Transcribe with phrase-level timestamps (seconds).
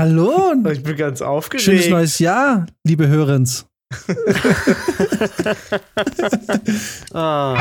[0.00, 1.62] Hallo Ich bin ganz aufgeregt.
[1.62, 3.66] schönes neues Jahr, liebe Hörens.
[7.12, 7.54] Ah.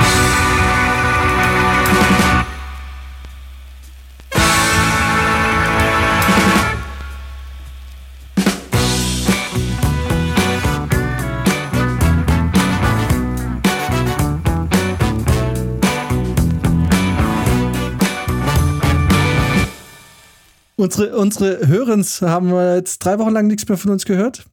[20.80, 24.46] Unsere, unsere Hörens haben wir jetzt drei Wochen lang nichts mehr von uns gehört.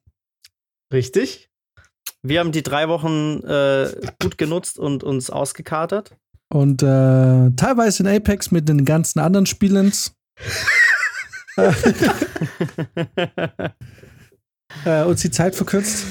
[0.93, 1.49] Richtig?
[2.23, 6.17] Wir haben die drei Wochen äh, gut genutzt und uns ausgekatert.
[6.53, 9.93] Und äh, teilweise in Apex mit den ganzen anderen Spielen.
[14.85, 16.05] äh, uns die Zeit verkürzt.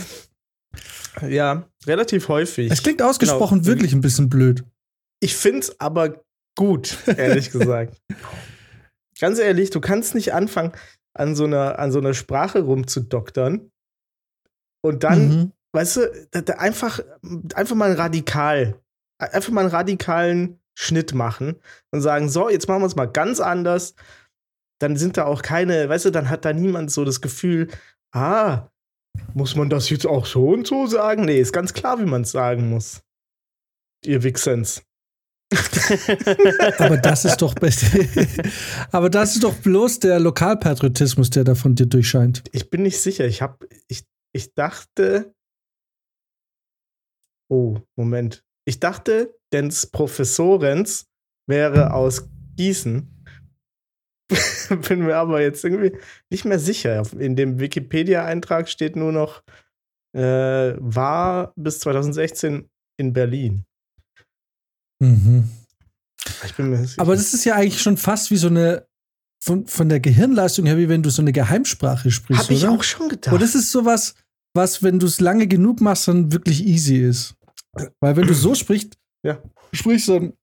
[1.27, 2.71] Ja, relativ häufig.
[2.71, 3.67] Es klingt ausgesprochen Genau.
[3.67, 4.63] wirklich ein bisschen blöd.
[5.21, 6.21] Ich find's aber
[6.57, 7.97] gut, ehrlich gesagt.
[9.19, 10.73] Ganz ehrlich, du kannst nicht anfangen,
[11.13, 13.71] an so einer, an so einer Sprache rumzudoktern.
[14.83, 15.51] Und dann, Mhm.
[15.73, 16.99] weißt du, da, da einfach,
[17.53, 18.79] einfach mal ein radikal,
[19.20, 21.55] einfach mal einen radikalen Schnitt machen
[21.91, 23.95] und sagen, so, jetzt machen wir es mal ganz anders.
[24.81, 27.70] Dann sind da auch keine, weißt du, dann hat da niemand so das Gefühl,
[28.13, 28.68] ah,
[29.34, 31.23] muss man das jetzt auch so und so sagen?
[31.23, 33.01] Nee, ist ganz klar, wie man es sagen muss.
[34.03, 34.84] Ihr Wichsens.
[36.79, 37.55] Aber das ist doch
[38.91, 42.43] Aber das ist doch bloß der Lokalpatriotismus, der da von dir durchscheint.
[42.51, 43.25] Ich bin nicht sicher.
[43.25, 44.03] Ich hab, ich,
[44.34, 45.34] ich dachte.
[47.49, 48.43] Oh, Moment.
[48.65, 51.07] Ich dachte, Dens Professorens
[51.47, 53.12] wäre aus Gießen.
[54.87, 55.97] bin mir aber jetzt irgendwie
[56.31, 57.03] nicht mehr sicher.
[57.17, 59.43] In dem Wikipedia-Eintrag steht nur noch,
[60.15, 63.65] äh, war bis 2016 in Berlin.
[65.00, 65.50] Mhm.
[66.46, 67.01] Ich bin mir sicher.
[67.01, 68.85] Aber das ist ja eigentlich schon fast wie so eine
[69.44, 72.46] von, von der Gehirnleistung her, wie wenn du so eine Geheimsprache sprichst.
[72.46, 73.31] Habe ich auch schon gedacht.
[73.34, 74.16] Und das ist sowas,
[74.56, 77.35] was, wenn du es lange genug machst, dann wirklich easy ist.
[78.00, 79.38] Weil wenn du so sprichst, Ja.
[79.72, 80.34] sprichst, dann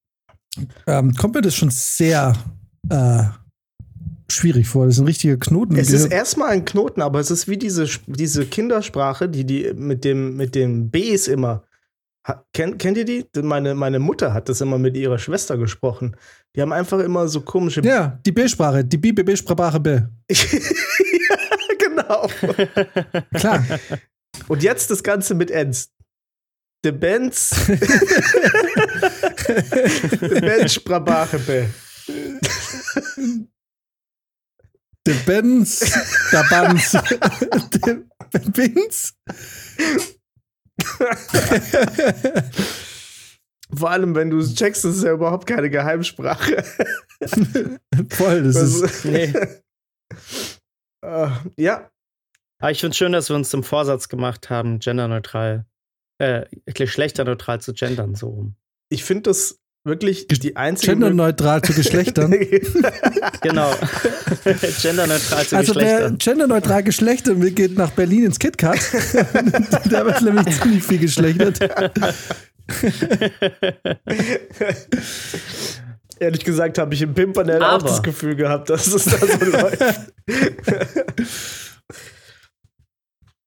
[0.87, 2.37] ähm, kommt mir das schon sehr
[2.91, 3.25] äh,
[4.31, 4.87] schwierig vor.
[4.87, 5.77] Das ist ein richtiger Knoten.
[5.77, 10.05] Es ist erstmal ein Knoten, aber es ist wie diese, diese Kindersprache, die die mit
[10.05, 11.65] dem mit den Bs immer.
[12.53, 13.27] Kennt, kennt ihr die?
[13.43, 16.17] Meine, meine Mutter hat das immer mit ihrer Schwester gesprochen.
[16.55, 17.81] Die haben einfach immer so komische.
[17.83, 19.91] ja, die B-Sprache, die BBB-Sprache B.
[20.31, 21.37] ja,
[21.79, 22.29] genau.
[23.35, 23.65] Klar.
[24.47, 25.91] Und jetzt das Ganze mit Ens.
[26.85, 27.51] The Benz.
[30.21, 31.65] The Benz Sprache B.
[35.05, 35.81] Der Benz,
[36.31, 39.15] der Banz, der Benz.
[43.75, 46.63] Vor allem, wenn du es checkst, ist es ja überhaupt keine Geheimsprache.
[48.11, 49.05] Voll, das Also- ist.
[49.07, 49.33] Nee.
[51.03, 51.91] Äh, ja,
[52.61, 55.65] Aber ich finde schön, dass wir uns zum Vorsatz gemacht haben, genderneutral,
[56.19, 58.57] äh, geschlechterneutral zu gendern, so rum.
[58.91, 60.93] ich finde das wirklich die einzige.
[60.93, 62.33] Genderneutral zu Geschlechtern.
[63.43, 63.73] Genau.
[64.83, 66.19] genderneutral zu Also wer Geschlechtern.
[66.19, 68.79] genderneutral geschlechtern will, geht nach Berlin ins KitKat.
[69.91, 71.59] da wird nämlich ziemlich viel geschlechtert.
[76.21, 80.13] Ehrlich gesagt habe ich im Pimpernel auch das Gefühl gehabt, dass es da so läuft.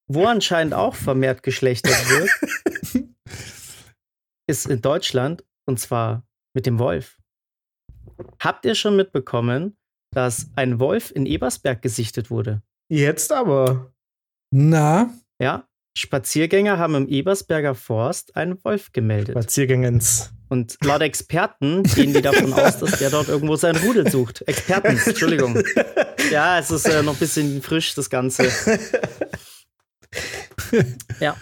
[0.07, 2.29] Wo anscheinend auch vermehrt geschlechtert wird,
[4.47, 7.18] ist in Deutschland und zwar mit dem Wolf.
[8.40, 9.78] Habt ihr schon mitbekommen,
[10.12, 12.62] dass ein Wolf in Ebersberg gesichtet wurde?
[12.90, 13.94] Jetzt aber.
[14.52, 15.09] Na,
[15.40, 15.68] Ja,
[15.98, 19.34] Spaziergänger haben im Ebersberger Forst einen Wolf gemeldet.
[19.34, 20.31] Spaziergängens.
[20.50, 24.42] Und laut Experten gehen die davon aus, dass der dort irgendwo sein Rudel sucht.
[24.47, 25.58] Experten, Entschuldigung.
[26.32, 28.50] Ja, es ist äh, noch ein bisschen frisch, das Ganze.
[31.20, 31.38] Ja.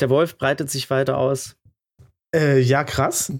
[0.00, 1.56] Der Wolf breitet sich weiter aus.
[2.34, 3.32] Äh, ja, krass.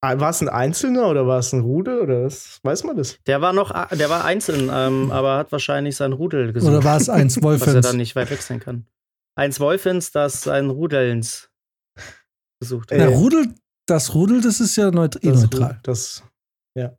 [0.00, 2.60] Ah, War es ein Einzelner oder war es ein Rudel oder was?
[2.62, 3.18] Weiß man das?
[3.26, 6.70] Der war noch, der war einzeln, ähm, aber hat wahrscheinlich sein Rudel gesucht.
[6.70, 7.86] oder war es eins was er Wolfens?
[7.86, 8.86] dann nicht weit wechseln kann.
[9.36, 11.50] Eins Wolfens, das sein Rudelns
[12.60, 13.14] gesucht Äh, Na, hat.
[13.14, 13.54] Rudel,
[13.86, 15.80] das Rudel, das ist ja neut eh Das, neutral.
[15.82, 16.22] das
[16.76, 16.96] ja.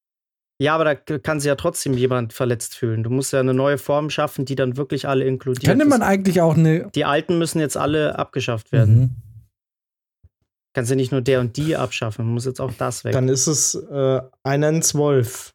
[0.61, 3.01] Ja, aber da kann sich ja trotzdem jemand verletzt fühlen.
[3.01, 5.65] Du musst ja eine neue Form schaffen, die dann wirklich alle inkludiert.
[5.65, 6.89] Könnte man Das- eigentlich auch eine.
[6.91, 8.99] die alten müssen jetzt alle abgeschafft werden.
[8.99, 9.09] Mhm.
[10.73, 13.13] Kannst ja nicht nur der und die abschaffen, muss jetzt auch das weg.
[13.13, 15.53] Dann ist es äh, einens Wolf.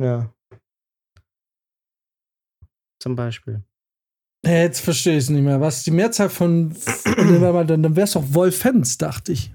[0.00, 0.32] Ja.
[3.00, 3.62] zum Beispiel.
[4.46, 5.60] Äh, Jetzt verstehe ich es nicht mehr.
[5.60, 6.74] Was die Mehrzahl von.
[7.04, 9.52] dann dann wäre es doch Wolfens, dachte ich.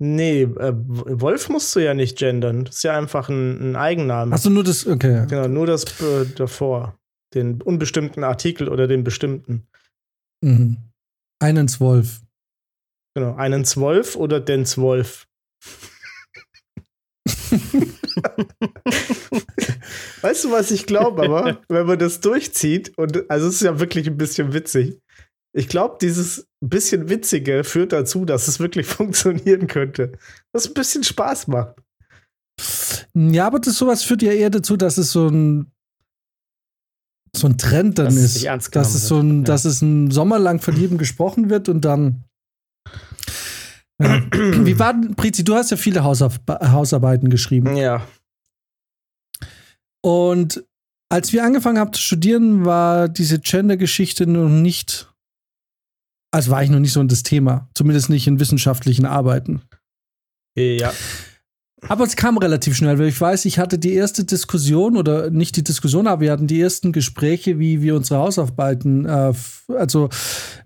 [0.00, 2.64] Nee, äh, Wolf musst du ja nicht gendern.
[2.64, 4.32] Das ist ja einfach ein, ein Eigenname.
[4.32, 5.26] Hast du nur das, okay.
[5.28, 6.98] Genau, nur das äh, davor.
[7.34, 9.66] Den unbestimmten Artikel oder den bestimmten.
[10.42, 10.78] Mhm.
[11.40, 12.20] Einen Zwölf.
[13.16, 15.26] Genau, einen Zwölf oder den Zwölf.
[20.22, 23.78] weißt du, was ich glaube, aber wenn man das durchzieht, und also es ist ja
[23.78, 25.00] wirklich ein bisschen witzig.
[25.56, 30.12] Ich glaube, dieses bisschen Witzige führt dazu, dass es wirklich funktionieren könnte.
[30.52, 31.76] Was ein bisschen Spaß macht.
[33.14, 35.70] Ja, aber das sowas führt ja eher dazu, dass es so ein
[37.36, 38.34] so ein Trend dann Dass es ist.
[38.34, 39.44] nicht ernst dass es so ein, ja.
[39.44, 42.24] dass es ein Sommer lang von jedem gesprochen wird und dann.
[44.00, 44.22] Ja.
[44.32, 47.76] Wie war denn, Prizi, du hast ja viele Hausarbe Hausarbeiten geschrieben.
[47.76, 48.06] Ja.
[50.00, 50.64] Und
[51.08, 55.12] als wir angefangen haben zu studieren, war diese Gender-Geschichte noch nicht,
[56.34, 57.68] also war ich noch nicht so das Thema.
[57.74, 59.62] Zumindest nicht in wissenschaftlichen Arbeiten.
[60.58, 60.92] Ja.
[61.86, 65.56] Aber es kam relativ schnell, weil ich weiß, ich hatte die erste Diskussion oder nicht
[65.56, 69.32] die Diskussion, aber wir hatten die ersten Gespräche, wie wir unsere Hausarbeiten, äh,
[69.68, 70.08] also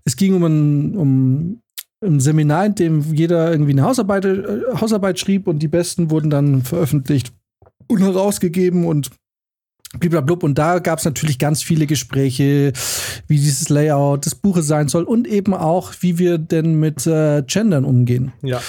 [0.05, 1.61] es ging um ein, um
[2.03, 6.31] ein Seminar, in dem jeder irgendwie eine Hausarbeit, äh, Hausarbeit schrieb und die besten wurden
[6.31, 7.33] dann veröffentlicht
[7.89, 9.11] und herausgegeben und
[9.99, 10.43] blub.
[10.43, 12.73] Und da gab es natürlich ganz viele Gespräche,
[13.27, 17.43] wie dieses Layout des Buches sein soll und eben auch, wie wir denn mit äh,
[17.47, 18.33] Gendern umgehen.
[18.43, 18.61] Ja.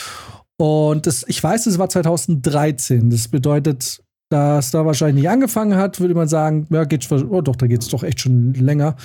[0.57, 3.09] Und das, ich weiß, es war 2013.
[3.09, 7.41] Das bedeutet, dass da wahrscheinlich nicht angefangen hat, würde man sagen, ja, geht schon, oh
[7.41, 8.95] doch, da geht es doch echt schon länger.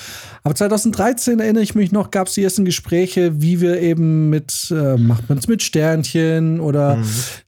[0.42, 4.70] Aber 2013 erinnere ich mich noch, gab es die ersten Gespräche, wie wir eben mit,
[4.70, 7.04] äh, macht man es mit Sternchen oder Mhm.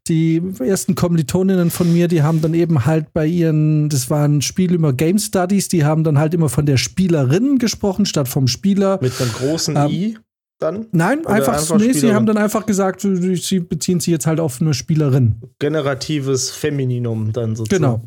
[0.09, 4.75] die ersten Kommilitoninnen von mir, die haben dann eben halt bei ihren, das waren Spiele
[4.75, 8.99] über Game Studies, die haben dann halt immer von der Spielerin gesprochen, statt vom Spieler.
[9.03, 10.19] Mit einem großen Ähm, I
[10.59, 10.87] dann.
[10.93, 14.41] Nein, Oder einfach, einfach nee, sie haben dann einfach gesagt, sie beziehen sich jetzt halt
[14.41, 15.41] auf eine Spielerin.
[15.59, 17.83] Generatives Femininum dann sozusagen.
[17.83, 18.05] Genau.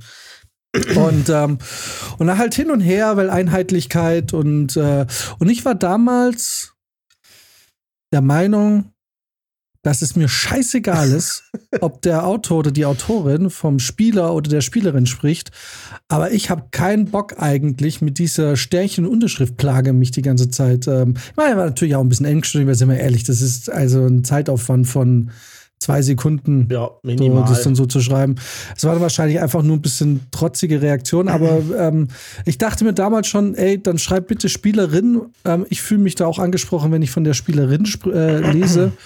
[1.07, 1.57] Und, ähm,
[2.19, 5.07] und dann halt hin und her, weil Einheitlichkeit und, äh,
[5.39, 6.75] und ich war damals
[8.11, 8.91] der Meinung,
[9.81, 11.43] dass es mir scheißegal ist,
[11.81, 15.51] ob der Autor oder die Autorin vom Spieler oder der Spielerin spricht.
[16.07, 20.87] Aber ich habe keinen Bock eigentlich mit dieser Sternchen-Unterschrift-Plage mich die ganze Zeit.
[20.87, 23.71] Ähm, ich meine, war natürlich auch ein bisschen engstündig, weil sind wir ehrlich, das ist
[23.71, 25.31] also ein Zeitaufwand von
[25.79, 27.45] zwei Sekunden Ja, minimal.
[27.47, 28.35] das dann so zu schreiben.
[28.75, 32.09] Es war dann wahrscheinlich einfach nur ein bisschen trotzige Reaktion, aber ähm,
[32.45, 35.21] ich dachte mir damals schon, ey, dann schreib bitte Spielerin.
[35.45, 38.91] Ähm, ich fühle mich da auch angesprochen, wenn ich von der Spielerin äh, lese.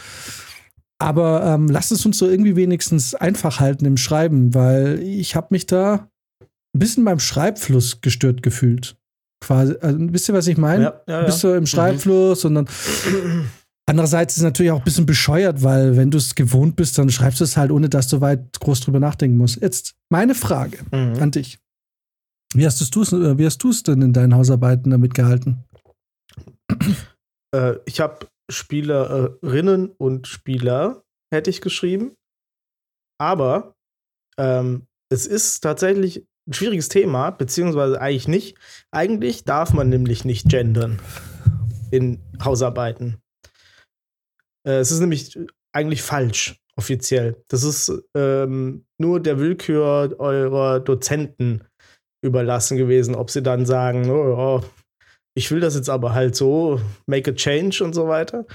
[1.04, 5.48] Aber ähm, lasst es uns so irgendwie wenigstens einfach halten im Schreiben, weil ich habe
[5.50, 6.08] mich da
[6.42, 8.96] ein bisschen beim Schreibfluss gestört gefühlt.
[9.44, 10.84] Quasi, also, wisst ihr, was ich meine?
[10.84, 11.26] ja, ja, ja.
[11.26, 12.68] Bist du im Schreibfluss und dann
[13.86, 17.10] Andererseits ist es natürlich auch ein bisschen bescheuert, weil wenn du es gewohnt bist, dann
[17.10, 19.62] schreibst du es halt, ohne dass du weit groß drüber nachdenken musst.
[19.62, 21.22] Jetzt meine Frage Mhm.
[21.22, 21.60] an dich.
[22.56, 25.66] Wie hast du es äh, wie hast du es denn in deinen Hausarbeiten damit gehalten?
[27.54, 31.04] Äh, ich habe Spielerinnen und Spieler
[31.34, 32.16] hätte ich geschrieben.
[33.19, 33.75] Aber
[34.38, 38.57] ähm, es ist tatsächlich ein schwieriges Thema, beziehungsweise eigentlich nicht.
[38.92, 41.01] Eigentlich darf man nämlich nicht gendern
[41.92, 43.22] in Hausarbeiten.
[44.68, 45.38] Äh, es ist nämlich
[45.74, 47.44] eigentlich falsch, offiziell.
[47.48, 51.63] Das ist ähm, nur der Willkür eurer Dozenten
[52.24, 54.64] überlassen gewesen, ob sie dann sagen, oh, oh,
[55.35, 58.45] ich will das jetzt aber halt so, make a change und so weiter.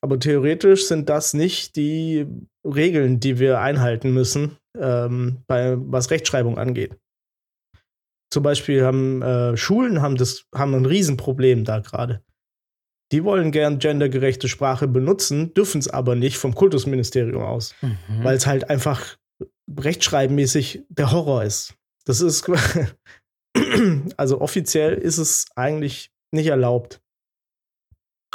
[0.00, 2.26] Aber theoretisch sind das nicht die
[2.66, 6.96] Regeln, die wir einhalten müssen, ähm, bei, was Rechtschreibung angeht.
[8.32, 12.22] Zum Beispiel haben äh, Schulen haben das haben ein Riesenproblem da gerade.
[13.12, 18.24] Die wollen gern gendergerechte Sprache benutzen, dürfen es aber nicht vom Kultusministerium aus, Mhm.
[18.24, 19.18] weil es halt einfach
[19.78, 21.74] rechtschreibmäßig der Horror ist.
[22.06, 22.44] Das ist
[24.16, 27.00] also offiziell ist es eigentlich nicht erlaubt.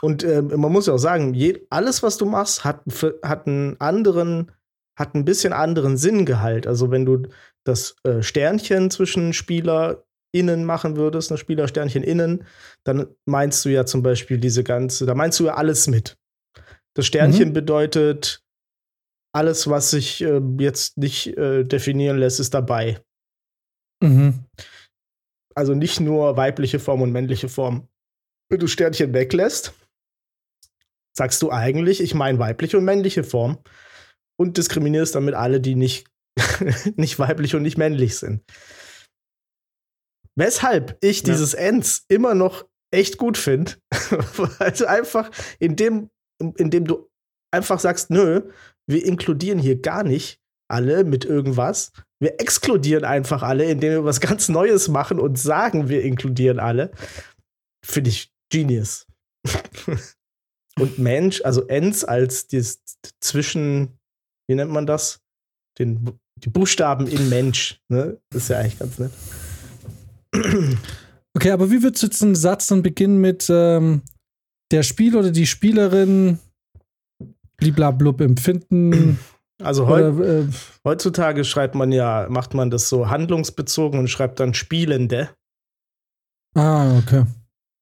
[0.02, 2.84] Und ähm, man muss ja auch sagen, je, alles, was du machst, hat,
[3.24, 4.52] hat einen anderen,
[4.98, 6.68] hat ein bisschen anderen Sinngehalt.
[6.68, 7.24] Also wenn du
[7.64, 12.46] das äh, Sternchen zwischen SpielerInnen machen würdest, eine Spielersternchen innen,
[12.84, 16.18] dann meinst du ja zum Beispiel diese ganze, da meinst du ja alles mit.
[16.94, 18.44] Das Sternchen bedeutet,
[19.34, 23.00] alles, was sich äh, jetzt nicht äh, definieren lässt, ist dabei.
[24.02, 24.46] Mhm.
[25.58, 27.88] Also nicht nur weibliche Form und männliche Form.
[28.50, 29.74] Wenn du Sternchen weglässt,
[31.18, 33.58] sagst du eigentlich, ich meine weibliche und männliche Form
[34.40, 36.08] und diskriminierst damit alle, die nicht,
[36.96, 38.44] nicht weiblich und nicht männlich sind.
[40.36, 41.34] Weshalb ich Ja.
[41.34, 47.10] dieses Ends immer noch echt gut finde, weil du einfach, indem, indem du
[47.52, 48.52] einfach sagst, nö,
[48.88, 51.92] wir inkludieren hier gar nicht alle mit irgendwas.
[52.20, 56.92] Wir exkludieren einfach alle, indem wir was ganz Neues machen und sagen, wir inkludieren alle.
[57.86, 59.06] Finde ich genius.
[60.80, 62.82] und Mensch, also Ens als das
[63.22, 64.00] Zwischen,
[64.50, 65.22] wie nennt man das?
[65.78, 67.80] Den, die Buchstaben in Mensch.
[67.88, 68.20] Ne?
[68.32, 69.12] Das ist ja eigentlich ganz nett.
[71.38, 74.02] Okay, aber wie wird jetzt ein Satz dann beginnen mit ähm,
[74.72, 76.40] der Spieler oder die Spielerin
[77.58, 79.20] bliblablub empfinden?
[79.62, 80.48] Also heu oder, äh,
[80.84, 85.30] heutzutage schreibt man ja, macht man das so handlungsbezogen und schreibt dann Spielende.
[86.56, 87.26] Ah, okay.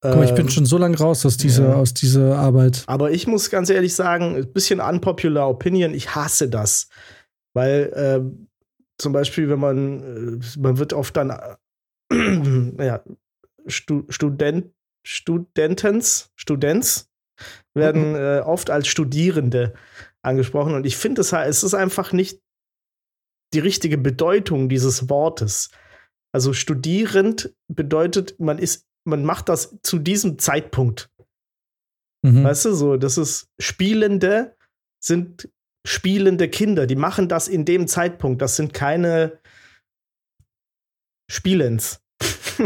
[0.01, 1.75] Guck ich bin ähm, schon so lange raus aus dieser, ja.
[1.75, 2.83] aus dieser Arbeit.
[2.87, 6.89] Aber ich muss ganz ehrlich sagen, ein bisschen unpopular Opinion, ich hasse das.
[7.53, 8.21] Weil äh,
[8.97, 11.55] zum Beispiel, wenn man, äh, man wird oft dann, äh,
[12.85, 13.01] ja,
[13.67, 14.71] Stu Student,
[15.03, 17.09] Studentens, Students
[17.73, 18.15] werden mhm.
[18.15, 19.73] äh, oft als Studierende
[20.25, 20.73] angesprochen.
[20.73, 22.41] Und ich finde, es ist einfach nicht
[23.53, 25.69] die richtige Bedeutung dieses Wortes.
[26.33, 31.09] Also studierend bedeutet, man ist, man macht das zu diesem Zeitpunkt.
[32.25, 32.43] Mhm.
[32.43, 34.55] Weißt du, so, das ist Spielende
[35.01, 35.49] sind
[35.85, 38.41] spielende Kinder, die machen das in dem Zeitpunkt.
[38.41, 39.39] Das sind keine
[41.29, 42.01] Spielens.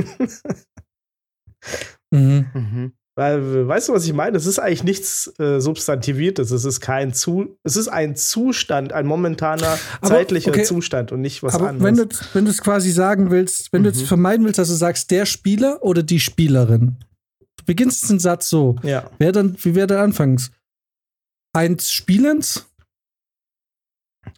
[2.12, 2.50] mhm.
[2.54, 2.94] Mhm.
[3.20, 4.38] Weil, weißt du, was ich meine?
[4.38, 6.52] Es ist eigentlich nichts äh, Substantiviertes.
[6.52, 10.64] Es ist kein Zu es ist ein Zustand, ein momentaner aber, zeitlicher okay.
[10.64, 11.84] Zustand und nicht was aber anderes.
[11.84, 13.88] Wenn du, wenn du es quasi sagen willst, wenn mhm.
[13.88, 16.96] du es vermeiden willst, dass du sagst, der Spieler oder die Spielerin.
[17.58, 18.78] Du beginnst den Satz so.
[18.84, 19.12] Ja.
[19.18, 20.52] Wer dann, wie wäre der anfangs?
[21.52, 22.70] Eins Spielens?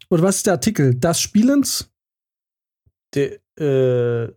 [0.09, 0.95] Oder was ist der Artikel?
[0.95, 1.88] Das Spielens?
[3.13, 4.33] De, äh,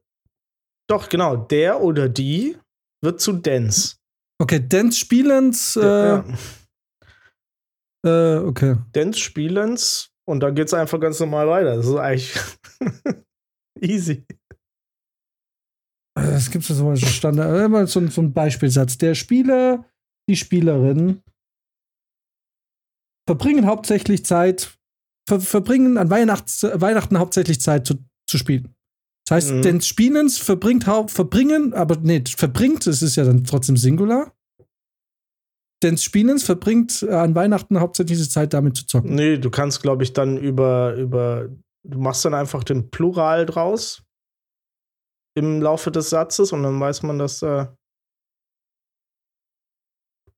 [0.87, 1.35] doch, genau.
[1.35, 2.59] Der oder die
[3.01, 3.97] wird zu Dance.
[4.45, 5.75] Okay, Dance Spielens.
[5.75, 6.25] Äh, ja.
[8.05, 8.77] äh, okay.
[8.93, 11.77] Dance Spielens und dann geht's einfach ganz normal weiter.
[11.77, 12.39] Das ist eigentlich
[13.81, 14.27] easy.
[16.15, 17.65] Das gibt es so ein Standard.
[17.65, 18.99] Immer äh, so, so ein Beispielsatz.
[18.99, 19.89] Der Spieler,
[20.29, 21.23] die Spielerin
[23.27, 24.77] verbringen hauptsächlich Zeit,
[25.27, 27.95] ver verbringen an Weihnachts Weihnachten hauptsächlich Zeit zu,
[28.29, 28.77] zu spielen.
[29.27, 29.63] Das heißt, mhm.
[29.63, 34.33] denn Spielens verbringt verbringen, aber nee, verbringt, es ist ja dann trotzdem Singular.
[35.83, 39.15] Denn Spielens verbringt äh, an Weihnachten hauptsächlich die Zeit damit zu zocken.
[39.15, 41.49] Nee, du kannst, glaube ich, dann über, über,
[41.85, 44.03] du machst dann einfach den Plural draus
[45.37, 47.67] im Laufe des Satzes und dann weiß man, dass, äh,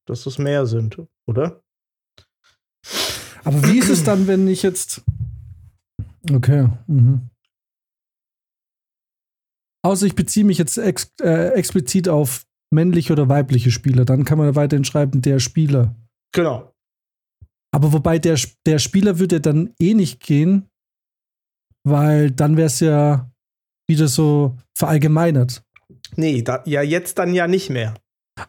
[0.07, 1.63] dass es mehr sind, oder?
[3.45, 5.03] Aber wie ist es dann, wenn ich jetzt.
[6.33, 6.69] Okay.
[6.89, 7.31] Mhm.
[9.87, 14.05] Außer ich beziehe mich jetzt ex äh, explizit auf männliche oder weibliche Spieler.
[14.05, 15.95] Dann kann man weiterhin schreiben, der Spieler.
[16.35, 16.73] Genau.
[17.73, 20.69] Aber wobei der, der Spieler würde dann eh nicht gehen,
[21.85, 23.31] weil dann wäre es ja
[23.89, 25.63] wieder so verallgemeinert.
[26.17, 27.95] Nee, da, ja, jetzt dann ja nicht mehr.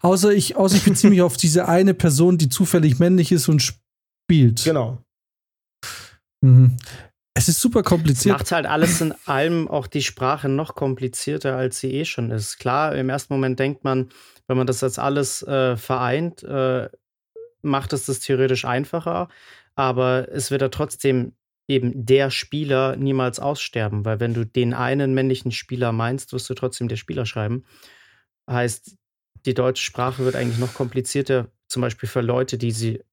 [0.02, 3.62] Außer ich, außer ich beziehe mich auf diese eine Person, die zufällig männlich ist und
[3.62, 4.64] spielt.
[4.64, 4.98] Genau.
[6.42, 6.78] Mhm.
[7.38, 8.36] Es ist super kompliziert.
[8.36, 12.58] Macht halt alles in allem auch die Sprache noch komplizierter, als sie eh schon ist.
[12.58, 14.10] Klar, im ersten Moment denkt man,
[14.48, 16.90] wenn man das jetzt alles äh, vereint, äh,
[17.62, 19.30] macht es das theoretisch einfacher.
[19.76, 21.34] Aber es wird ja trotzdem
[21.68, 26.56] eben der Spieler niemals aussterben, weil wenn du den einen männlichen Spieler meinst, wirst du
[26.56, 27.66] trotzdem der Spieler schreiben.
[28.50, 28.96] Heißt,
[29.46, 33.04] die deutsche Sprache wird eigentlich noch komplizierter, zum Beispiel für Leute, die sie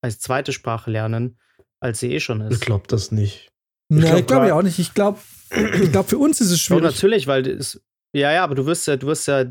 [0.00, 1.38] als zweite Sprache lernen,
[1.80, 2.54] als sie eh schon ist.
[2.54, 3.50] Ich glaube das nicht.
[3.98, 4.78] Ich glaube glaub ich auch nicht.
[4.78, 5.18] Ich glaube,
[5.50, 6.82] ich glaub, für uns ist es schwierig.
[6.82, 7.80] Doch, natürlich, weil es,
[8.14, 9.44] ja, ja, aber du wirst ja, du wirst ja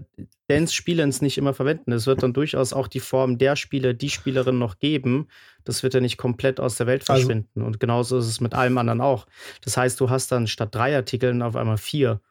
[0.48, 1.92] Dance Spielens nicht immer verwenden.
[1.92, 5.28] Es wird dann durchaus auch die Form der Spieler, die Spielerin noch geben.
[5.66, 7.50] Das wird ja nicht komplett aus der Welt also verschwinden.
[7.56, 9.28] Also, Und genauso ist es mit allem anderen auch.
[9.64, 12.22] Das heißt, du hast dann statt drei Artikeln auf einmal vier.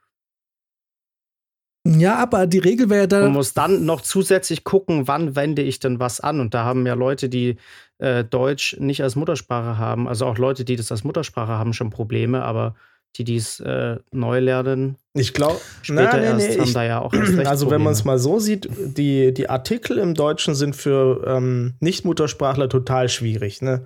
[1.84, 3.24] Ja, aber die Regel wäre ja dann.
[3.24, 6.38] Man muss dann noch zusätzlich gucken, wann wende ich denn was an.
[6.38, 7.56] Und da haben ja Leute, die
[7.98, 11.90] äh, Deutsch nicht als Muttersprache haben, also auch Leute, die das als Muttersprache haben, schon
[11.90, 12.76] Probleme, aber
[13.16, 17.00] die dies äh, neu lernen, ich glaube, später nee, erst nee, haben ich, da ja
[17.00, 20.54] auch erst recht Also wenn man es mal so sieht, die, die Artikel im Deutschen
[20.54, 23.84] sind für ähm, Nicht-Muttersprachler total schwierig, ne?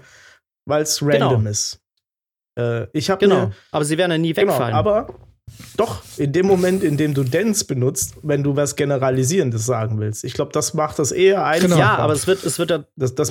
[0.66, 1.50] Weil es random genau.
[1.50, 1.80] ist.
[2.58, 4.76] Äh, ich habe genau, aber sie werden ja nie genau, wegfallen.
[4.76, 5.14] Genau, aber
[5.76, 10.24] doch, in dem Moment, in dem du Dance benutzt, wenn du was Generalisierendes sagen willst.
[10.24, 11.68] Ich glaube, das macht das eher einfacher.
[11.68, 11.78] Genau.
[11.78, 13.30] Ja, aber es wird, es wird ja, das, das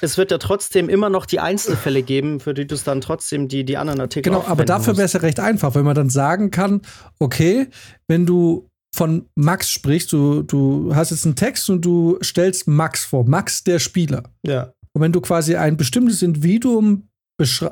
[0.00, 3.48] es wird ja trotzdem immer noch die Einzelfälle geben, für die du es dann trotzdem
[3.48, 6.10] die, die anderen Artikel Genau, aber dafür wäre es ja recht einfach, wenn man dann
[6.10, 6.82] sagen kann,
[7.18, 7.68] okay,
[8.06, 13.04] wenn du von Max sprichst, du, du hast jetzt einen Text und du stellst Max
[13.04, 14.22] vor, Max der Spieler.
[14.46, 14.72] Ja.
[14.92, 17.08] Und wenn du quasi ein bestimmtes Individuum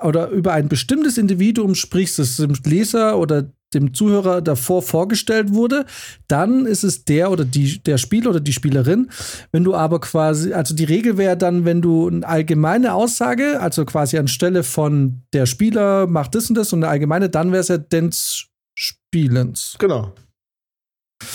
[0.03, 5.87] oder über ein bestimmtes Individuum sprichst, das dem Leser oder dem Zuhörer davor vorgestellt wurde,
[6.29, 9.11] dann ist es der oder die, der Spieler oder die Spielerin.
[9.53, 13.85] Wenn du aber quasi, also die Regel wäre dann, wenn du eine allgemeine Aussage, also
[13.85, 17.69] quasi anstelle von der Spieler macht das und das und eine allgemeine, dann wäre es
[17.69, 18.47] ja des
[18.79, 19.77] Spielens.
[19.79, 20.13] Genau.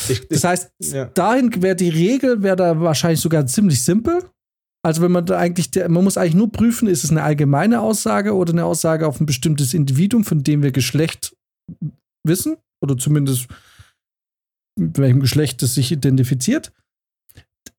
[0.07, 1.05] Ich, ich, das heißt, ja.
[1.05, 4.23] dahin wäre die Regel, wäre da wahrscheinlich sogar ziemlich simpel.
[4.83, 8.35] Also wenn man da eigentlich, man muss eigentlich nur prüfen, ist es eine allgemeine Aussage
[8.35, 11.35] oder eine Aussage auf ein bestimmtes Individuum, von dem wir Geschlecht
[12.23, 13.47] wissen oder zumindest
[14.79, 16.71] mit welchem Geschlecht es sich identifiziert.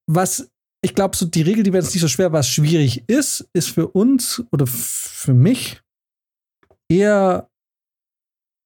[0.07, 0.49] Was
[0.85, 2.33] ich glaube, so die Regel, die wäre jetzt nicht so schwer.
[2.33, 5.81] Was schwierig ist, ist für uns oder für mich
[6.91, 7.49] eher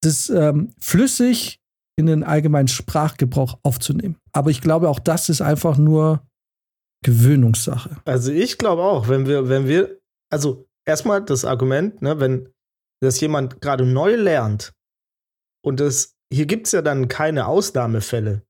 [0.03, 1.61] das ähm, flüssig
[1.99, 4.17] in den allgemeinen Sprachgebrauch aufzunehmen.
[4.33, 6.27] Aber ich glaube, auch das ist einfach nur
[7.05, 7.99] Gewöhnungssache.
[8.05, 9.99] Also ich glaube auch, wenn wir, wenn wir,
[10.31, 12.49] also erstmal das Argument, ne, wenn
[13.01, 14.73] das jemand gerade neu lernt
[15.67, 18.43] und das, hier gibt es ja dann keine Ausnahmefälle.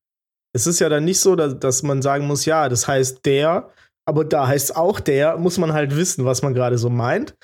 [0.54, 3.70] Es ist ja dann nicht so, dass, dass man sagen muss, ja, das heißt der,
[4.06, 7.34] aber da heißt auch der, muss man halt wissen, was man gerade so meint.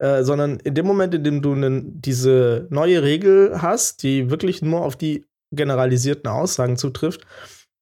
[0.00, 4.62] Äh, sondern in dem Moment, in dem du ne, diese neue Regel hast, die wirklich
[4.62, 7.24] nur auf die generalisierten Aussagen zutrifft,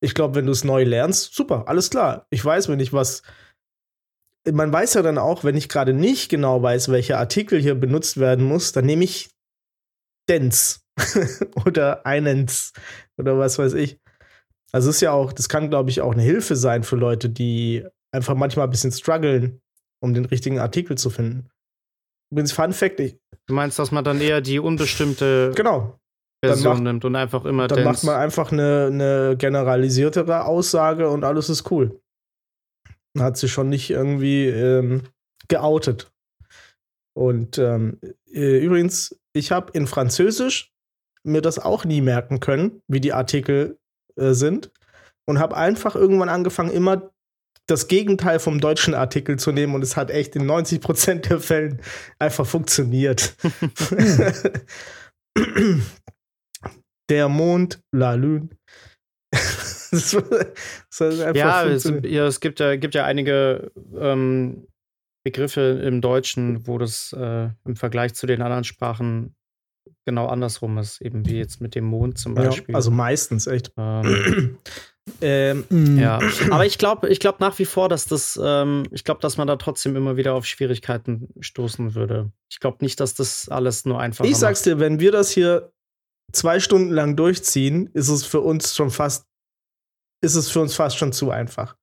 [0.02, 2.26] ich glaube, wenn du es neu lernst, super, alles klar.
[2.30, 3.22] Ich weiß, wenn ich was.
[4.50, 8.18] Man weiß ja dann auch, wenn ich gerade nicht genau weiß, welcher Artikel hier benutzt
[8.18, 9.30] werden muss, dann nehme ich
[10.28, 10.85] Dens
[11.66, 12.72] oder einens
[13.18, 13.98] oder was weiß ich.
[14.72, 17.86] Also ist ja auch, das kann, glaube ich, auch eine Hilfe sein für Leute, die
[18.12, 19.60] einfach manchmal ein bisschen strugglen,
[20.00, 21.48] um den richtigen Artikel zu finden.
[22.30, 23.00] Übrigens, Fun Fact.
[23.00, 25.98] Ich, du meinst, dass man dann eher die unbestimmte genau.
[26.44, 31.24] Version macht, nimmt und einfach immer Dann macht man einfach eine, eine generalisiertere Aussage und
[31.24, 32.00] alles ist cool.
[33.18, 35.04] Hat sich schon nicht irgendwie ähm,
[35.48, 36.12] geoutet.
[37.14, 37.98] Und ähm,
[38.30, 40.75] äh, übrigens, ich habe in Französisch
[41.26, 43.78] mir das auch nie merken können, wie die Artikel
[44.16, 44.70] äh, sind.
[45.28, 47.10] Und habe einfach irgendwann angefangen, immer
[47.66, 51.40] das Gegenteil vom deutschen Artikel zu nehmen und es hat echt in 90 Prozent der
[51.40, 51.82] Fällen
[52.18, 53.36] einfach funktioniert.
[57.10, 58.50] der Mond, la Lune.
[59.90, 60.16] das,
[60.96, 64.68] das ja, es, ja, es, gibt ja, gibt ja einige ähm,
[65.24, 69.34] Begriffe im Deutschen, wo das äh, im Vergleich zu den anderen Sprachen
[70.06, 72.72] genau andersrum ist, eben wie jetzt mit dem Mond zum Beispiel.
[72.72, 73.72] Ja, also meistens, echt.
[73.76, 74.58] Ähm,
[75.20, 75.98] ähm, mm.
[75.98, 79.36] ja, aber ich glaube, ich glaube nach wie vor, dass das, ähm, ich glaube, dass
[79.36, 82.30] man da trotzdem immer wieder auf Schwierigkeiten stoßen würde.
[82.50, 84.24] Ich glaube nicht, dass das alles nur einfach.
[84.24, 85.72] Ich sag's dir, wenn wir das hier
[86.32, 89.26] zwei Stunden lang durchziehen, ist es für uns schon fast,
[90.24, 91.76] ist es für uns fast schon zu einfach.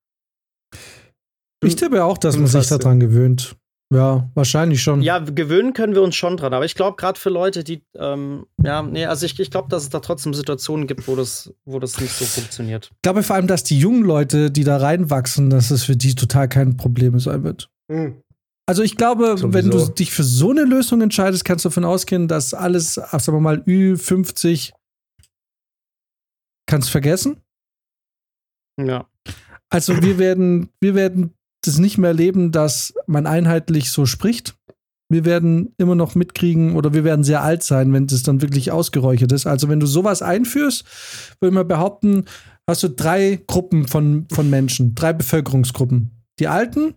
[1.64, 3.56] Ich tippe auch, dass man sich daran gewöhnt.
[3.92, 5.02] Ja, wahrscheinlich schon.
[5.02, 6.54] Ja, gewöhnen können wir uns schon dran.
[6.54, 9.84] Aber ich glaube, gerade für Leute, die, ähm, ja, nee, also ich, ich glaube, dass
[9.84, 12.90] es da trotzdem Situationen gibt, wo das, wo das nicht so funktioniert.
[12.92, 16.16] Ich glaube vor allem, dass die jungen Leute, die da reinwachsen, dass es für die
[16.16, 17.70] total kein Problem sein wird.
[17.88, 18.24] Mhm.
[18.66, 19.54] Also ich glaube, Sowieso.
[19.54, 23.34] wenn du dich für so eine Lösung entscheidest, kannst du davon ausgehen, dass alles, sagen
[23.34, 24.72] wir mal, Ü50
[26.66, 27.42] kannst vergessen.
[28.82, 29.08] Ja.
[29.70, 31.34] Also wir werden, wir werden
[31.68, 34.56] das nicht mehr erleben, dass man einheitlich so spricht.
[35.10, 38.72] Wir werden immer noch mitkriegen oder wir werden sehr alt sein, wenn das dann wirklich
[38.72, 39.46] ausgeräuchert ist.
[39.46, 40.86] Also wenn du sowas einführst,
[41.40, 42.26] würde man behaupten,
[42.68, 46.12] hast du drei Gruppen von, von Menschen, drei Bevölkerungsgruppen.
[46.40, 46.96] Die Alten,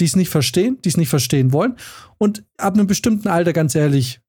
[0.00, 1.76] die es nicht verstehen, die es nicht verstehen wollen.
[2.18, 4.20] Und ab einem bestimmten Alter, ganz ehrlich,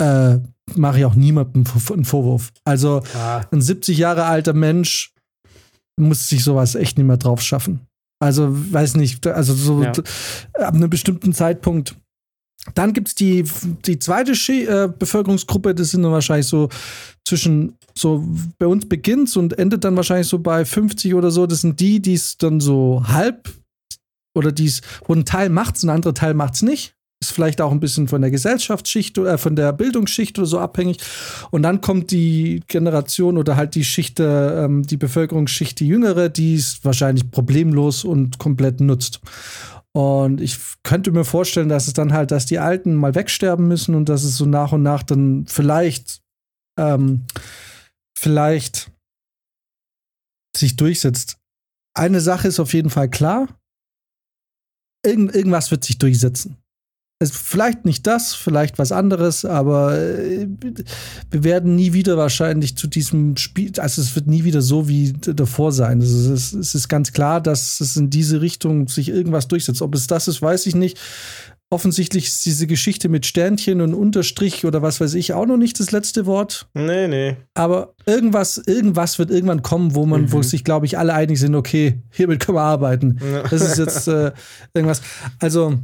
[0.00, 0.38] äh,
[0.74, 2.52] mache ich auch niemandem einen Vorwurf.
[2.64, 3.42] Also ja.
[3.50, 5.14] ein 70 Jahre alter Mensch
[5.96, 7.86] muss sich sowas echt nicht mehr drauf schaffen.
[8.22, 9.90] Also, weiß nicht, also so ja.
[10.54, 11.96] ab einem bestimmten Zeitpunkt.
[12.74, 13.44] Dann gibt es die,
[13.84, 16.68] die zweite Schi äh, Bevölkerungsgruppe, das sind dann wahrscheinlich so
[17.26, 18.24] zwischen, so
[18.60, 21.48] bei uns beginnt und endet dann wahrscheinlich so bei 50 oder so.
[21.48, 23.52] Das sind die, die es dann so halb
[24.36, 26.94] oder dies, wo ein Teil macht's, ein anderer Teil macht's nicht.
[27.22, 30.58] Ist vielleicht auch ein bisschen von der Gesellschaftsschicht oder äh, von der Bildungsschicht oder so
[30.58, 30.98] abhängig.
[31.52, 36.56] Und dann kommt die Generation oder halt die Schicht, ähm, die Bevölkerungsschicht, die jüngere, die
[36.56, 39.20] es wahrscheinlich problemlos und komplett nutzt.
[39.92, 43.94] Und ich könnte mir vorstellen, dass es dann halt, dass die Alten mal wegsterben müssen
[43.94, 46.22] und dass es so nach und nach dann vielleicht,
[46.76, 47.24] ähm,
[48.18, 48.90] vielleicht
[50.56, 51.38] sich durchsetzt.
[51.94, 53.46] Eine Sache ist auf jeden Fall klar.
[55.06, 56.61] Irgend, irgendwas wird sich durchsetzen
[57.30, 60.46] vielleicht nicht das, vielleicht was anderes, aber äh,
[61.30, 65.12] wir werden nie wieder wahrscheinlich zu diesem Spiel, also es wird nie wieder so wie
[65.12, 66.00] davor sein.
[66.00, 69.82] Also es, ist, es ist ganz klar, dass es in diese Richtung sich irgendwas durchsetzt.
[69.82, 70.98] Ob es das ist, weiß ich nicht.
[71.70, 75.80] offensichtlich ist diese Geschichte mit Sternchen und Unterstrich oder was weiß ich auch noch nicht
[75.80, 76.68] das letzte Wort.
[76.74, 77.36] Nee, nee.
[77.54, 80.32] Aber irgendwas, irgendwas wird irgendwann kommen, wo man, mhm.
[80.32, 83.18] wo sich, glaube ich, alle einig sind, okay, hiermit können wir arbeiten.
[83.20, 83.42] Ja.
[83.48, 84.32] Das ist jetzt äh,
[84.74, 85.00] irgendwas.
[85.38, 85.78] Also,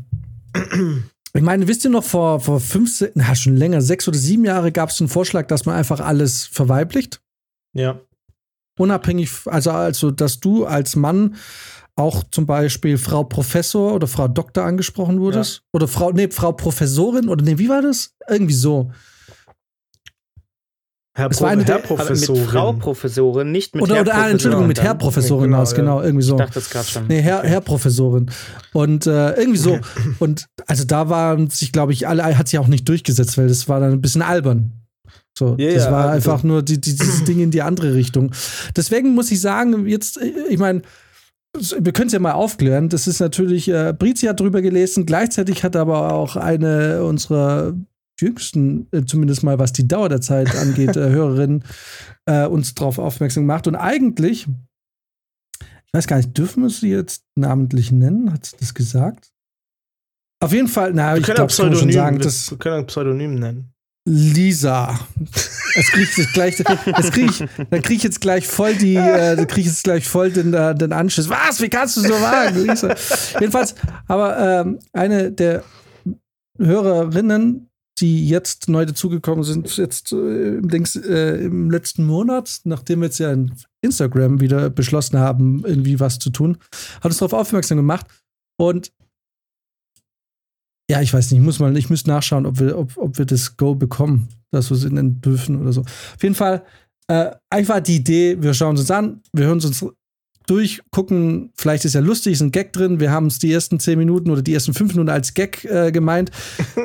[1.39, 4.73] ich meine, wisst ihr noch, vor, vor fünf, na, schon länger, sechs oder sieben Jahre
[4.73, 7.21] gab es einen Vorschlag, dass man einfach alles verweiblicht.
[7.75, 8.01] Ja.
[8.77, 11.37] Unabhängig, also, also, dass du als Mann
[11.95, 15.59] auch zum Beispiel Frau Professor oder Frau Doktor angesprochen wurdest?
[15.59, 15.63] Ja.
[15.75, 18.17] Oder Frau, nee, Frau Professorin oder nee, wie war das?
[18.29, 18.91] Irgendwie so.
[21.19, 22.43] Herr, Pro eine Herr Professorin.
[22.43, 24.33] Mit Frau Professorin, nicht mit oder, Herr oder, Professorin.
[24.33, 26.35] Entschuldigung, mit Herr Professorin genau, aus, genau, irgendwie so.
[26.35, 27.07] Ich dachte das gerade schon.
[27.09, 28.31] Nee, Herr, Herr Professorin.
[28.73, 29.81] Und äh, irgendwie so.
[30.21, 33.69] Und also da waren sich, glaube ich, alle, hat sich auch nicht durchgesetzt, weil das
[33.69, 34.73] war dann ein bisschen albern.
[35.37, 38.31] So, yeah, das war also einfach nur die, die, dieses Ding in die andere Richtung.
[38.77, 40.83] Deswegen muss ich sagen, jetzt, ich meine,
[41.57, 42.89] wir können es ja mal aufklären.
[42.89, 47.75] Das ist natürlich, äh, Brizi hat drüber gelesen, gleichzeitig hat aber auch eine unserer
[48.21, 51.65] jüngsten, äh, zumindest mal was die Dauer der Zeit angeht, äh, Hörerin,
[52.27, 53.67] äh, uns darauf aufmerksam gemacht.
[53.67, 54.47] Und eigentlich,
[55.61, 58.33] ich weiß gar nicht, dürfen wir sie jetzt namentlich nennen?
[58.33, 59.33] Hat sie das gesagt?
[60.41, 63.35] Auf jeden Fall, na, wir ich glaube, kann schon sagen, das, wir können ein Pseudonym
[63.35, 63.73] nennen.
[64.09, 64.99] Lisa.
[65.75, 68.97] Jetzt krieg ich jetzt gleich, jetzt krieg ich, dann krieg ich jetzt gleich voll die,
[68.97, 71.29] äh, dann krieg ich jetzt gleich voll den, äh, den Anschluss.
[71.29, 71.61] Was?
[71.61, 72.95] Wie kannst du so wagen, Lisa?
[73.39, 73.75] Jedenfalls,
[74.07, 75.63] aber ähm, eine der
[76.59, 77.68] Hörerinnen,
[78.01, 83.19] die jetzt neu dazugekommen sind, jetzt äh, links, äh, im letzten Monat, nachdem wir jetzt
[83.19, 86.59] ja in Instagram wieder beschlossen haben, irgendwie was zu tun,
[86.97, 88.07] hat uns darauf aufmerksam gemacht.
[88.59, 88.93] Und
[90.91, 93.27] ja, ich weiß nicht, ich muss mal, ich müsste nachschauen, ob wir, ob, ob wir
[93.27, 95.83] das Go bekommen, dass wir es nennen dürfen oder so.
[95.83, 96.65] Auf jeden Fall,
[97.09, 99.85] äh, einfach die Idee, wir schauen uns an, wir hören uns
[100.51, 103.01] durch, gucken, vielleicht ist ja lustig, ist ein Gag drin.
[103.01, 105.93] Wir haben es die ersten zehn Minuten oder die ersten fünf Minuten als Gag äh,
[105.93, 106.31] gemeint.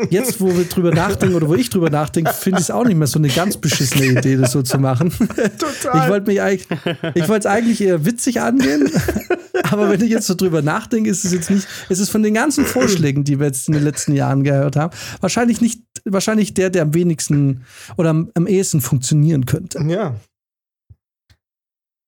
[0.10, 2.97] Jetzt, wo wir drüber nachdenken oder wo ich drüber nachdenke, finde ich es auch nicht
[2.97, 5.12] mehr so eine ganz beschissene Idee, das so zu machen.
[5.58, 6.04] Total.
[6.04, 6.67] Ich wollte mich eigentlich,
[7.15, 8.89] ich wollte es eigentlich eher witzig angehen.
[9.71, 12.34] Aber wenn ich jetzt so drüber nachdenke, ist es jetzt nicht, ist es von den
[12.34, 16.69] ganzen Vorschlägen, die wir jetzt in den letzten Jahren gehört haben, wahrscheinlich nicht, wahrscheinlich der,
[16.69, 17.63] der am wenigsten
[17.97, 19.80] oder am, am ehesten funktionieren könnte.
[19.88, 20.15] Ja,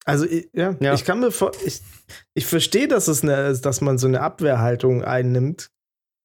[0.05, 1.81] also ja, ja, ich kann mir vor, ich,
[2.35, 5.71] ich verstehe, dass es eine, dass man so eine Abwehrhaltung einnimmt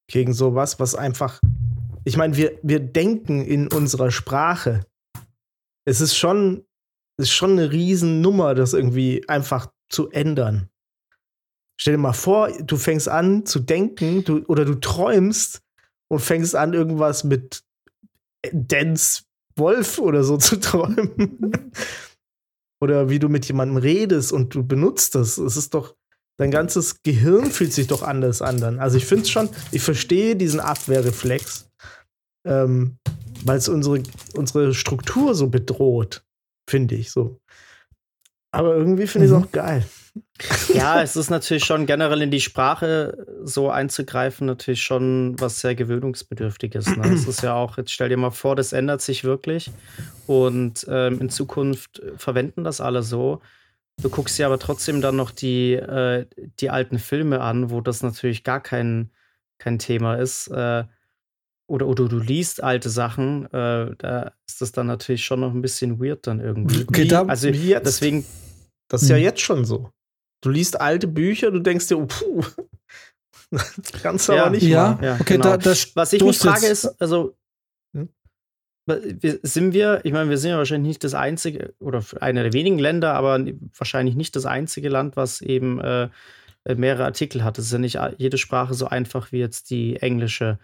[0.07, 1.41] gegen sowas, was einfach.
[2.03, 4.85] Ich meine, wir, wir denken in unserer Sprache.
[5.83, 6.63] Es ist schon,
[7.17, 10.69] es ist schon eine Riesennummer, das irgendwie einfach zu ändern.
[11.79, 15.63] Stell dir mal vor, du fängst an zu denken, du, oder du träumst
[16.07, 17.63] und fängst an, irgendwas mit
[18.51, 19.23] Dance
[19.55, 21.71] Wolf oder so zu träumen
[22.81, 25.37] oder wie du mit jemandem redest und du benutzt das.
[25.37, 25.95] Es ist doch,
[26.37, 28.79] dein ganzes Gehirn fühlt sich doch anders an dann.
[28.79, 31.69] Also ich finde es schon, ich verstehe diesen Abwehrreflex,
[32.45, 32.97] ähm,
[33.45, 34.01] weil es unsere,
[34.33, 36.23] unsere Struktur so bedroht,
[36.69, 37.39] finde ich so.
[38.51, 39.43] Aber irgendwie finde ich es mhm.
[39.45, 39.85] auch geil.
[40.73, 45.75] Ja, es ist natürlich schon generell in die Sprache so einzugreifen, natürlich schon was sehr
[45.75, 46.95] gewöhnungsbedürftiges.
[46.95, 47.13] Ne?
[47.13, 49.71] Es ist ja auch, jetzt stell dir mal vor, das ändert sich wirklich
[50.27, 53.41] und ähm, in Zukunft verwenden das alle so.
[54.01, 56.25] Du guckst dir aber trotzdem dann noch die, äh,
[56.59, 59.11] die alten Filme an, wo das natürlich gar kein,
[59.59, 60.47] kein Thema ist.
[60.47, 60.85] Äh,
[61.67, 65.61] oder, oder du liest alte Sachen, äh, da ist das dann natürlich schon noch ein
[65.61, 66.83] bisschen weird dann irgendwie.
[66.83, 68.25] Okay, da, also deswegen.
[68.89, 69.23] Das ist ja hm.
[69.23, 69.89] jetzt schon so.
[70.41, 72.43] Du liest alte Bücher, du denkst dir, oh, puh,
[74.01, 75.43] kannst du ja, aber nicht ja, Ja, okay, genau.
[75.43, 77.35] da, das Was ich mich frage ist, also
[77.93, 78.09] hm?
[79.43, 82.79] sind wir, ich meine, wir sind ja wahrscheinlich nicht das einzige oder einer der wenigen
[82.79, 83.43] Länder, aber
[83.77, 86.09] wahrscheinlich nicht das einzige Land, was eben äh,
[86.65, 87.57] mehrere Artikel hat.
[87.57, 90.59] Es ist ja nicht jede Sprache so einfach wie jetzt die englische.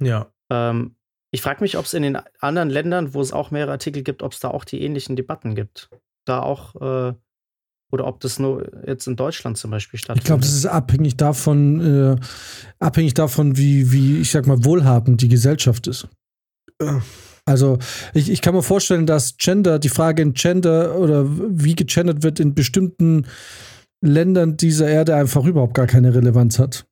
[0.00, 0.30] Ja.
[0.50, 0.96] Ähm,
[1.30, 4.22] ich frage mich, ob es in den anderen Ländern, wo es auch mehrere Artikel gibt,
[4.22, 5.88] ob es da auch die ähnlichen Debatten gibt.
[6.26, 6.74] Da auch
[7.10, 7.14] äh,
[7.92, 10.24] oder ob das nur jetzt in Deutschland zum Beispiel stattfindet.
[10.24, 12.16] Ich glaube, das ist abhängig davon, äh,
[12.78, 16.08] abhängig davon, wie, wie, ich sag mal, wohlhabend die Gesellschaft ist.
[17.44, 17.78] Also
[18.14, 22.40] ich, ich kann mir vorstellen, dass Gender, die Frage in Gender oder wie gegendert wird
[22.40, 23.26] in bestimmten
[24.00, 26.86] Ländern dieser Erde einfach überhaupt gar keine Relevanz hat.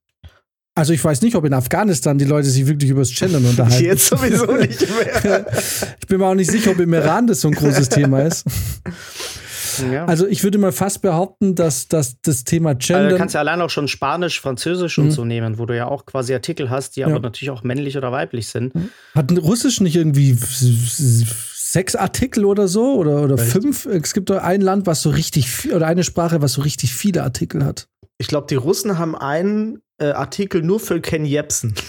[0.75, 3.83] Also ich weiß nicht, ob in Afghanistan die Leute sich wirklich über das Gendern unterhalten.
[3.83, 5.45] Jetzt sowieso nicht mehr.
[5.99, 8.45] ich bin mir auch nicht sicher, ob im Iran das so ein großes Thema ist.
[9.89, 10.05] Ja.
[10.05, 13.03] Also ich würde mal fast behaupten, dass, dass das Thema Gender.
[13.03, 15.05] Also du kannst ja allein auch schon Spanisch, Französisch mhm.
[15.05, 17.07] und so nehmen, wo du ja auch quasi Artikel hast, die ja.
[17.07, 18.75] aber natürlich auch männlich oder weiblich sind.
[18.75, 18.89] Mhm.
[19.15, 22.95] Hat Russisch nicht irgendwie sechs Artikel oder so?
[22.95, 23.85] Oder, oder fünf?
[23.85, 26.93] Es gibt doch ein Land, was so richtig viel, oder eine Sprache, was so richtig
[26.93, 27.87] viele Artikel hat.
[28.17, 31.73] Ich glaube, die Russen haben einen äh, Artikel nur für Ken Jebsen.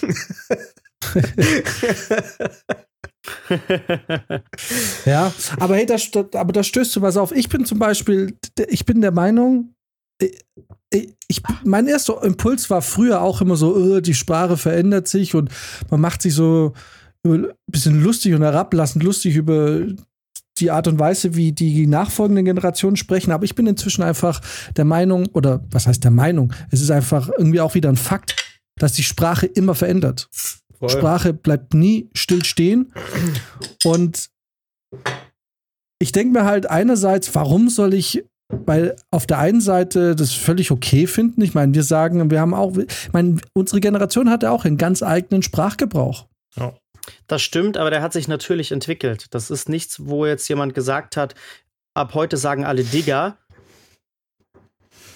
[5.05, 5.97] ja, aber hey, da,
[6.39, 7.33] aber da stößt du was auf.
[7.33, 8.37] Ich bin zum Beispiel,
[8.69, 9.75] ich bin der Meinung,
[10.91, 15.51] ich, mein erster Impuls war früher auch immer so, oh, die Sprache verändert sich und
[15.91, 16.73] man macht sich so
[17.25, 19.87] ein bisschen lustig und herablassend lustig über
[20.59, 23.33] die Art und Weise, wie die nachfolgenden Generationen sprechen.
[23.33, 24.41] Aber ich bin inzwischen einfach
[24.77, 26.53] der Meinung, oder was heißt der Meinung?
[26.71, 28.37] Es ist einfach irgendwie auch wieder ein Fakt,
[28.77, 30.29] dass die Sprache immer verändert.
[30.83, 30.91] Voll.
[30.91, 32.93] Sprache bleibt nie still stehen.
[33.85, 34.31] Und
[36.01, 38.25] ich denke mir halt einerseits, warum soll ich
[38.67, 41.41] weil auf der einen Seite das völlig okay finden.
[41.41, 45.03] Ich meine, wir sagen, wir haben auch, ich meine, unsere Generation hatte auch einen ganz
[45.03, 46.27] eigenen Sprachgebrauch.
[46.57, 46.75] Ja.
[47.29, 49.29] Das stimmt, aber der hat sich natürlich entwickelt.
[49.31, 51.35] Das ist nichts, wo jetzt jemand gesagt hat,
[51.95, 53.39] ab heute sagen alle Digger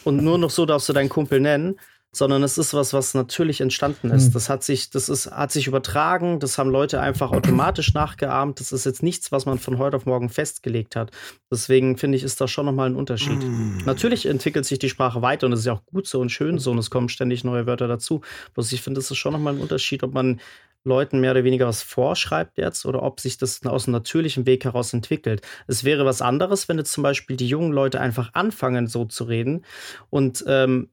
[0.03, 1.79] und nur noch so darfst du deinen Kumpel nennen,
[2.17, 4.29] sondern es ist was, was natürlich entstanden ist.
[4.29, 4.33] Mhm.
[4.33, 8.61] Das hat sich, das ist, hat sich übertragen, das haben Leute einfach automatisch nachgeahmt.
[8.61, 11.11] Das ist jetzt nichts, was man von heute auf morgen festgelegt hat.
[11.51, 13.43] Deswegen finde ich, ist da schon nochmal ein Unterschied.
[13.43, 13.83] Mhm.
[13.85, 16.59] Natürlich entwickelt sich die Sprache weiter und es ist ja auch gut so und schön
[16.59, 18.23] so und es kommen ständig neue Wörter dazu.
[18.55, 20.41] Bloß ich finde, es ist schon nochmal ein Unterschied, ob man
[20.87, 24.65] Leuten mehr oder weniger was vorschreibt jetzt oder ob sich das aus einem natürlichen Weg
[24.65, 25.43] heraus entwickelt.
[25.67, 29.25] Es wäre was anderes, wenn jetzt zum Beispiel die jungen Leute einfach anfangen, so zu
[29.25, 29.65] reden
[30.09, 30.89] und ähm,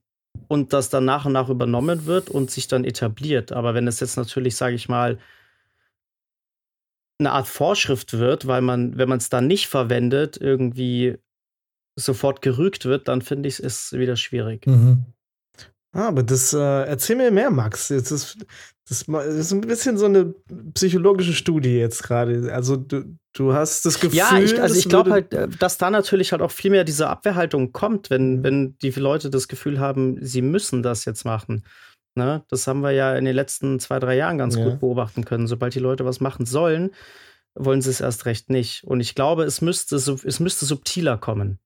[0.48, 3.52] und das dann nach und nach übernommen wird und sich dann etabliert.
[3.52, 5.20] Aber wenn es jetzt natürlich, sage ich mal,
[7.20, 11.18] eine Art Vorschrift wird, weil man, wenn man es dann nicht verwendet, irgendwie
[11.96, 14.66] sofort gerügt wird, dann finde ich es wieder schwierig.
[14.66, 15.06] Mhm.
[15.92, 17.90] Ah, aber das, äh, erzähl mir mehr, Max.
[17.90, 18.46] Jetzt ist,
[18.88, 20.34] das, ist ein bisschen so eine
[20.74, 22.54] psychologische Studie jetzt gerade.
[22.54, 24.18] Also du, du hast das Gefühl.
[24.18, 27.08] Ja, ich, also ich glaube halt, äh, dass da natürlich halt auch viel mehr diese
[27.08, 31.64] Abwehrhaltung kommt, wenn, wenn die Leute das Gefühl haben, sie müssen das jetzt machen.
[32.16, 32.44] Ne?
[32.50, 34.64] Das haben wir ja in den letzten zwei, drei Jahren ganz ja.
[34.66, 35.48] gut beobachten können.
[35.48, 36.92] Sobald die Leute was machen sollen,
[37.56, 38.84] wollen sie es erst recht nicht.
[38.84, 41.60] Und ich glaube, es müsste, es müsste subtiler kommen.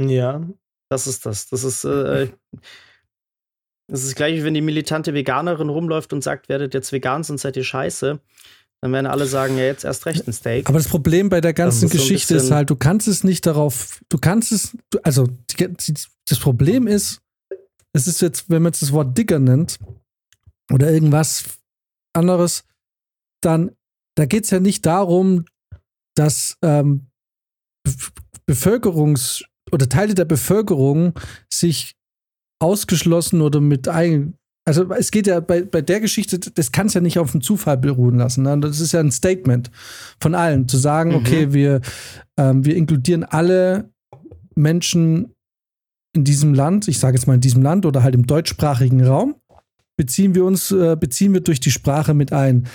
[0.00, 0.42] Ja.
[0.88, 1.48] Das ist das.
[1.48, 1.84] Das ist.
[1.84, 2.28] Äh,
[3.86, 7.42] das ist gleich, wie wenn die militante Veganerin rumläuft und sagt, werdet jetzt vegan, sonst
[7.42, 8.20] seid ihr scheiße.
[8.80, 10.68] Dann werden alle sagen, ja, jetzt erst recht ein Steak.
[10.68, 14.00] Aber das Problem bei der ganzen Geschichte so ist halt, du kannst es nicht darauf,
[14.08, 15.26] du kannst es, also
[16.28, 17.22] das Problem ist,
[17.94, 19.78] es ist jetzt, wenn man jetzt das Wort Dicker nennt
[20.70, 21.44] oder irgendwas
[22.12, 22.64] anderes,
[23.40, 23.70] dann,
[24.16, 25.46] da geht es ja nicht darum,
[26.14, 27.06] dass ähm,
[28.48, 31.14] Bevölkerungs- oder Teile der Bevölkerung
[31.50, 31.96] sich
[32.64, 34.34] ausgeschlossen oder mit ein.
[34.66, 37.42] Also es geht ja bei, bei der Geschichte, das kann es ja nicht auf dem
[37.42, 38.44] Zufall beruhen lassen.
[38.44, 38.58] Ne?
[38.60, 39.70] Das ist ja ein Statement
[40.20, 41.16] von allen, zu sagen, mhm.
[41.16, 41.82] okay, wir,
[42.38, 43.90] ähm, wir inkludieren alle
[44.54, 45.34] Menschen
[46.16, 49.34] in diesem Land, ich sage jetzt mal in diesem Land oder halt im deutschsprachigen Raum,
[49.98, 52.66] beziehen wir uns, äh, beziehen wir durch die Sprache mit ein.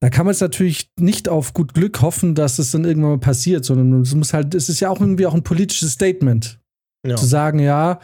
[0.00, 3.18] Da kann man es natürlich nicht auf gut Glück hoffen, dass es dann irgendwann mal
[3.18, 6.60] passiert, sondern es muss halt, es ist ja auch irgendwie auch ein politisches Statement.
[7.06, 7.16] Ja.
[7.16, 8.00] Zu sagen, ja,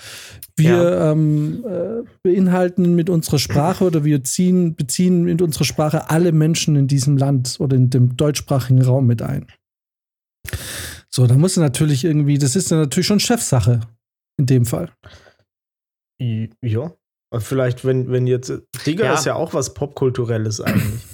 [0.56, 1.12] wir ja.
[1.12, 6.76] Ähm, äh, beinhalten mit unserer Sprache oder wir ziehen, beziehen in unsere Sprache alle Menschen
[6.76, 9.46] in diesem Land oder in dem deutschsprachigen Raum mit ein.
[11.08, 13.80] So, da muss natürlich irgendwie, das ist dann natürlich schon Chefsache
[14.38, 14.92] in dem Fall.
[16.20, 16.92] Ja.
[17.38, 18.52] Vielleicht, wenn, wenn jetzt,
[18.86, 19.14] Digger ja.
[19.14, 21.06] ist ja auch was Popkulturelles eigentlich.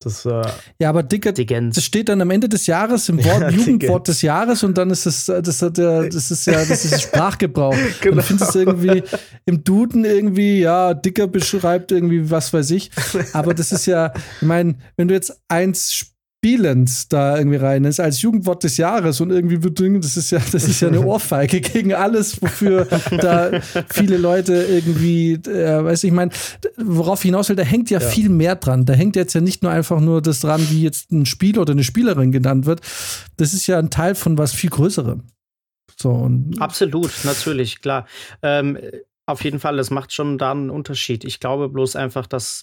[0.00, 0.42] Das, äh
[0.78, 1.74] ja, aber Dicker, Diggens.
[1.74, 4.90] das steht dann am Ende des Jahres im Wort, ja, Jugendwort des Jahres und dann
[4.90, 7.74] ist das, das, das, das ist ja, das ist Sprachgebrauch.
[8.00, 8.18] genau.
[8.18, 9.02] Und findest du irgendwie
[9.44, 12.90] im Duden irgendwie, ja, Dicker beschreibt irgendwie was weiß ich.
[13.32, 17.98] Aber das ist ja, ich meine, wenn du jetzt eins Spielend da irgendwie rein ist
[17.98, 19.20] als Jugendwort des Jahres.
[19.20, 22.84] Und irgendwie wird das ist ja das ist ja eine Ohrfeige gegen alles wofür
[23.20, 26.30] da viele Leute irgendwie äh, weiß ich meine
[26.76, 28.84] worauf hinaus will da hängt ja, ja, viel mehr dran.
[28.84, 31.72] Da hängt jetzt ja nicht nur einfach nur das dran wie jetzt ein Spieler oder
[31.72, 32.82] eine Spielerin genannt wird.
[33.36, 35.24] Das ist ja ein Teil von was viel größerem.
[36.00, 38.06] So und absolut natürlich klar.
[38.42, 38.78] Ähm,
[39.26, 41.24] auf jeden Fall das macht schon da einen Unterschied.
[41.24, 42.62] Ich glaube bloß einfach dass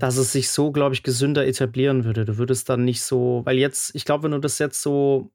[0.00, 2.24] dass es sich so, glaube ich, gesünder etablieren würde.
[2.24, 5.30] Du würdest dann nicht so, weil jetzt, ich glaube, wenn du das jetzt so,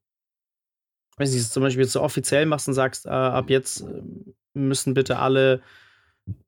[1.16, 4.02] wenn du es zum Beispiel jetzt so offiziell machst und sagst, äh, ab jetzt äh,
[4.54, 5.62] müssen bitte alle,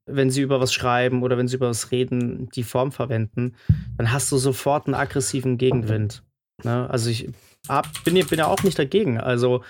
[0.04, 3.54] wenn sie über was schreiben oder wenn sie über was reden, die Form verwenden,
[3.96, 6.24] dann hast du sofort einen aggressiven Gegenwind.
[6.64, 6.90] Ne?
[6.90, 7.30] Also ich
[7.68, 9.20] hab, bin, bin ja auch nicht dagegen.
[9.20, 9.62] Also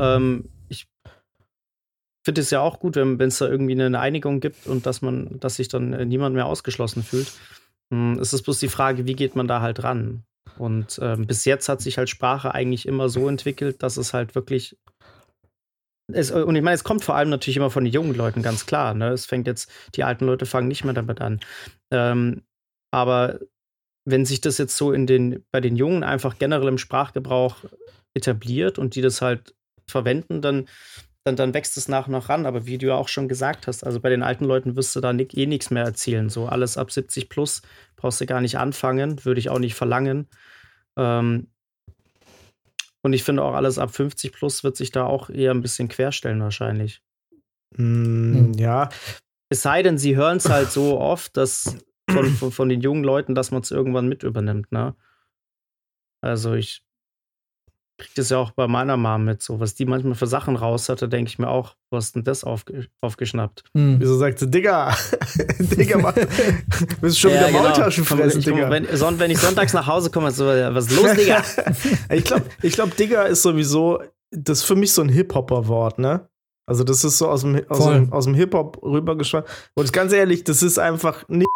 [0.00, 0.88] ähm, ich
[2.24, 5.38] finde es ja auch gut, wenn es da irgendwie eine Einigung gibt und dass man,
[5.40, 7.30] dass sich dann äh, niemand mehr ausgeschlossen fühlt.
[7.92, 10.24] Hm, es ist bloß die Frage, wie geht man da halt ran?
[10.58, 14.34] Und ähm, bis jetzt hat sich halt Sprache eigentlich immer so entwickelt, dass es halt
[14.34, 14.76] wirklich
[16.12, 18.66] es, und ich meine, es kommt vor allem natürlich immer von den jungen Leuten, ganz
[18.66, 18.94] klar.
[18.94, 19.08] Ne?
[19.10, 21.40] Es fängt jetzt, die alten Leute fangen nicht mehr damit an.
[21.90, 22.42] Ähm,
[22.92, 23.38] aber
[24.04, 27.64] wenn sich das jetzt so in den, bei den Jungen einfach generell im Sprachgebrauch
[28.14, 29.54] etabliert und die das halt
[29.88, 30.68] verwenden, dann,
[31.24, 32.46] dann, dann wächst es nach und nach ran.
[32.46, 35.00] Aber wie du ja auch schon gesagt hast, also bei den alten Leuten wirst du
[35.00, 36.28] da eh nichts mehr erzählen.
[36.28, 37.62] So alles ab 70 plus
[37.96, 40.28] brauchst du gar nicht anfangen, würde ich auch nicht verlangen.
[40.96, 41.48] Ähm,
[43.02, 45.88] und ich finde auch alles ab 50 plus wird sich da auch eher ein bisschen
[45.88, 47.02] querstellen wahrscheinlich.
[47.76, 48.90] Mm, ja.
[49.48, 51.76] Es sei denn, sie hören es halt so oft, dass
[52.10, 54.94] von, von, von den jungen Leuten, dass man es irgendwann mit übernimmt, ne?
[56.20, 56.84] Also ich
[58.02, 60.88] kriege das ja auch bei meiner Mom mit, so was die manchmal für Sachen raus
[60.88, 63.64] hatte, denke ich mir auch, wo hast denn das aufge aufgeschnappt?
[63.76, 64.00] Hm.
[64.00, 64.94] Wieso sagt sie, Digga,
[65.58, 66.14] Digga, mach,
[67.00, 67.62] bist schon ja, wieder genau.
[67.62, 68.68] Maultaschen fressen, ich, Digga.
[68.70, 71.42] Wenn, wenn, ich sonntags nach Hause komme, so, was ist los, Digga?
[72.10, 76.28] ich glaube, ich glaub, Digga ist sowieso, das ist für mich so ein Hip-Hopper-Wort, ne?
[76.66, 79.46] Also das ist so aus dem, aus dem, aus dem Hip-Hop rübergeschwommen.
[79.74, 81.48] Und ganz ehrlich, das ist einfach nicht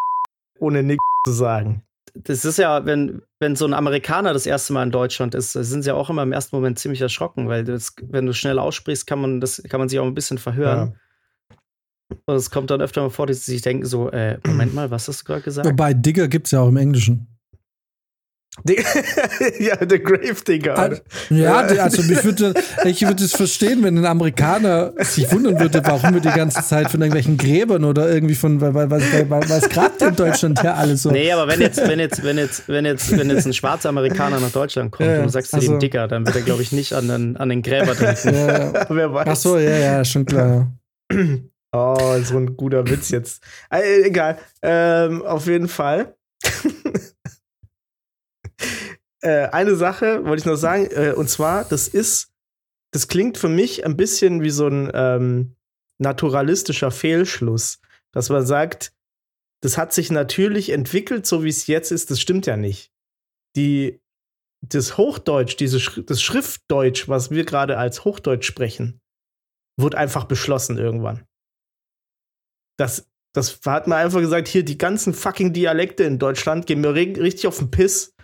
[0.58, 1.85] ohne Nick zu sagen
[2.24, 5.82] das ist ja, wenn, wenn so ein Amerikaner das erste Mal in Deutschland ist, sind
[5.82, 9.06] sie ja auch immer im ersten Moment ziemlich erschrocken, weil das, wenn du schnell aussprichst,
[9.06, 10.94] kann man, das, kann man sich auch ein bisschen verhören.
[10.94, 11.56] Ja.
[12.26, 14.90] Und es kommt dann öfter mal vor, dass sie sich denken, so, äh, Moment mal,
[14.90, 15.68] was hast du gerade gesagt?
[15.68, 17.26] Wobei Digger gibt es ja auch im Englischen.
[19.58, 21.00] ja, der Gravedigger.
[21.30, 26.14] Ja, also mich würde, ich würde es verstehen, wenn ein Amerikaner sich wundern würde, warum
[26.14, 30.62] wir die ganze Zeit von irgendwelchen Gräbern oder irgendwie von, weil was grabt in Deutschland
[30.62, 31.10] ja alles so.
[31.10, 34.40] Nee, aber wenn jetzt, wenn jetzt, wenn jetzt, wenn jetzt, wenn jetzt ein schwarzer Amerikaner
[34.40, 36.72] nach Deutschland kommt ja, und du sagst also, ihm Dicker, dann wird er, glaube ich,
[36.72, 38.34] nicht an den, an den Gräber denken.
[38.34, 39.28] Ja, Wer weiß.
[39.28, 40.72] Ach so, ja, ja, schon klar.
[41.72, 43.42] Oh, so ein guter Witz jetzt.
[43.70, 44.38] Äh, egal.
[44.62, 46.14] Ähm, auf jeden Fall.
[49.26, 52.32] Äh, eine Sache wollte ich noch sagen, äh, und zwar, das ist,
[52.92, 55.56] das klingt für mich ein bisschen wie so ein ähm,
[55.98, 57.80] naturalistischer Fehlschluss,
[58.12, 58.92] dass man sagt,
[59.62, 62.92] das hat sich natürlich entwickelt, so wie es jetzt ist, das stimmt ja nicht.
[63.56, 64.00] Die,
[64.62, 69.00] das Hochdeutsch, diese, das Schriftdeutsch, was wir gerade als Hochdeutsch sprechen,
[69.76, 71.26] wird einfach beschlossen irgendwann.
[72.78, 76.94] Das, das hat man einfach gesagt, hier die ganzen fucking Dialekte in Deutschland gehen mir
[76.94, 78.15] richtig auf den Piss.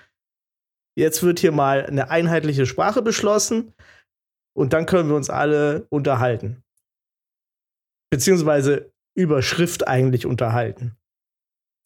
[0.96, 3.74] Jetzt wird hier mal eine einheitliche Sprache beschlossen
[4.54, 6.62] und dann können wir uns alle unterhalten.
[8.10, 10.96] Beziehungsweise über Schrift eigentlich unterhalten.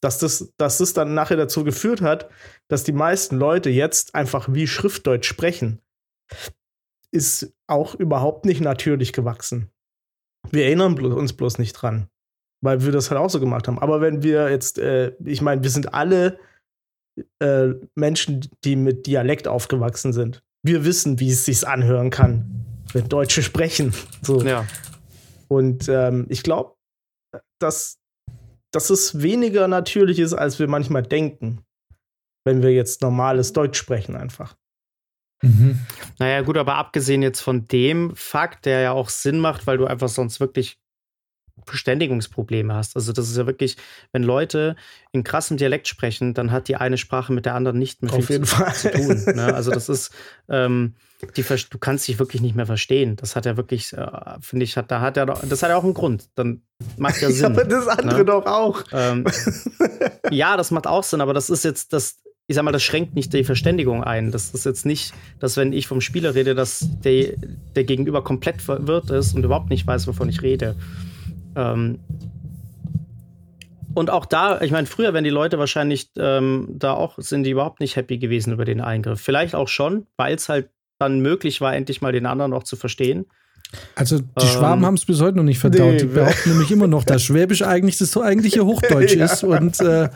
[0.01, 2.29] Dass das, dass das dann nachher dazu geführt hat,
[2.67, 5.81] dass die meisten Leute jetzt einfach wie Schriftdeutsch sprechen,
[7.11, 9.71] ist auch überhaupt nicht natürlich gewachsen.
[10.51, 12.09] Wir erinnern uns bloß nicht dran,
[12.61, 13.79] weil wir das halt auch so gemacht haben.
[13.79, 16.39] Aber wenn wir jetzt, äh, ich meine, wir sind alle
[17.39, 20.43] äh, Menschen, die mit Dialekt aufgewachsen sind.
[20.63, 23.93] Wir wissen, wie es sich anhören kann, wenn Deutsche sprechen.
[24.21, 24.41] So.
[24.41, 24.65] Ja.
[25.47, 26.75] Und ähm, ich glaube,
[27.59, 27.99] dass,
[28.71, 31.63] dass es weniger natürlich ist, als wir manchmal denken,
[32.45, 34.55] wenn wir jetzt normales Deutsch sprechen einfach.
[35.43, 35.79] Mhm.
[36.19, 39.85] Naja, gut, aber abgesehen jetzt von dem Fakt, der ja auch Sinn macht, weil du
[39.85, 40.79] einfach sonst wirklich
[41.65, 42.95] Verständigungsprobleme hast.
[42.95, 43.77] Also das ist ja wirklich,
[44.11, 44.75] wenn Leute
[45.11, 48.19] in krassem Dialekt sprechen, dann hat die eine Sprache mit der anderen nicht mehr viel
[48.19, 48.73] Auf jeden zu, Fall.
[48.73, 49.35] zu tun.
[49.35, 49.53] Ne?
[49.53, 50.11] Also das ist,
[50.49, 50.95] ähm,
[51.35, 53.15] die, du kannst dich wirklich nicht mehr verstehen.
[53.15, 54.07] Das hat ja wirklich, äh,
[54.39, 56.29] finde ich, hat, da hat er das hat ja auch einen Grund.
[56.35, 56.61] Dann
[56.97, 57.45] macht ja Sinn.
[57.45, 58.25] aber das andere ne?
[58.25, 58.83] doch auch.
[58.91, 59.25] Ähm,
[60.31, 63.15] ja, das macht auch Sinn, aber das ist jetzt, das, ich sag mal, das schränkt
[63.15, 64.31] nicht die Verständigung ein.
[64.31, 67.33] Das ist jetzt nicht, dass wenn ich vom Spieler rede, dass der,
[67.75, 70.75] der Gegenüber komplett verwirrt ist und überhaupt nicht weiß, wovon ich rede.
[71.57, 71.99] Ähm,
[73.95, 77.49] und auch da, ich meine, früher wären die Leute wahrscheinlich ähm, da auch, sind die
[77.49, 79.19] überhaupt nicht happy gewesen über den Eingriff.
[79.19, 82.75] Vielleicht auch schon, weil es halt dann möglich war, endlich mal den anderen auch zu
[82.75, 83.25] verstehen.
[83.95, 85.93] Also die Schwaben ähm, haben es bis heute noch nicht verdaut.
[85.93, 89.25] Nee, die behaupten nämlich immer noch, dass Schwäbisch eigentlich das so eigentliche Hochdeutsch ja.
[89.25, 90.09] ist und äh,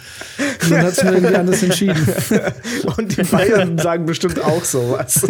[0.70, 1.98] man hat es mir irgendwie anders entschieden.
[2.98, 5.26] Und die Bayern sagen bestimmt auch sowas.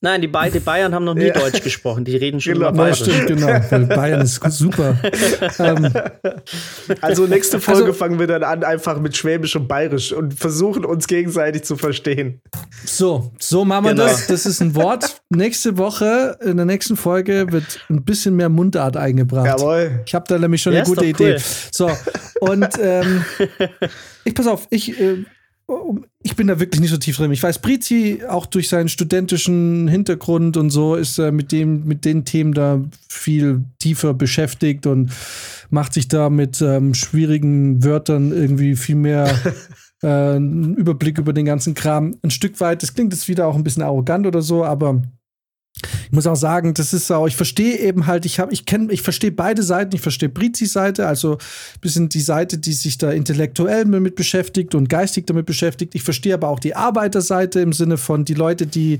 [0.00, 1.32] Nein, die, ba die, Bayern haben noch nie ja.
[1.32, 2.04] Deutsch gesprochen.
[2.04, 2.68] Die reden schon genau.
[2.68, 3.00] über Bayerisch.
[3.00, 3.46] Stimmt, genau.
[3.46, 4.96] Weil Bayern ist super.
[5.58, 5.92] ähm,
[7.00, 10.84] also nächste Folge also, fangen wir dann an einfach mit Schwäbisch und Bayerisch und versuchen
[10.84, 12.40] uns gegenseitig zu verstehen.
[12.84, 14.04] So, so machen wir genau.
[14.04, 14.26] das.
[14.26, 15.22] Das ist ein Wort.
[15.30, 15.85] Nächste Woche,
[16.40, 19.46] in der nächsten Folge, wird ein bisschen mehr Mundart eingebracht.
[19.46, 20.00] Jawohl.
[20.06, 21.38] Ich habe da nämlich schon ja, eine gute Idee.
[21.70, 21.90] So,
[22.40, 23.24] und ähm,
[24.24, 24.98] ich pass auf, ich.
[25.00, 25.24] Äh,
[26.22, 27.32] ich bin da wirklich nicht so tief drin.
[27.32, 32.04] Ich weiß, Brizi, auch durch seinen studentischen Hintergrund und so, ist er mit dem, mit
[32.04, 35.10] den Themen da viel tiefer beschäftigt und
[35.70, 39.34] macht sich da mit ähm, schwierigen Wörtern irgendwie viel mehr
[40.02, 42.16] äh, einen Überblick über den ganzen Kram.
[42.22, 45.02] Ein Stück weit, das klingt jetzt wieder auch ein bisschen arrogant oder so, aber
[45.82, 48.92] ich muss auch sagen, das ist auch, ich verstehe eben halt, ich habe, ich kenne,
[48.92, 51.38] ich verstehe beide Seiten, ich verstehe Brizis Seite, also
[51.80, 55.94] bisschen die Seite, die sich da intellektuell damit beschäftigt und geistig damit beschäftigt.
[55.94, 58.98] Ich verstehe aber auch die Arbeiterseite im Sinne von die Leute, die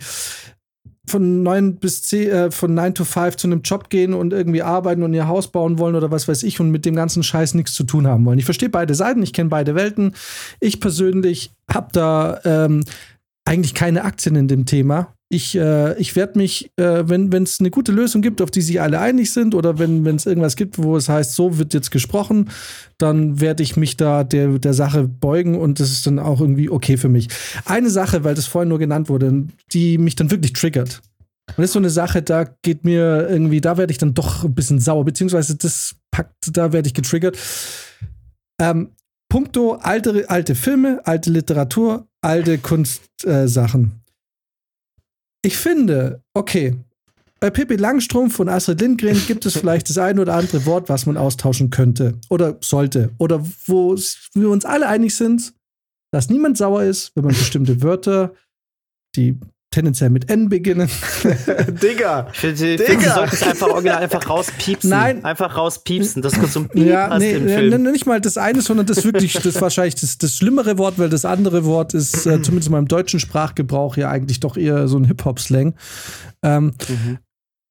[1.09, 4.63] von 9 bis 10, äh, von 9 to 5 zu einem Job gehen und irgendwie
[4.63, 7.55] arbeiten und ihr Haus bauen wollen oder was weiß ich und mit dem ganzen Scheiß
[7.55, 8.39] nichts zu tun haben wollen.
[8.39, 10.15] Ich verstehe beide Seiten, ich kenne beide Welten.
[10.61, 12.85] Ich persönlich habe da ähm,
[13.45, 15.16] eigentlich keine Aktien in dem Thema.
[15.29, 18.81] Ich, äh, ich werde mich, äh, wenn es eine gute Lösung gibt, auf die sich
[18.81, 22.51] alle einig sind, oder wenn es irgendwas gibt, wo es heißt, so wird jetzt gesprochen,
[22.99, 26.71] dann werde ich mich da der, der Sache beugen und das ist dann auch irgendwie
[26.71, 27.29] okay für mich.
[27.65, 31.03] Eine Sache, weil das vorhin nur genannt wurde, die mich dann wirklich triggert.
[31.49, 34.45] Und das ist so eine Sache, da geht mir irgendwie, da werde ich dann doch
[34.45, 37.37] ein bisschen sauer, beziehungsweise das packt, da werde ich getriggert.
[38.61, 38.91] Ähm,
[39.29, 43.85] puncto alte, alte Filme, alte Literatur, alte Kunstsachen.
[43.85, 44.06] Äh,
[45.47, 46.77] ich finde, okay,
[47.39, 51.07] bei Pippi Langstrumpf und Astrid Lindgren gibt es vielleicht das ein oder andere Wort, was
[51.07, 53.11] man austauschen könnte oder sollte.
[53.19, 53.95] Oder wo
[54.35, 55.55] wir uns alle einig sind,
[56.11, 58.35] dass niemand sauer ist, wenn man bestimmte Wörter,
[59.15, 59.39] die
[59.71, 60.89] tendenziell mit N beginnen.
[61.83, 62.29] Digga!
[62.33, 63.01] Ich finde, Digga.
[63.01, 64.91] Sie sollten es einfach original einfach rauspiepsen.
[64.91, 65.25] Nein.
[65.25, 67.83] Einfach rauspiepsen, dass kurz so ein Piep ja, hast nee, im ja, Film.
[67.83, 71.25] nicht mal das eine, sondern das wirklich, das wahrscheinlich das, das schlimmere Wort, weil das
[71.25, 75.05] andere Wort ist, äh, zumindest in meinem deutschen Sprachgebrauch, ja eigentlich doch eher so ein
[75.05, 75.75] Hip-Hop-Slang.
[76.43, 77.19] Ähm, Mhm.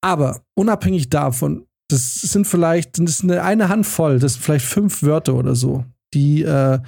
[0.02, 5.04] Aber unabhängig davon, das sind vielleicht, das ist eine, eine Handvoll, das sind vielleicht fünf
[5.04, 5.86] Wörter oder so.
[6.16, 6.80] Die, äh,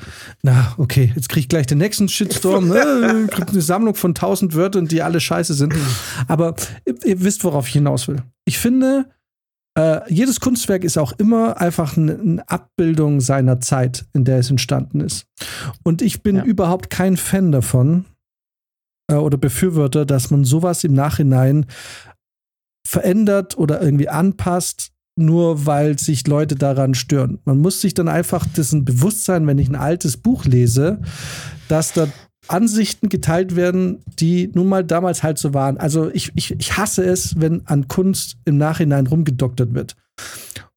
[0.42, 3.28] na, okay, jetzt krieg ich gleich den nächsten Shitstorm, ne?
[3.30, 5.76] eine Sammlung von tausend Wörtern, die alle scheiße sind.
[6.28, 6.56] Aber
[6.86, 8.24] ihr, ihr wisst, worauf ich hinaus will.
[8.46, 9.10] Ich finde,
[9.78, 14.50] äh, jedes Kunstwerk ist auch immer einfach eine, eine Abbildung seiner Zeit, in der es
[14.50, 15.28] entstanden ist.
[15.84, 16.44] Und ich bin Ja.
[16.46, 18.06] überhaupt kein Fan davon
[19.12, 21.66] äh, oder Befürworter, dass man sowas im Nachhinein
[22.88, 27.40] verändert oder irgendwie anpasst, nur weil sich Leute daran stören.
[27.46, 31.00] Man muss sich dann einfach dessen bewusst sein, wenn ich ein altes Buch lese,
[31.68, 32.08] dass da
[32.48, 35.78] Ansichten geteilt werden, die nun mal damals halt so waren.
[35.78, 39.96] Also ich, ich, ich hasse es, wenn an Kunst im Nachhinein rumgedoktert wird.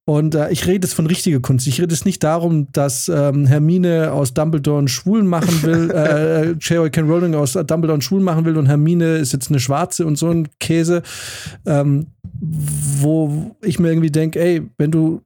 [0.06, 1.66] Und äh, ich rede jetzt von richtiger Kunst.
[1.68, 6.50] Ich rede jetzt nicht darum, dass ähm, Hermine aus Dumbledore einen Schwulen machen will, äh,
[6.52, 7.00] J.K.
[7.02, 10.30] Rowling aus Dumbledore einen Schwulen machen will und Hermine ist jetzt eine Schwarze und so
[10.30, 11.02] ein Käse,
[11.66, 12.06] ähm,
[12.40, 15.22] wo ich mir irgendwie denke, ey, wenn du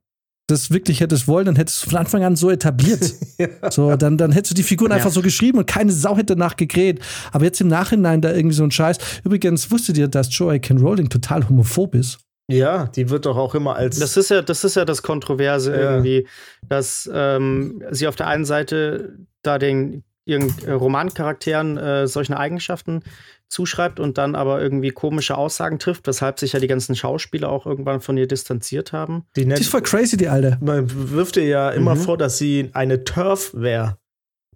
[0.47, 3.14] das wirklich hättest wollen, dann hättest du von Anfang an so etabliert.
[3.70, 4.97] So, dann, dann hättest du die Figuren Ja.
[4.99, 7.01] einfach so geschrieben und keine Sau hätte danach gegräht.
[7.33, 8.99] Aber jetzt im Nachhinein da irgendwie so ein Scheiß.
[9.25, 10.75] Übrigens, wusstet ihr, dass J.K.
[10.75, 12.18] Rowling total homophob ist?
[12.51, 13.99] Ja, die wird doch auch immer als.
[13.99, 15.92] Das ist ja, das ist ja das Kontroverse Ja.
[15.92, 16.28] irgendwie,
[16.68, 23.03] dass ähm, sie auf der einen Seite da den ihren äh, Romancharakteren äh, solche Eigenschaften
[23.49, 27.66] zuschreibt und dann aber irgendwie komische Aussagen trifft, weshalb sich ja die ganzen Schauspieler auch
[27.66, 29.26] irgendwann von ihr distanziert haben.
[29.36, 30.57] die Die nennt, ist voll crazy, die Alte.
[30.62, 32.01] man wirft ihr ja immer Mhm.
[32.01, 33.99] vor, dass sie eine Turf wäre.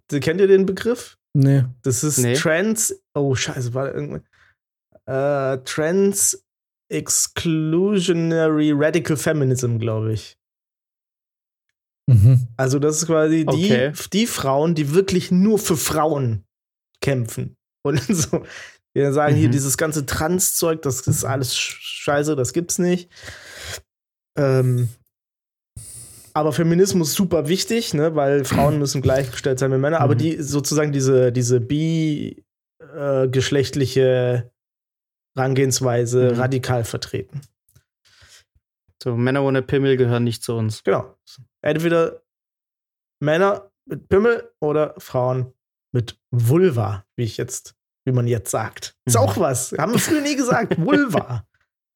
[0.09, 1.17] Kennt ihr den Begriff?
[1.33, 1.65] Nee.
[1.83, 2.33] Das ist Nee.
[2.33, 2.99] Trans.
[3.13, 4.21] Oh, Scheiße, war da irgendwas?
[5.05, 6.43] Äh, Trans
[6.89, 10.37] Exclusionary Radical Feminism, glaube ich.
[12.07, 12.47] Mhm.
[12.57, 13.91] Also, das ist quasi die, Okay.
[14.13, 16.43] die Frauen, die wirklich nur für Frauen
[17.01, 17.55] kämpfen.
[17.83, 18.43] Und so,
[18.95, 19.53] die dann sagen, hier, Mhm.
[19.53, 23.09] dieses ganze Trans-Zeug, das ist alles sch- scheiße, das gibt's nicht.
[24.37, 24.89] Ähm,
[26.33, 30.19] aber Feminismus ist super wichtig, ne, weil Frauen müssen gleichgestellt sein mit Männern, aber Mhm.
[30.19, 34.51] die sozusagen diese, diese bi-geschlechtliche
[35.39, 36.39] Herangehensweise Mhm.
[36.39, 37.41] radikal vertreten.
[39.01, 40.83] So, Männer ohne Pimmel gehören nicht zu uns.
[40.83, 41.15] Genau.
[41.61, 42.21] Entweder
[43.21, 45.53] Männer mit Pimmel oder Frauen
[45.93, 47.75] mit Vulva, wie ich jetzt,
[48.05, 48.95] wie man jetzt sagt.
[49.05, 49.21] Ist Mhm.
[49.21, 49.71] auch was.
[49.77, 50.77] Haben wir früher nie gesagt.
[50.77, 51.45] Vulva.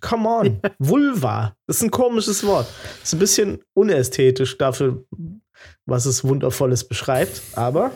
[0.01, 0.61] Come on.
[0.79, 1.55] Vulva.
[1.67, 2.67] Das ist ein komisches Wort.
[3.03, 5.05] Ist ein bisschen unästhetisch dafür,
[5.85, 7.91] was es Wundervolles beschreibt, aber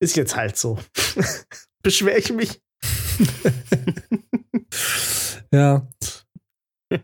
[0.00, 0.78] ist jetzt halt so.
[1.82, 2.60] Beschwere ich mich?
[5.52, 5.86] Ja.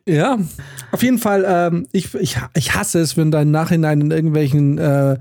[0.06, 0.38] Ja,
[0.92, 4.76] auf jeden Fall, ähm, ich, ich, ich hasse es, wenn da im Nachhinein in irgendwelchen
[4.76, 5.16] äh,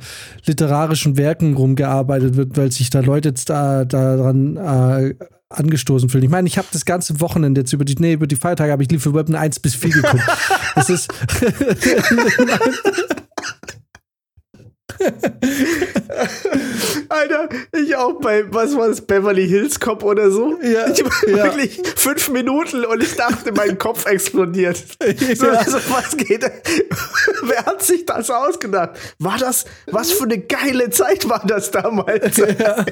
[0.45, 5.15] literarischen Werken rumgearbeitet wird, weil sich da Leute jetzt da daran äh,
[5.49, 6.25] angestoßen fühlen.
[6.25, 8.83] Ich meine, ich habe das ganze Wochenende jetzt über die, nee, über die Feiertage habe
[8.83, 10.23] ich Liefer Weapon 1 bis 4 geguckt.
[10.75, 11.07] das ist.
[17.09, 20.57] Alter, ich auch bei, was war das, Beverly Hills Cop oder so?
[20.61, 21.43] Ja, Ich war ja.
[21.45, 24.77] wirklich fünf Minuten und ich dachte, mein Kopf explodiert.
[25.35, 25.63] So, Ja.
[25.63, 26.43] so, was geht?
[27.43, 28.91] Wer hat sich das ausgedacht?
[29.19, 32.37] War das, was für eine geile Zeit war das damals?
[32.37, 32.85] ja,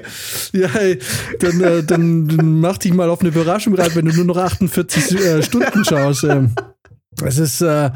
[0.53, 0.99] ja ey,
[1.39, 5.15] dann, äh, dann, mach dich mal auf eine Überraschung rein, wenn du nur noch 48
[5.19, 6.23] äh, Stunden schaust.
[6.23, 6.53] Ähm.
[7.23, 7.91] Es ist, äh,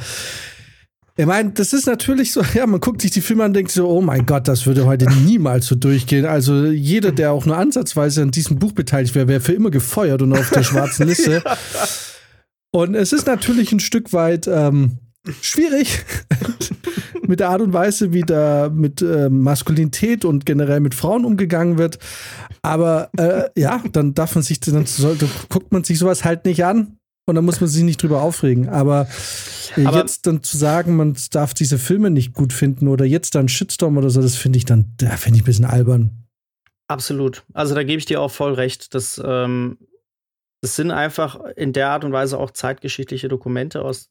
[1.20, 3.72] ich meine, das ist natürlich so, ja, man guckt sich die Filme an und denkt
[3.72, 6.26] so, oh mein Gott, das würde heute niemals so durchgehen.
[6.26, 10.22] Also jeder, der auch nur ansatzweise an diesem Buch beteiligt wäre, wäre für immer gefeuert
[10.22, 11.44] und auf der schwarzen Liste.
[12.72, 15.00] Und es ist natürlich ein Stück weit ähm,
[15.42, 16.06] schwierig
[17.28, 21.78] mit der Art und Weise, wie da mit äh, Maskulinität und generell mit Frauen umgegangen
[21.78, 22.00] wird.
[22.62, 26.64] Aber äh, ja, dann darf man sich, dann sollte, guckt man sich sowas halt nicht
[26.64, 26.99] an
[27.30, 28.70] und dann muss man sich nicht drüber aufregen.
[28.70, 29.08] Aber,
[29.78, 33.36] äh, Aber- jetzt dann zu sagen, man darf diese Filme nicht gut finden oder jetzt
[33.36, 36.26] dann Shitstorm oder so, das finde ich dann, da finde ich ein bisschen albern.
[36.88, 37.44] Absolut.
[37.54, 38.96] Also da gebe ich dir auch voll recht.
[38.96, 39.78] Das, ähm,
[40.62, 44.10] das sind einfach in der Art und Weise auch zeitgeschichtliche Dokumente aus,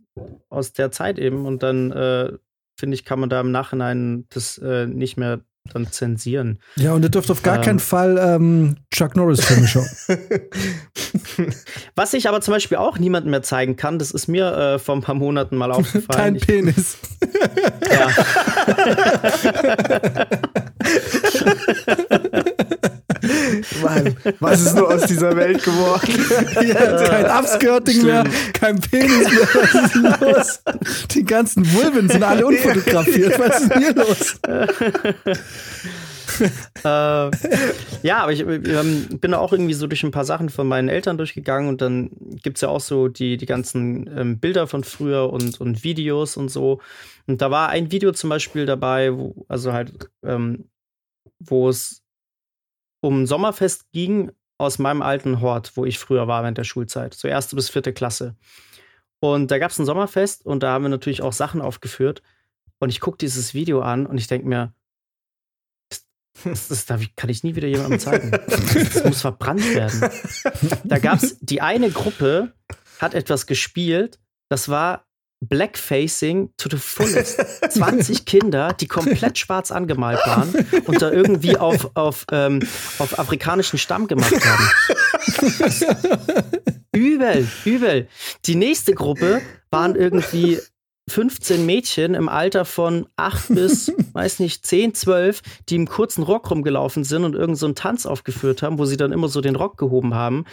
[0.48, 1.44] aus der Zeit eben.
[1.44, 2.32] Und dann, äh,
[2.78, 5.40] finde ich, kann man da im Nachhinein das äh, nicht mehr
[5.74, 6.58] dann zensieren.
[6.76, 7.62] Ja, und ihr dürft auf gar Ähm.
[7.62, 9.88] keinen Fall ähm, Chuck Norris-Filme schauen.
[11.94, 14.94] Was ich aber zum Beispiel auch niemandem mehr zeigen kann, das ist mir äh, vor
[14.96, 16.06] ein paar Monaten mal aufgefallen.
[16.08, 16.98] Dein Ich, Penis.
[17.90, 18.08] ja.
[23.82, 26.08] Mann, was ist nur aus dieser Welt geworden?
[26.68, 29.48] Ja, kein Upskirting mehr, kein Penis mehr.
[29.54, 30.62] Was ist denn los?
[31.12, 33.38] Die ganzen Vulven sind alle unfotografiert.
[33.38, 34.38] Was ist denn hier los?
[36.84, 37.30] äh,
[38.02, 40.88] ja, aber ich ähm, bin da auch irgendwie so durch ein paar Sachen von meinen
[40.88, 42.10] Eltern durchgegangen und dann
[42.42, 46.36] gibt es ja auch so die, die ganzen ähm, Bilder von früher und, und Videos
[46.36, 46.80] und so.
[47.26, 50.68] Und da war ein Video zum Beispiel dabei, wo, also halt, ähm,
[51.40, 52.02] wo es
[53.00, 57.28] um Sommerfest ging aus meinem alten Hort, wo ich früher war während der Schulzeit, so
[57.28, 58.36] erste bis vierte Klasse.
[59.20, 62.22] Und da gab es ein Sommerfest und da haben wir natürlich auch Sachen aufgeführt.
[62.78, 64.72] Und ich gucke dieses Video an und ich denke mir,
[66.44, 68.30] das, das darf kann ich nie wieder jemandem zeigen.
[68.30, 70.10] Das muss verbrannt werden.
[70.84, 72.52] Da gab es die eine Gruppe,
[73.00, 75.07] hat etwas gespielt, das war
[75.40, 77.38] Blackfacing to the fullest.
[77.70, 80.54] 20 Kinder, die komplett schwarz angemalt waren
[80.86, 82.60] und da irgendwie auf, auf, ähm,
[82.98, 84.70] auf afrikanischen Stamm gemacht haben.
[86.92, 88.08] Übel, übel.
[88.46, 90.58] Die nächste Gruppe waren irgendwie
[91.08, 96.50] 15 Mädchen im Alter von 8 bis, weiß nicht, 10, 12, die im kurzen Rock
[96.50, 99.56] rumgelaufen sind und irgend so einen Tanz aufgeführt haben, wo sie dann immer so den
[99.56, 100.44] Rock gehoben haben.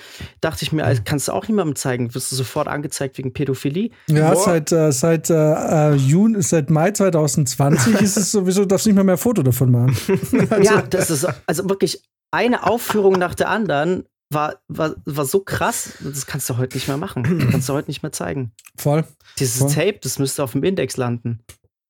[0.41, 3.91] Dachte ich mir, also, kannst du auch niemandem zeigen, wirst du sofort angezeigt wegen Pädophilie.
[4.08, 4.43] Ja, Boah.
[4.43, 9.03] seit, äh, seit, äh, äh, Juni, seit Mai 2020 ist es sowieso, darfst nicht mal
[9.03, 9.95] mehr Foto davon machen.
[10.64, 12.01] ja, das ist also wirklich
[12.32, 16.88] eine Aufführung nach der anderen war, war, war so krass, das kannst du heute nicht
[16.88, 17.39] mehr machen.
[17.39, 18.51] Das kannst du heute nicht mehr zeigen.
[18.78, 19.06] Voll.
[19.39, 19.71] Dieses Voll.
[19.71, 21.39] Tape, das müsste auf dem Index landen.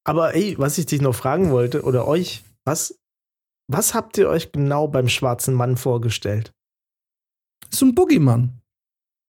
[0.04, 3.00] Aber ey, was ich dich noch fragen wollte, oder euch, was,
[3.68, 6.52] was habt ihr euch genau beim schwarzen Mann vorgestellt?
[7.72, 8.62] So ein Boogeyman.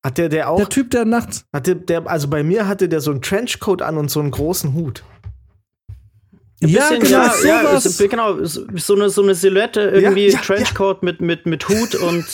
[0.04, 1.44] Hat der, der auch, Der Typ, der nachts.
[1.52, 4.72] hatte der, also bei mir hatte der so einen Trenchcoat an und so einen großen
[4.74, 5.02] Hut.
[6.62, 10.38] Ein Ja, bisschen, genau, ja, ja, ist, genau, so eine, so eine Silhouette, irgendwie ja,
[10.40, 12.24] Trenchcoat Mit, mit, mit Hut und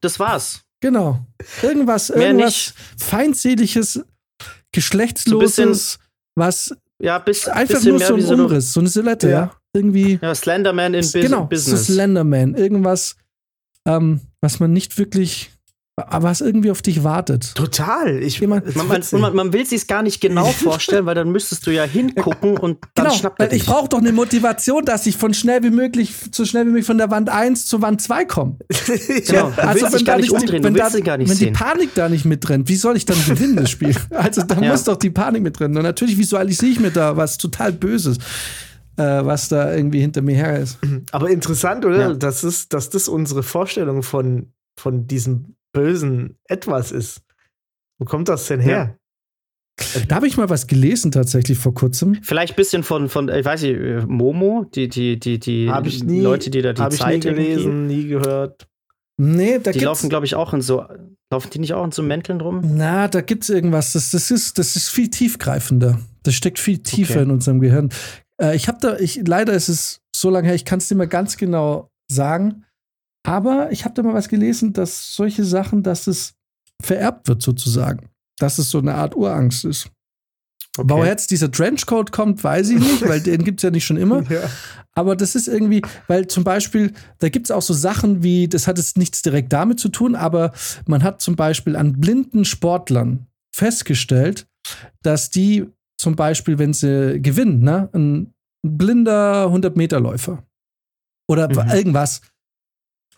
[0.00, 0.62] das war's.
[0.80, 1.24] Genau.
[1.62, 2.74] Irgendwas, Mehr irgendwas nicht.
[3.02, 4.04] feindseliges,
[4.72, 5.98] geschlechtsloses,
[6.34, 9.38] was Ja, bis, einfach bisschen nur so ein so Umriss, so eine Silhouette, ja.
[9.40, 9.52] Ja.
[9.74, 10.18] Irgendwie.
[10.20, 11.86] ja, Slenderman in Bus genau, Business.
[11.86, 12.54] so Slenderman.
[12.54, 13.16] Irgendwas,
[13.86, 15.50] ähm, was man nicht wirklich,
[16.10, 17.54] was irgendwie auf dich wartet.
[17.54, 18.22] Total.
[18.22, 21.70] Ich, man, man, man, man will sich gar nicht genau vorstellen, weil dann müsstest du
[21.72, 25.34] ja hingucken und dann Genau, schnappt er ich brauche doch eine Motivation, dass ich von
[25.34, 28.56] schnell wie möglich, so schnell wie möglich von der Wand 1 zur Wand 2 komme.
[29.26, 31.36] Genau, du willst dich gar nicht umdrehen, du wenn, willst da, sie gar nicht wenn
[31.36, 31.52] sehen.
[31.52, 33.94] die Panik da nicht mitrennt, wie soll ich dann gewinnen, das Spiel?
[34.10, 34.70] Also da Ja.
[34.72, 35.76] muss doch die Panik mitrennen.
[35.76, 38.18] Und natürlich visualisiere ich mir da was total Böses,
[38.96, 40.78] äh, was da irgendwie hinter mir her ist.
[41.12, 41.98] Aber interessant, oder?
[41.98, 42.14] Ja.
[42.14, 47.22] Das ist, dass das unsere Vorstellung von, von diesem bösen Etwas ist.
[47.98, 48.96] Wo kommt das denn her?
[50.08, 52.18] Da habe ich mal was gelesen tatsächlich vor kurzem.
[52.22, 55.70] Vielleicht ein bisschen von, von, ich weiß nicht, äh, Momo, die, die, die, die
[56.04, 58.66] nie, Leute, die da die hab ich nie Zeit gelesen, nie gehört.
[59.20, 60.84] Nee, da Die laufen, glaube ich, auch in so,
[61.30, 62.60] laufen die nicht auch in so Mänteln rum?
[62.64, 63.92] Na, da gibt's irgendwas.
[63.92, 66.00] Das, das, ist, das ist viel tiefgreifender.
[66.22, 67.22] Das steckt viel tiefer Okay.
[67.22, 67.90] in unserem Gehirn.
[68.40, 70.94] Äh, ich habe da, ich, leider ist es so lange her, ich kann es dir
[70.96, 72.64] mal ganz genau sagen.
[73.26, 76.34] Aber ich habe da mal was gelesen, dass solche Sachen, dass es
[76.80, 78.08] vererbt wird sozusagen.
[78.38, 79.90] Dass es so eine Art Urangst ist.
[80.78, 80.88] Okay.
[80.90, 83.96] Woher jetzt dieser Trenchcoat kommt, weiß ich nicht, weil den gibt es ja nicht schon
[83.96, 84.22] immer.
[84.30, 84.48] Ja.
[84.94, 88.66] Aber das ist irgendwie, weil zum Beispiel, da gibt es auch so Sachen wie, das
[88.66, 90.52] hat jetzt nichts direkt damit zu tun, aber
[90.86, 94.48] man hat zum Beispiel an blinden Sportlern festgestellt,
[95.02, 95.66] dass die
[95.98, 100.42] zum Beispiel, wenn sie gewinnen, ne, ein blinder 100-Meter-Läufer
[101.28, 101.70] oder mhm.
[101.70, 102.20] irgendwas,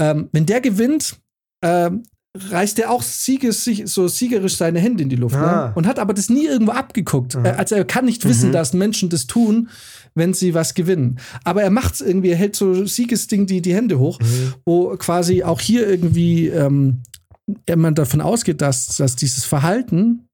[0.00, 1.16] ähm, wenn der gewinnt,
[1.62, 2.02] ähm,
[2.36, 5.42] reißt er auch sieges, so siegerisch seine Hände in die Luft ne?
[5.42, 5.66] ah.
[5.68, 5.72] ne?
[5.74, 7.36] und hat aber das nie irgendwo abgeguckt.
[7.36, 7.46] Mhm.
[7.46, 8.52] Also er kann nicht wissen, mhm.
[8.52, 9.68] dass Menschen das tun,
[10.14, 11.18] wenn sie was gewinnen.
[11.44, 14.54] Aber er macht es irgendwie, er hält so Siegesding die, die Hände hoch, mhm.
[14.64, 17.02] wo quasi auch hier irgendwie ähm,
[17.74, 20.28] man davon ausgeht, dass, dass dieses Verhalten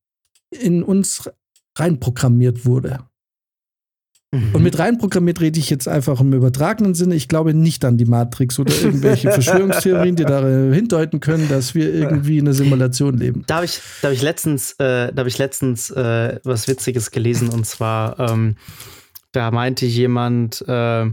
[0.50, 1.30] in uns
[1.78, 3.00] reinprogrammiert wurde.
[4.32, 4.54] Mhm.
[4.54, 7.14] Und mit reinprogrammiert rede ich jetzt einfach im übertragenen Sinne.
[7.14, 11.92] Ich glaube nicht an die Matrix oder irgendwelche Verschwörungstheorien, die da hindeuten können, dass wir
[11.92, 13.44] irgendwie in einer Simulation leben.
[13.46, 17.10] Da habe ich, da hab ich letztens, äh, da hab ich letztens äh, was Witziges
[17.10, 18.56] gelesen und zwar, ähm,
[19.32, 21.06] da meinte jemand äh,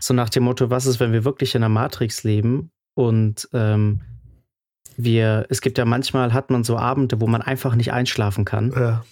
[0.00, 4.00] so nach dem Motto, was ist, wenn wir wirklich in der Matrix leben und ähm,
[4.96, 8.72] wir, es gibt ja manchmal, hat man so Abende, wo man einfach nicht einschlafen kann.
[8.72, 9.04] Ja.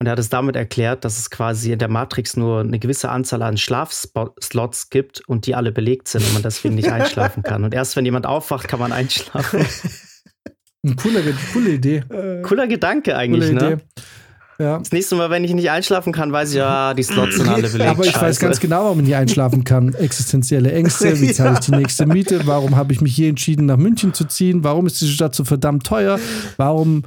[0.00, 3.10] Und er hat es damit erklärt, dass es quasi in der Matrix nur eine gewisse
[3.10, 7.64] Anzahl an Schlafslots gibt und die alle belegt sind und man deswegen nicht einschlafen kann.
[7.64, 9.66] Und erst wenn jemand aufwacht, kann man einschlafen.
[10.82, 11.22] Eine coole,
[11.52, 12.02] coole Idee.
[12.42, 13.72] Cooler Gedanke eigentlich, coole ne?
[13.74, 13.82] Idee.
[14.58, 14.78] Ja.
[14.78, 17.68] Das nächste Mal, wenn ich nicht einschlafen kann, weiß ich, ja, die Slots sind alle
[17.68, 17.90] belegt.
[17.90, 18.24] Aber ich Scheiße.
[18.24, 19.92] weiß ganz genau, warum ich nicht einschlafen kann.
[19.94, 22.46] Existenzielle Ängste, wie zahle ich die nächste Miete?
[22.46, 24.64] Warum habe ich mich hier entschieden, nach München zu ziehen?
[24.64, 26.18] Warum ist diese Stadt so verdammt teuer?
[26.56, 27.04] Warum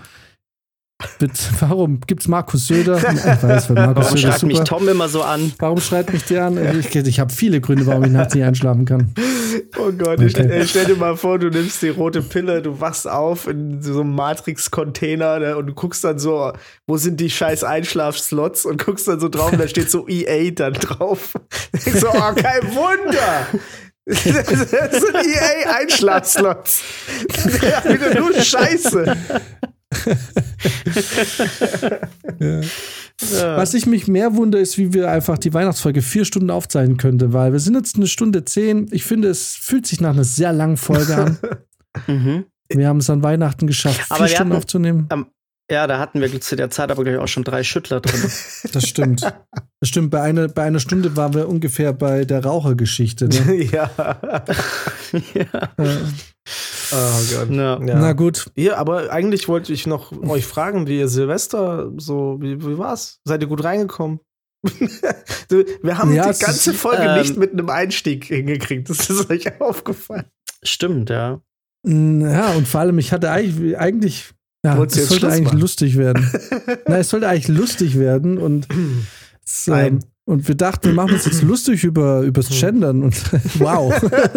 [1.59, 2.97] Warum gibt es Markus Söder?
[3.13, 5.53] Ich weiß, weil Markus warum Söder schreit mich Tom immer so an?
[5.59, 6.79] Warum schreit mich der an?
[6.79, 9.13] Ich, ich habe viele Gründe, warum ich nachts nicht einschlafen kann.
[9.77, 10.29] Oh Gott, okay.
[10.29, 14.01] stell, stell, dir mal vor, du nimmst die rote Pille, du wachst auf in so
[14.01, 16.53] einem Matrix-Container ne, und du guckst dann so,
[16.87, 20.51] wo sind die scheiß Einschlafslots und guckst dann so drauf und da steht so EA
[20.51, 21.33] dann drauf.
[21.85, 23.47] Denkst so, oh, kein Wunder!
[24.05, 26.83] Das sind EA-Einschlafslots.
[27.85, 29.15] Wieder nur Scheiße
[32.39, 32.61] ja.
[33.57, 37.33] Was ich mich mehr wundere, ist, wie wir einfach die Weihnachtsfolge vier Stunden aufzeichnen könnten,
[37.33, 38.87] weil wir sind jetzt eine Stunde zehn.
[38.91, 41.37] Ich finde, es fühlt sich nach einer sehr langen Folge an.
[42.07, 42.45] mhm.
[42.69, 45.05] Wir haben es an Weihnachten geschafft, vier aber Stunden hatten, aufzunehmen.
[45.09, 45.27] Am,
[45.73, 48.21] ja, da hatten wir zu der Zeit aber gleich auch schon drei Schüttler drin.
[48.71, 49.21] Das stimmt.
[49.21, 50.11] Das stimmt.
[50.11, 53.27] Bei, eine, bei einer Stunde waren wir ungefähr bei der Rauchergeschichte.
[53.27, 53.63] Ne?
[53.71, 53.89] ja.
[55.33, 55.69] ja.
[56.91, 57.49] Oh Gott.
[57.49, 57.79] Ja.
[57.83, 57.99] Ja.
[57.99, 58.51] Na gut.
[58.55, 63.19] Ja, aber eigentlich wollte ich noch euch fragen, wie ihr Silvester so, wie, wie war's?
[63.25, 64.19] Seid ihr gut reingekommen?
[64.61, 68.89] wir haben ja, die ganze ist, Folge ähm, nicht mit einem Einstieg hingekriegt.
[68.89, 70.25] Das ist euch aufgefallen.
[70.63, 71.41] Stimmt, ja.
[71.85, 74.33] Ja, und vor allem, ich hatte eigentlich, eigentlich
[74.63, 75.59] ja, es sollte Schluss eigentlich machen?
[75.59, 76.31] lustig werden.
[76.87, 78.67] Nein, es sollte eigentlich lustig werden und
[79.67, 83.15] ähm, und wir dachten, wir machen uns jetzt lustig über übers Gendern und
[83.59, 83.93] wow,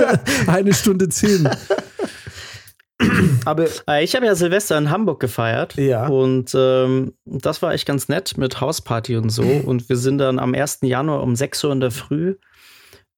[0.49, 1.49] eine Stunde zehn.
[3.45, 5.77] Aber äh, ich habe ja Silvester in Hamburg gefeiert.
[5.77, 6.09] Ja.
[6.09, 9.43] Und ähm, das war echt ganz nett mit Hausparty und so.
[9.43, 10.79] Und wir sind dann am 1.
[10.83, 12.35] Januar um 6 Uhr in der Früh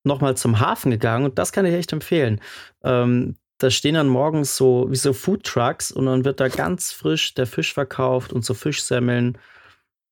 [0.05, 1.25] nochmal zum Hafen gegangen.
[1.25, 2.41] Und das kann ich echt empfehlen.
[2.85, 6.93] Ähm, da stehen dann morgens so wie so Food Trucks und dann wird da ganz
[6.93, 9.37] frisch der Fisch verkauft und so Fischsemmeln.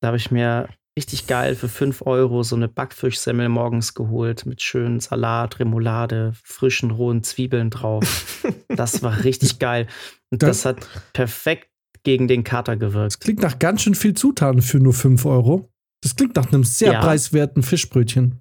[0.00, 0.68] Da habe ich mir
[0.98, 6.90] richtig geil für 5 Euro so eine Backfischsemmel morgens geholt mit schönen Salat, Remoulade, frischen
[6.90, 8.44] rohen Zwiebeln drauf.
[8.68, 9.86] das war richtig geil.
[10.30, 11.68] Und das, das hat perfekt
[12.02, 13.12] gegen den Kater gewirkt.
[13.12, 15.70] Das klingt nach ganz schön viel Zutaten für nur 5 Euro.
[16.02, 17.00] Das klingt nach einem sehr ja.
[17.00, 18.40] preiswerten Fischbrötchen.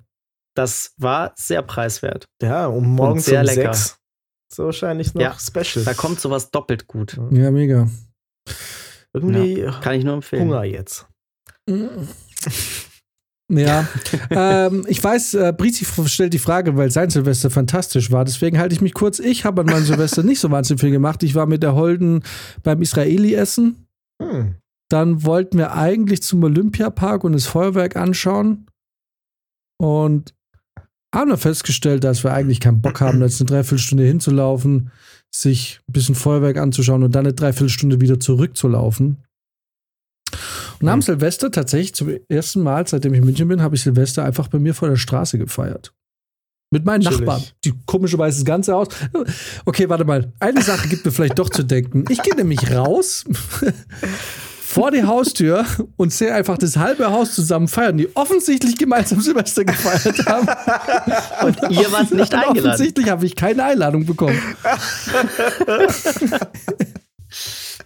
[0.56, 2.26] Das war sehr preiswert.
[2.41, 3.74] Ja, um morgens sehr um lecker.
[3.74, 3.99] sechs.
[4.54, 5.84] So wahrscheinlich noch ja, Special.
[5.86, 7.18] Da kommt sowas doppelt gut.
[7.32, 7.89] Ja, mega.
[9.14, 10.43] Irgendwie ja, kann ich nur empfehlen.
[10.43, 11.08] Hunger jetzt.
[13.48, 13.88] Ja,
[14.32, 18.26] ähm, ich weiß, äh, Brizi stellt die Frage, weil sein Silvester fantastisch war.
[18.26, 19.20] Deswegen halte ich mich kurz.
[19.20, 21.22] Ich habe an meinem Silvester nicht so wahnsinnig viel gemacht.
[21.22, 22.24] Ich war mit der Holden
[22.64, 23.86] beim Israeli essen.
[24.20, 24.56] Hm.
[24.89, 28.66] Dann wollten wir eigentlich zum Olympiapark und das Feuerwerk anschauen.
[29.78, 30.34] Und
[31.16, 34.91] haben dann festgestellt, dass wir eigentlich keinen Bock haben, jetzt eine Dreiviertelstunde hinzulaufen,
[35.34, 39.24] sich ein bisschen Feuerwerk anzuschauen und dann eine Dreiviertelstunde wieder zurückzulaufen.
[40.82, 41.03] Und am mhm.
[41.03, 44.59] Silvester tatsächlich zum ersten Mal, seitdem ich in München bin, habe ich Silvester einfach bei
[44.59, 45.93] mir vor der Straße gefeiert.
[46.72, 47.20] Mit meinen Chillig.
[47.22, 48.89] Nachbarn, die komischerweise das Ganze aus.
[49.66, 50.34] Okay, warte mal.
[50.39, 52.03] Eine Sache gibt mir vielleicht doch zu denken.
[52.09, 53.24] Ich gehe nämlich raus
[54.76, 55.65] vor die Haustür
[55.95, 60.49] und sehe einfach das halbe Haus zusammen feiern, die offensichtlich gemeinsam Silvester gefeiert haben.
[61.45, 62.71] Und ihr wart nicht eingeladen.
[62.71, 64.38] Offensichtlich habe ich keine Einladung bekommen.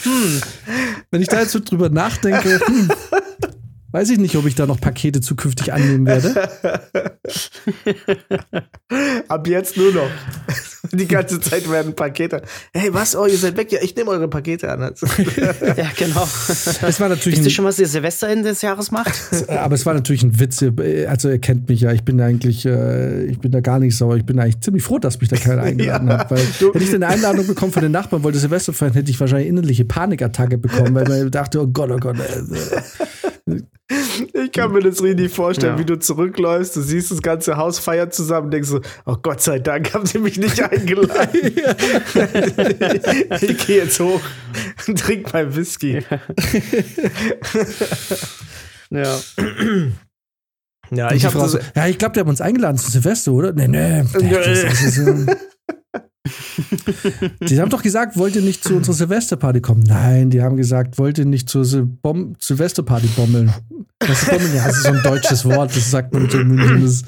[0.04, 0.42] Hm.
[1.12, 2.90] Wenn ich da jetzt so drüber nachdenke, hm,
[3.92, 6.50] Weiß ich nicht, ob ich da noch Pakete zukünftig annehmen werde.
[9.28, 10.10] Ab jetzt nur noch.
[10.92, 12.42] Die ganze Zeit werden Pakete.
[12.74, 13.16] Hey, was?
[13.16, 13.72] Oh, ihr seid weg.
[13.72, 14.80] Ja, ich nehme eure Pakete an.
[15.78, 16.24] ja, genau.
[16.24, 19.12] Es war natürlich Wisst ihr schon, was ihr Silvesterende des Jahres macht?
[19.50, 20.64] aber es war natürlich ein Witz.
[21.08, 21.92] Also ihr kennt mich ja.
[21.92, 24.16] Ich bin eigentlich, äh, ich bin da gar nicht sauer.
[24.18, 26.32] Ich bin eigentlich ziemlich froh, dass mich da keiner eingeladen Ja, hat.
[26.32, 29.20] Weil du- hätte ich eine Einladung bekommen von den Nachbarn, wollte Silvester feiern, hätte ich
[29.20, 32.18] wahrscheinlich innerliche Panikattacke bekommen, weil man dachte, oh Gott, oh Gott.
[32.20, 33.62] Äh,
[34.34, 35.80] Ich kann mir das richtig vorstellen, Ja.
[35.80, 39.58] wie du zurückläufst, du siehst das ganze Haus feiert zusammen, denkst so, oh Gott sei
[39.60, 41.30] Dank haben sie mich nicht eingeladen.
[43.42, 44.22] ich gehe jetzt hoch
[44.88, 46.04] und trink mein Whisky.
[48.92, 49.18] ja.
[50.92, 53.54] Ja, ich ich habe so, ja, ich glaube, die haben uns eingeladen zu Silvester, oder?
[53.54, 54.04] Nee, nee.
[54.20, 54.30] Nee.
[54.32, 55.30] Das, das ist, ähm,
[57.42, 59.84] die haben doch gesagt, wollt ihr nicht zu unserer Silvesterparty kommen?
[59.84, 63.54] Nein, die haben gesagt, wollt ihr nicht zur Sil Bom Silvesterparty bommeln?
[64.00, 66.82] Das ist bommeln, ja, das ist so ein deutsches Wort, das sagt man in München.
[66.84, 67.04] Das,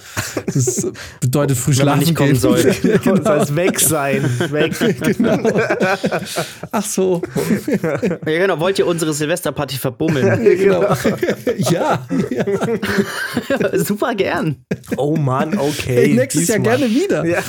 [0.54, 0.88] das
[1.20, 2.40] bedeutet früh Wenn man schlafen nicht kommen gehen.
[2.40, 2.76] soll.
[3.02, 3.16] Genau.
[3.18, 4.24] Das heißt weg sein.
[4.52, 4.76] Weg.
[6.72, 7.22] Ach so.
[7.82, 8.60] ja, genau.
[8.60, 10.44] Wollt ihr unsere Silvesterparty verbummeln?
[10.44, 10.84] Genau.
[11.58, 12.06] ja.
[12.30, 13.78] ja.
[13.84, 14.58] Super gern.
[14.98, 16.14] Oh Mann, okay.
[16.14, 16.78] Nächstes Jahr diesmal.
[16.78, 17.26] gerne wieder.
[17.26, 17.40] Ja.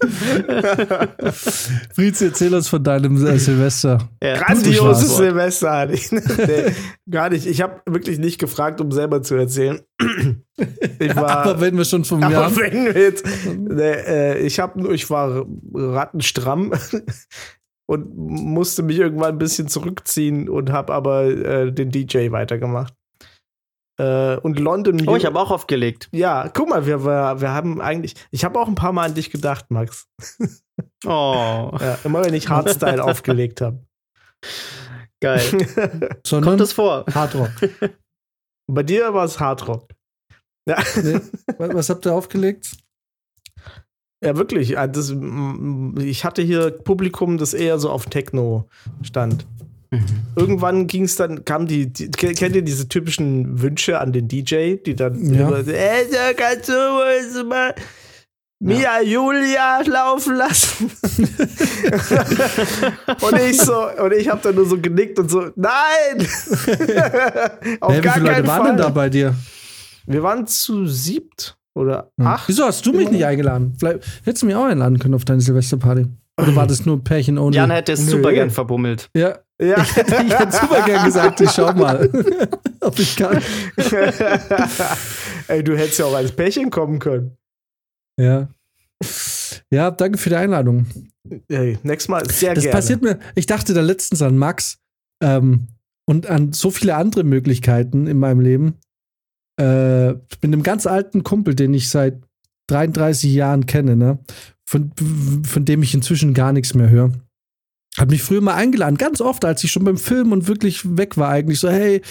[1.94, 4.08] Fritz, erzähl uns von deinem äh, Silvester.
[4.22, 4.36] Ja.
[4.38, 6.10] Grandioses Silvester hatte ich.
[6.12, 6.20] nee,
[7.08, 7.46] gar nicht.
[7.46, 9.80] Ich habe wirklich nicht gefragt, um selber zu erzählen.
[10.98, 11.38] Ich war.
[11.38, 12.44] Aber wenn wir schon vom Jahr.
[12.44, 13.24] Aber wenn wir jetzt,
[13.56, 16.74] nee, äh, ich habe, ich war rattenstramm
[17.86, 22.92] und musste mich irgendwann ein bisschen zurückziehen und habe aber äh, den DJ weitergemacht.
[24.00, 25.06] Äh, und London.
[25.08, 26.08] Oh, ich habe auch aufgelegt.
[26.12, 29.14] ja, guck mal, wir, wir, wir haben eigentlich, ich habe auch ein paar Mal an
[29.14, 30.08] dich gedacht, Max.
[31.04, 33.84] Oh, Ja, immer wenn ich Hardstyle aufgelegt habe.
[35.20, 35.42] geil.
[36.26, 37.04] sondern Kommt es vor?
[37.12, 37.50] Hardrock.
[38.66, 39.88] Bei dir war es Hardrock.
[40.66, 41.20] Ja, Nee.
[41.58, 42.76] Was habt ihr aufgelegt?
[44.24, 44.76] ja wirklich.
[44.76, 45.10] äh, Das,
[45.98, 48.68] ich hatte hier Publikum, das eher so auf Techno
[49.02, 49.46] stand.
[50.36, 54.76] Irgendwann ging es dann, kam die, die, kennt ihr diese typischen Wünsche an den DJ,
[54.76, 55.48] die dann Ja.
[55.48, 57.74] immer, äh, da kannst du mal
[58.62, 60.90] Mia Julia laufen lassen.
[63.20, 66.18] und ich so, und ich habe dann nur so genickt und so, nein!
[67.80, 68.66] Auf wie gar viele Leute waren Fall.
[68.68, 69.34] denn da bei dir?
[70.06, 72.26] Wir waren zu siebt oder Hm.
[72.26, 72.48] acht.
[72.48, 73.74] Wieso hast du mich nicht eingeladen?
[73.78, 76.06] Vielleicht hättest du mich auch einladen können auf deine Silvesterparty.
[76.42, 77.56] Oder war das nur Pärchen only?
[77.56, 78.12] Jan hätte es Nö.
[78.12, 79.08] super gern verbummelt.
[79.16, 79.80] ja, Ja.
[79.82, 82.08] ich hätte, ich hätte super gern gesagt, ich schau mal,
[82.80, 83.40] ob ich kann.
[85.48, 87.36] Ey, du hättest ja auch als Pärchen kommen können.
[88.18, 88.48] Ja.
[89.70, 90.86] Ja, danke für die Einladung.
[91.48, 92.76] Ey, nächstes Mal sehr Das gerne.
[92.76, 94.78] passiert mir, ich dachte da letztens an Max
[95.22, 95.68] ähm,
[96.06, 98.74] und an so viele andere Möglichkeiten in meinem Leben.
[99.60, 102.20] Äh, mit einem ganz alten Kumpel, den ich seit
[102.68, 104.18] 33 Jahren kenne, ne?
[104.68, 104.92] Von,
[105.46, 107.12] von dem ich inzwischen gar nichts mehr höre.
[107.98, 111.16] Hat mich früher mal eingeladen, ganz oft, als ich schon beim Film und wirklich weg
[111.16, 112.02] war, eigentlich so, hey,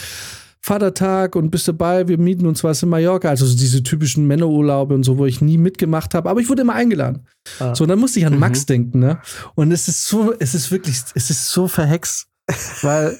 [0.62, 4.94] Vatertag und bist dabei, wir mieten uns was in Mallorca, also so diese typischen Männerurlaube
[4.94, 7.26] und so, wo ich nie mitgemacht habe, aber ich wurde immer eingeladen.
[7.58, 7.74] Ah.
[7.74, 8.40] So, und dann musste ich an Mhm.
[8.40, 9.20] Max denken, ne?
[9.54, 12.28] Und es ist so, es ist wirklich, es ist so verhext,
[12.82, 13.18] weil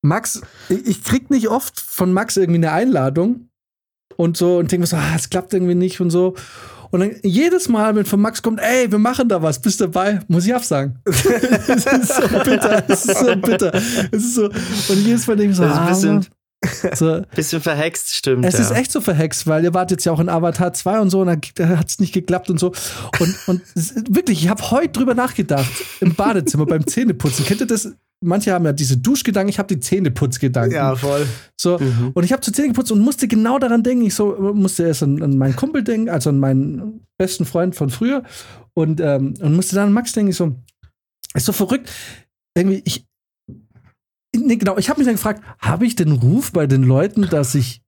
[0.00, 3.50] Max, ich, ich krieg nicht oft von Max irgendwie eine Einladung
[4.16, 6.34] und so und denke mir so, ah, es klappt irgendwie nicht und so.
[6.90, 10.20] Und dann jedes Mal, wenn von Max kommt, ey, wir machen da was, bist dabei,
[10.28, 10.98] muss ich absagen.
[11.04, 11.24] es
[11.86, 13.74] ist so bitter, es ist so bitter.
[13.74, 16.26] Es ist so, und jedes Mal denke ich so, Das ist ein ah, bisschen-
[16.94, 18.44] so, Bisschen verhext, stimmt.
[18.44, 18.60] es ja.
[18.60, 21.20] ist echt so verhext, weil ihr wart jetzt ja auch in Avatar 2 und so
[21.20, 22.72] und da hat es nicht geklappt und so.
[23.20, 23.62] Und, und
[24.08, 25.70] wirklich, ich habe heute drüber nachgedacht
[26.00, 27.44] im Badezimmer beim Zähneputzen.
[27.46, 27.92] Kennt ihr das?
[28.20, 30.74] Manche haben ja diese Duschgedanken, ich habe die Zähneputzgedanken.
[30.74, 31.26] ja, voll.
[31.56, 32.10] So, Mhm.
[32.14, 34.04] und ich habe zu Zähne geputzt und musste genau daran denken.
[34.06, 37.90] Ich so musste erst an, an meinen Kumpel denken, also an meinen besten Freund von
[37.90, 38.24] früher
[38.74, 40.30] und, ähm, und musste dann an Max denken.
[40.30, 40.56] Ich so,
[41.34, 41.90] ist so verrückt.
[42.56, 43.06] Irgendwie, ich,
[44.36, 47.54] nee, genau, ich habe mich dann gefragt, habe ich den Ruf bei den Leuten, dass
[47.54, 47.82] ich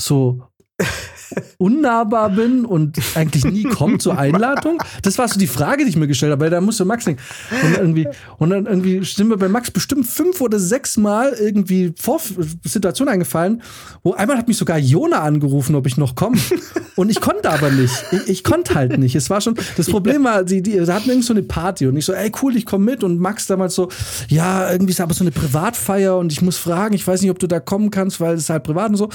[0.00, 0.47] so
[1.58, 4.82] unnahbar bin und eigentlich nie komme zur Einladung?
[5.02, 7.22] Das war so die Frage, die ich mir gestellt habe, weil da musste Max denken.
[7.62, 8.08] Und irgendwie,
[8.38, 12.20] und dann irgendwie sind mir bei Max bestimmt fünf oder sechs Mal irgendwie Vor
[12.64, 13.62] Situationen eingefallen,
[14.02, 16.38] wo einmal hat mich sogar Jona angerufen, ob ich noch komme.
[16.96, 18.04] Und ich konnte aber nicht.
[18.10, 19.14] Ich, ich konnte halt nicht.
[19.14, 21.96] Es war schon, das Problem war, die, die da hatten irgendwie so eine Party und
[21.96, 23.04] ich so, ey cool, ich komme mit.
[23.04, 23.88] Und Max damals so,
[24.28, 27.38] ja, irgendwie ist aber so eine Privatfeier und ich muss fragen, ich weiß nicht, ob
[27.38, 29.08] du da kommen kannst, weil es ist halt privat und so.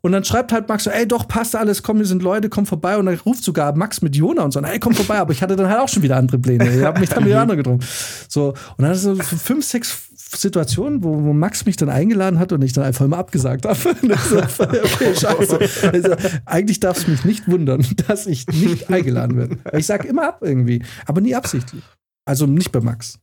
[0.00, 2.66] Und dann schreibt halt Max so, ey doch, passt alles, komm, hier sind Leute, komm
[2.66, 2.96] vorbei.
[2.96, 5.18] Und dann ruft sogar Max mit Jona und so, ey, komm vorbei.
[5.18, 6.76] Aber ich hatte dann halt auch schon wieder andere Pläne.
[6.76, 7.84] Ich habe mich dann mit anderen getroffen.
[8.28, 12.62] So, und dann so fünf, sechs Situationen, wo, wo Max mich dann eingeladen hat und
[12.62, 13.78] ich dann einfach immer abgesagt habe.
[14.28, 15.58] so, okay, scheiße.
[15.92, 19.58] Also, eigentlich darf es mich nicht wundern, dass ich nicht eingeladen werde.
[19.76, 21.82] Ich sage immer ab irgendwie, aber nie absichtlich.
[22.26, 23.18] Also nicht bei Max,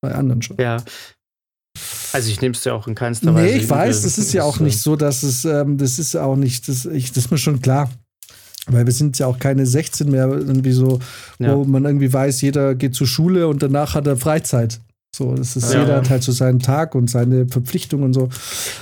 [0.00, 0.56] bei anderen schon.
[0.58, 0.78] Ja.
[2.12, 3.54] Also ich nehme es ja auch in keinster Weise.
[3.54, 6.36] Nee, ich weiß, das ist ja auch nicht so, dass es, ähm, das ist auch
[6.36, 7.90] nicht, das, ich, das ist mir schon klar.
[8.70, 10.98] Weil wir sind ja auch keine 16 mehr, irgendwie so,
[11.38, 11.56] wo Ja.
[11.64, 14.80] man irgendwie weiß, jeder geht zur Schule und danach hat er Freizeit.
[15.16, 15.80] So, das ist Ja.
[15.80, 18.28] jeder hat halt so seinen Tag und seine Verpflichtungen und so.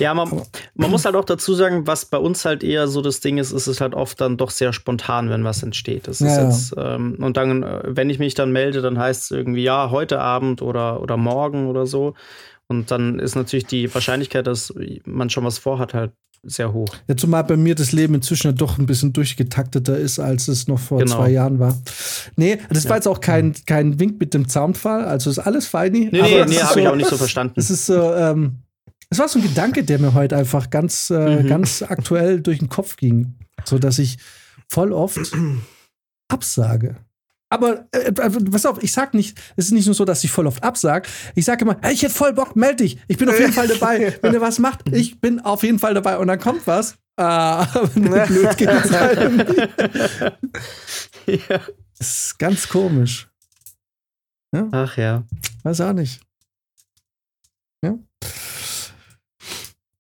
[0.01, 0.43] Ja, man,
[0.75, 3.53] man muss halt auch dazu sagen, was bei uns halt eher so das Ding ist,
[3.53, 6.09] ist es halt oft dann doch sehr spontan, wenn was entsteht.
[6.09, 6.49] Das ist Ja, ja.
[6.49, 9.91] jetzt, ähm, und dann, äh, wenn ich mich dann melde, dann heißt es irgendwie, ja,
[9.93, 12.15] heute Abend oder, oder morgen oder so.
[12.69, 14.73] Und dann ist natürlich die Wahrscheinlichkeit, dass
[15.05, 16.13] man schon was vorhat, halt
[16.43, 16.89] sehr hoch.
[17.09, 20.69] Ja, zumal bei mir das Leben inzwischen ja doch ein bisschen durchgetakteter ist, als es
[20.69, 21.17] noch vor Genau.
[21.17, 21.77] zwei Jahren war.
[22.37, 26.09] Nee, das war jetzt auch kein, kein Wink mit dem Zaunfall, also ist alles feini.
[26.13, 27.55] Nee, nee, nee, habe ich so- auch nicht so verstanden.
[27.59, 28.59] Es ist so, ähm,
[29.11, 31.47] es war so ein Gedanke, der mir heute einfach ganz, äh, Mhm.
[31.49, 33.35] ganz aktuell durch den Kopf ging.
[33.65, 34.19] So dass ich
[34.69, 35.19] voll oft
[36.29, 36.97] absage.
[37.49, 40.31] Aber äh, äh, pass auf, ich sag nicht, es ist nicht nur so, dass ich
[40.31, 41.09] voll oft absag.
[41.35, 42.99] Ich sage immer, hey, ich hätte voll Bock, melde dich.
[43.09, 44.19] Ich bin auf jeden Fall dabei.
[44.23, 46.19] Wenn ihr was macht, ich bin auf jeden Fall dabei.
[46.19, 46.97] Und dann kommt was.
[47.19, 49.63] Äh, blöd geht's halt irgendwie.
[51.49, 51.61] ja.
[51.99, 53.31] Das ist ganz komisch.
[54.53, 55.25] Ach ja.
[55.63, 56.21] Weiß auch nicht.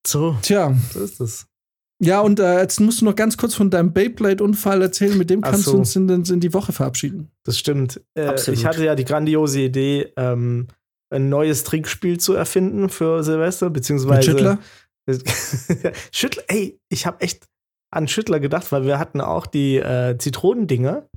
[0.07, 1.47] So, Tja, so ist es.
[1.99, 5.17] Ja, und äh, jetzt musst du noch ganz kurz von deinem Beyblade-Unfall erzählen.
[5.17, 5.73] Mit dem Ach kannst so.
[5.73, 7.31] du uns in, in die Woche verabschieden.
[7.45, 8.03] Das stimmt.
[8.15, 10.67] Äh, ich hatte ja die grandiose Idee, ähm,
[11.11, 14.17] ein neues Trinkspiel zu erfinden für Silvester, beziehungsweise.
[14.17, 14.59] Mit Schüttler?
[16.13, 17.47] Schüttler, ey, ich habe echt
[17.91, 21.09] an Schüttler gedacht, weil wir hatten auch die äh, Zitronendinger,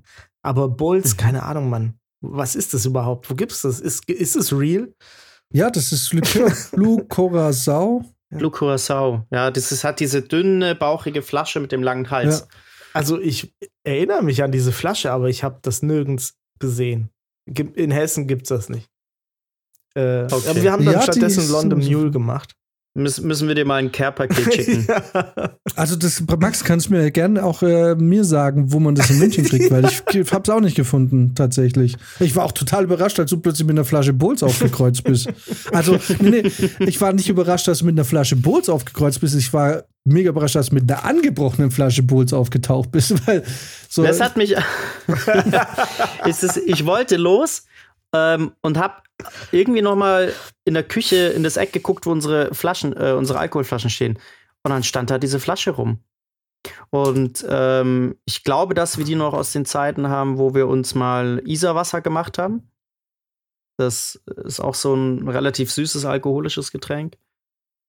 [0.42, 0.78] aber Mhm.
[0.78, 1.96] Bowls, keine Ahnung, Mann.
[2.22, 3.30] Was ist das überhaupt?
[3.30, 3.80] Wo gibt's das?
[3.80, 4.94] Ist, ist es real?
[5.52, 6.10] Ja, das ist
[6.72, 8.06] Blue Corazao.
[8.30, 9.26] Blue Curacao.
[9.32, 12.42] Ja, das ist, hat diese dünne, bauchige Flasche mit dem langen Hals.
[12.42, 12.48] Ja.
[12.94, 13.54] Also ich
[13.84, 17.10] erinnere mich an diese Flasche, aber ich habe das nirgends gesehen.
[17.46, 18.90] In Hessen gibt's das nicht.
[19.96, 20.50] Äh, Okay.
[20.50, 22.56] Aber wir haben dann Ja, stattdessen London Mule gemacht.
[23.00, 24.88] Müssen, müssen wir dir mal ein Care-Paket schicken.
[24.88, 25.04] ja.
[25.76, 29.20] Also, das, Max, kannst du mir gerne auch äh, mir sagen, wo man das in
[29.20, 31.96] München kriegt, weil ich hab's auch nicht gefunden, tatsächlich.
[32.20, 35.30] Ich war auch total überrascht, als du plötzlich mit einer Flasche Bowls aufgekreuzt bist.
[35.72, 36.52] Also, nee, nee,
[36.86, 39.36] ich war nicht überrascht, dass du mit einer Flasche Bowls aufgekreuzt bist.
[39.36, 43.44] Ich war mega überrascht, dass du mit einer angebrochenen Flasche Bowls aufgetaucht bist, weil
[43.88, 44.04] so.
[44.04, 44.56] Das hat mich.
[46.26, 47.64] ist es, ich wollte los
[48.14, 49.04] ähm, und habe
[49.52, 50.34] irgendwie noch mal
[50.66, 54.18] in der Küche in das Eck geguckt, wo unsere Flaschen, äh, unsere Alkoholflaschen stehen.
[54.64, 56.00] Und dann stand da diese Flasche rum.
[56.90, 60.96] Und ähm, ich glaube, dass wir die noch aus den Zeiten haben, wo wir uns
[60.96, 62.70] mal Isarwasser gemacht haben.
[63.78, 67.18] Das ist auch so ein relativ süßes alkoholisches Getränk.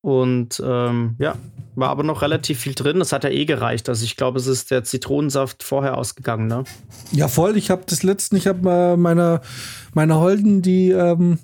[0.03, 1.37] Und ähm, ja,
[1.75, 2.99] war aber noch relativ viel drin.
[2.99, 3.89] Das hat ja eh gereicht.
[3.89, 6.65] Also ich glaube, es ist der Zitronensaft vorher ausgegangen, ne?
[7.13, 7.57] Ja, voll.
[7.57, 9.43] Ich habe das letzten, ich habe äh, meiner,
[9.95, 11.39] meiner Holden, die, ähm,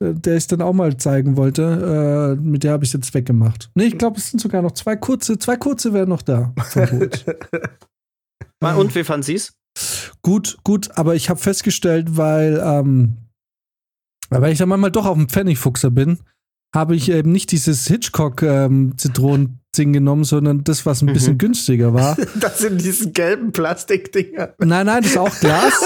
[0.00, 3.70] äh, der ich dann auch mal zeigen wollte, äh, mit der habe ich jetzt weggemacht.
[3.74, 6.54] Nee, ich glaube, es sind sogar noch zwei kurze, zwei kurze wären noch da.
[8.60, 9.54] Und wie fanden Sie's?
[10.22, 13.16] gut, gut, aber ich habe festgestellt, weil, ähm,
[14.28, 16.18] weil ich dann manchmal doch auf dem Pfennigfuchser bin,
[16.74, 21.12] habe ich eben nicht dieses Hitchcock-Zitronen-Ding genommen, sondern das, was ein Mhm.
[21.12, 22.16] bisschen günstiger war.
[22.40, 24.54] Das sind diese gelben Plastikdinger.
[24.58, 25.74] Nein, nein, das ist auch Glas.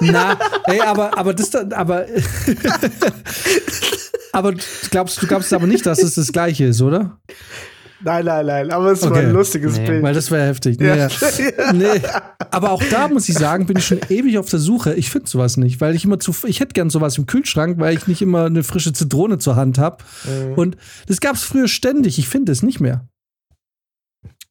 [0.00, 2.06] Na, ey, aber, aber das da, aber.
[4.32, 4.54] aber
[4.90, 7.18] glaubst, du glaubst aber nicht, dass es das gleiche ist, oder?
[8.04, 9.20] Nein, nein, nein, aber es war Okay.
[9.20, 9.86] ein lustiges Nee.
[9.86, 10.02] Bild.
[10.02, 10.80] Weil das wäre heftig.
[10.80, 10.94] ja.
[11.72, 11.72] Naja.
[11.72, 12.00] Nee.
[12.50, 14.94] Aber auch da muss ich sagen, bin ich schon ewig auf der Suche.
[14.94, 16.32] Ich finde sowas nicht, weil ich immer zu.
[16.46, 19.78] Ich hätte gern sowas im Kühlschrank, weil ich nicht immer eine frische Zitrone zur Hand
[19.78, 19.98] habe.
[20.24, 20.52] Mhm.
[20.54, 20.76] Und
[21.08, 22.18] das gab es früher ständig.
[22.18, 23.08] Ich finde es nicht mehr.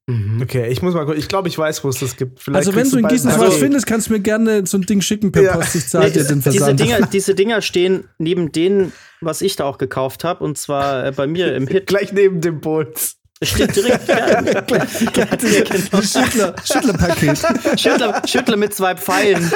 [0.08, 0.42] Mhm.
[0.42, 1.18] Okay, ich muss mal gucken.
[1.20, 2.42] Ich glaube, ich weiß, wo es das gibt.
[2.42, 3.60] Vielleicht also, wenn du in Gießen sowas Paket.
[3.60, 5.54] findest, kannst du mir gerne so ein Ding schicken per Ja.
[5.56, 5.76] Post.
[5.76, 6.80] Ich zahle dir den diese, Versand.
[6.82, 8.92] Dinger, diese Dinger stehen neben denen,
[9.22, 11.88] was ich da auch gekauft habe, und zwar äh, bei mir im Hit.
[11.88, 13.16] Gleich neben dem Bowls.
[13.44, 14.08] Es steht direkt.
[15.14, 16.02] genau.
[16.02, 17.38] Schüttler, Schüttlerpaket.
[17.78, 19.52] Schüttler, Schüttler mit zwei Pfeilen.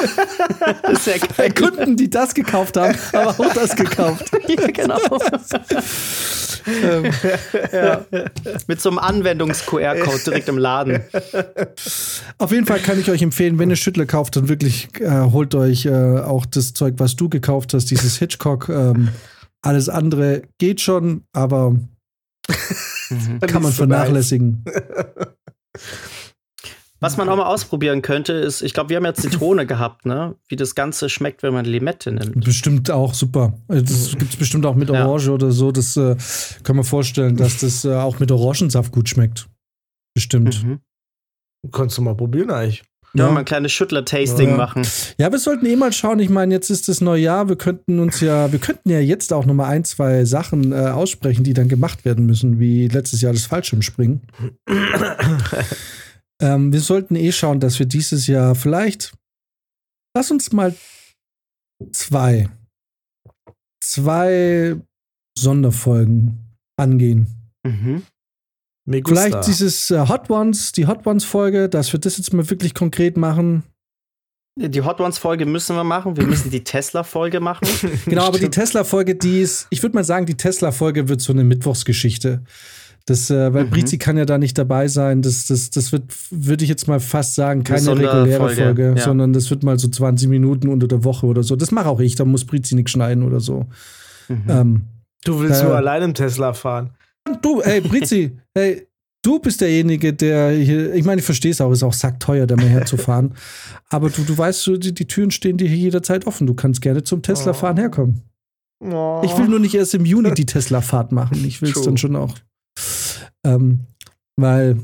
[0.84, 1.72] Das ist ja Bei geil.
[1.72, 4.26] Kunden, die das gekauft haben, aber auch das gekauft.
[4.48, 5.00] Ja, genau.
[6.68, 7.12] Ähm,
[7.72, 8.06] ja.
[8.68, 11.02] Mit so einem Anwendungs-QR-Code direkt im Laden.
[12.38, 15.56] auf jeden Fall kann ich euch empfehlen, wenn ihr Schüttler kauft, dann wirklich äh, holt
[15.56, 18.70] euch äh, auch das Zeug, was du gekauft hast, dieses Hitchcock.
[18.70, 19.10] Ähm,
[19.62, 21.76] alles andere geht schon, aber.
[23.48, 24.64] Kann man vernachlässigen.
[27.00, 30.36] Was man auch mal ausprobieren könnte, ist, ich glaube, wir haben ja Zitrone gehabt, ne?
[30.48, 32.44] Wie das Ganze schmeckt, wenn man Limette nimmt.
[32.44, 33.54] Bestimmt auch super.
[33.68, 35.06] Äh, Das gibt es bestimmt auch mit Ja.
[35.06, 35.72] Orange oder so.
[35.72, 36.16] Das äh,
[36.64, 39.48] kann man vorstellen, dass das äh, auch mit Orangensaft gut schmeckt.
[40.16, 40.64] Bestimmt.
[40.66, 40.80] Mhm.
[41.72, 42.84] Kannst du mal probieren eigentlich.
[43.18, 44.56] Ja, mal ein kleines Schüttler-Tasting Ja.
[44.58, 44.86] machen.
[45.18, 46.20] Ja, wir sollten eh mal schauen.
[46.20, 47.50] Ich meine, jetzt ist das neue Jahr.
[47.50, 50.76] Wir könnten uns ja, wir könnten ja jetzt auch noch mal ein, zwei Sachen äh,
[50.76, 54.22] aussprechen, die dann gemacht werden müssen, wie letztes Jahr das Fallschirmspringen.
[56.42, 59.14] ähm, wir sollten eh schauen, dass wir dieses Jahr vielleicht,
[60.16, 60.76] lass uns mal
[61.92, 62.50] zwei,
[63.84, 64.76] zwei
[65.38, 67.28] Sonderfolgen angehen.
[67.66, 68.04] Mhm.
[68.88, 69.22] Me gusta.
[69.22, 72.74] Vielleicht dieses äh, Hot Ones, die Hot Ones Folge, dass wir das jetzt mal wirklich
[72.74, 73.64] konkret machen.
[74.60, 76.18] Die Hot Ones-Folge müssen wir machen.
[76.18, 77.68] Wir müssen die Tesla-Folge machen.
[78.06, 78.56] Genau, aber die Stimmt.
[78.56, 82.42] Tesla-Folge, die ist, ich würde mal sagen, die Tesla-Folge wird so eine Mittwochsgeschichte.
[83.06, 83.70] Das, äh, weil Mhm.
[83.70, 85.22] Brizi kann ja da nicht dabei sein.
[85.22, 89.04] Das, das, das wird, würde ich jetzt mal fast sagen, keine reguläre Folge, ja.
[89.04, 91.56] sondern das wird mal so 20 Minuten unter der Woche oder so.
[91.56, 93.68] Das mache auch ich, da muss Brizi nichts schneiden oder so.
[94.28, 94.44] Mhm.
[94.50, 94.82] Ähm,
[95.24, 95.68] Du willst Ja.
[95.68, 96.92] nur allein im Tesla fahren.
[97.42, 98.88] Du, ey, Brizi, hey,
[99.24, 102.56] du bist derjenige, der hier, ich meine, ich verstehe es auch, ist auch sackteuer, da
[102.56, 103.34] mal herzufahren.
[103.90, 106.48] aber du, du weißt, die, die Türen stehen dir hier jederzeit offen.
[106.48, 107.82] Du kannst gerne zum Tesla-Fahren Oh.
[107.82, 108.22] herkommen.
[108.80, 109.22] Oh.
[109.26, 111.44] Ich will nur nicht erst im Juni die Tesla-Fahrt machen.
[111.46, 112.36] Ich will es dann schon auch.
[113.44, 113.82] Ähm,
[114.36, 114.78] weil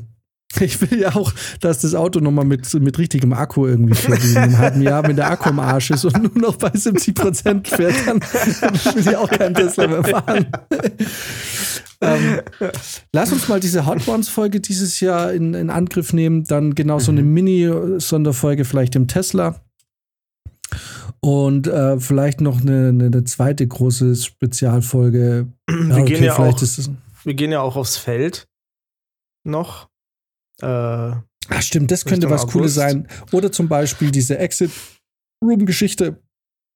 [0.60, 4.24] ich will ja auch, dass das Auto nochmal mit, mit richtigem Akku irgendwie fährt.
[4.24, 7.14] in einem halben Jahr, wenn der Akku im Arsch ist und nur noch bei 70
[7.14, 8.20] Prozent fährt, dann
[8.94, 10.46] will ich auch keinen Tesla mehr fahren.
[12.00, 12.40] ähm,
[13.12, 16.44] lass uns mal diese Hot Ones-Folge dieses Jahr in, in Angriff nehmen.
[16.44, 19.60] Dann genau so eine Mini-Sonderfolge vielleicht im Tesla.
[21.20, 25.48] Und äh, vielleicht noch eine, eine, zweite große Spezialfolge.
[25.66, 26.60] wir, gehen ja auch,
[27.24, 28.46] wir gehen ja auch aufs Feld
[29.42, 29.88] noch.
[30.60, 30.66] Äh,
[31.48, 33.06] Ach, stimmt, das könnte was Cooles sein.
[33.32, 34.70] Oder zum Beispiel diese Exit
[35.44, 36.22] Room-Geschichte.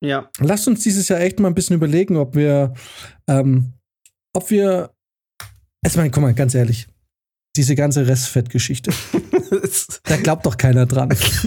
[0.04, 0.30] Ja.
[0.38, 2.74] Lasst uns dieses Jahr echt mal ein bisschen überlegen, ob wir,
[3.28, 3.72] ähm,
[4.34, 4.90] ob wir,
[5.84, 6.86] also meine, guck mal, ganz ehrlich,
[7.56, 8.92] diese ganze Restfett-Geschichte,
[10.04, 11.10] da glaubt doch keiner dran.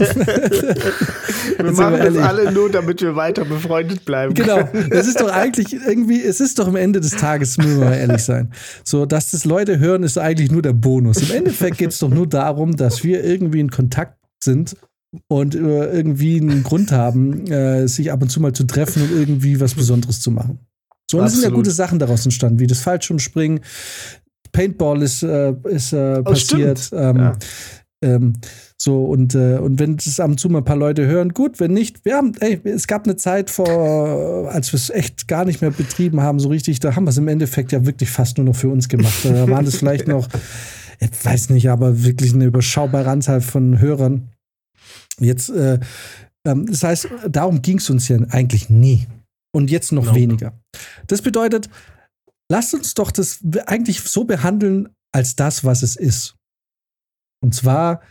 [1.58, 4.34] wir machen das alle nur, damit wir weiter befreundet bleiben.
[4.34, 7.86] Genau, es ist doch eigentlich irgendwie, es ist doch am Ende des Tages, müssen wir
[7.86, 8.52] mal ehrlich sein.
[8.84, 11.30] So, dass das Leute hören, ist eigentlich nur der Bonus.
[11.30, 14.76] Im Endeffekt geht es doch nur darum, dass wir irgendwie in Kontakt sind
[15.28, 19.12] und äh, irgendwie einen Grund haben, äh, sich ab und zu mal zu treffen und
[19.12, 20.60] irgendwie was Besonderes zu machen.
[21.10, 23.60] So, und es sind ja gute Sachen daraus entstanden, wie das Fallschirmspringen,
[24.52, 26.90] Paintball ist, äh, ist äh, Oh, passiert.
[26.94, 27.38] Ähm, Ja.
[28.02, 28.34] Ähm,
[28.78, 31.60] so, und, äh, und wenn das ab und zu mal ein paar Leute hören, gut,
[31.60, 35.46] wenn nicht, wir haben, ey, es gab eine Zeit vor, als wir es echt gar
[35.46, 38.38] nicht mehr betrieben haben, so richtig, da haben wir es im Endeffekt ja wirklich fast
[38.38, 39.24] nur noch für uns gemacht.
[39.24, 40.28] Da waren das vielleicht noch,
[41.00, 44.30] ich weiß nicht, aber wirklich eine überschaubare Anzahl von Hörern.
[45.20, 45.80] Jetzt, äh,
[46.46, 49.08] ähm, das heißt, darum ging es uns ja eigentlich nie.
[49.54, 50.18] Und jetzt noch Nope.
[50.18, 50.60] weniger.
[51.08, 51.70] Das bedeutet,
[52.50, 56.36] lasst uns doch das eigentlich so behandeln, als das, was es ist.
[57.42, 58.02] Und zwar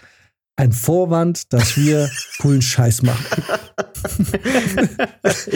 [0.56, 2.10] ein Vorwand, dass wir
[2.40, 3.24] coolen Scheiß machen.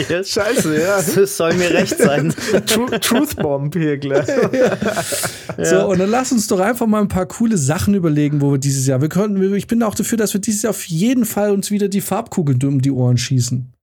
[0.09, 0.29] Yes.
[0.29, 1.01] Scheiße, ja.
[1.01, 2.33] Das soll mir recht sein.
[2.67, 4.27] Tru Truth Bomb hier gleich.
[5.57, 8.57] So, und dann lass uns doch einfach mal ein paar coole Sachen überlegen, wo wir
[8.57, 11.51] dieses Jahr, wir können, ich bin auch dafür, dass wir dieses Jahr auf jeden Fall
[11.51, 13.73] uns wieder die Farbkugeln um die Ohren schießen.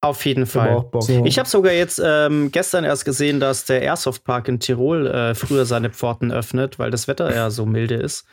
[0.00, 0.84] Auf jeden Fall.
[1.00, 1.24] So.
[1.24, 5.34] Ich habe sogar jetzt ähm, gestern erst gesehen, dass der Airsoft Park in Tirol äh,
[5.34, 8.24] früher seine Pforten öffnet, weil das Wetter ja so milde ist.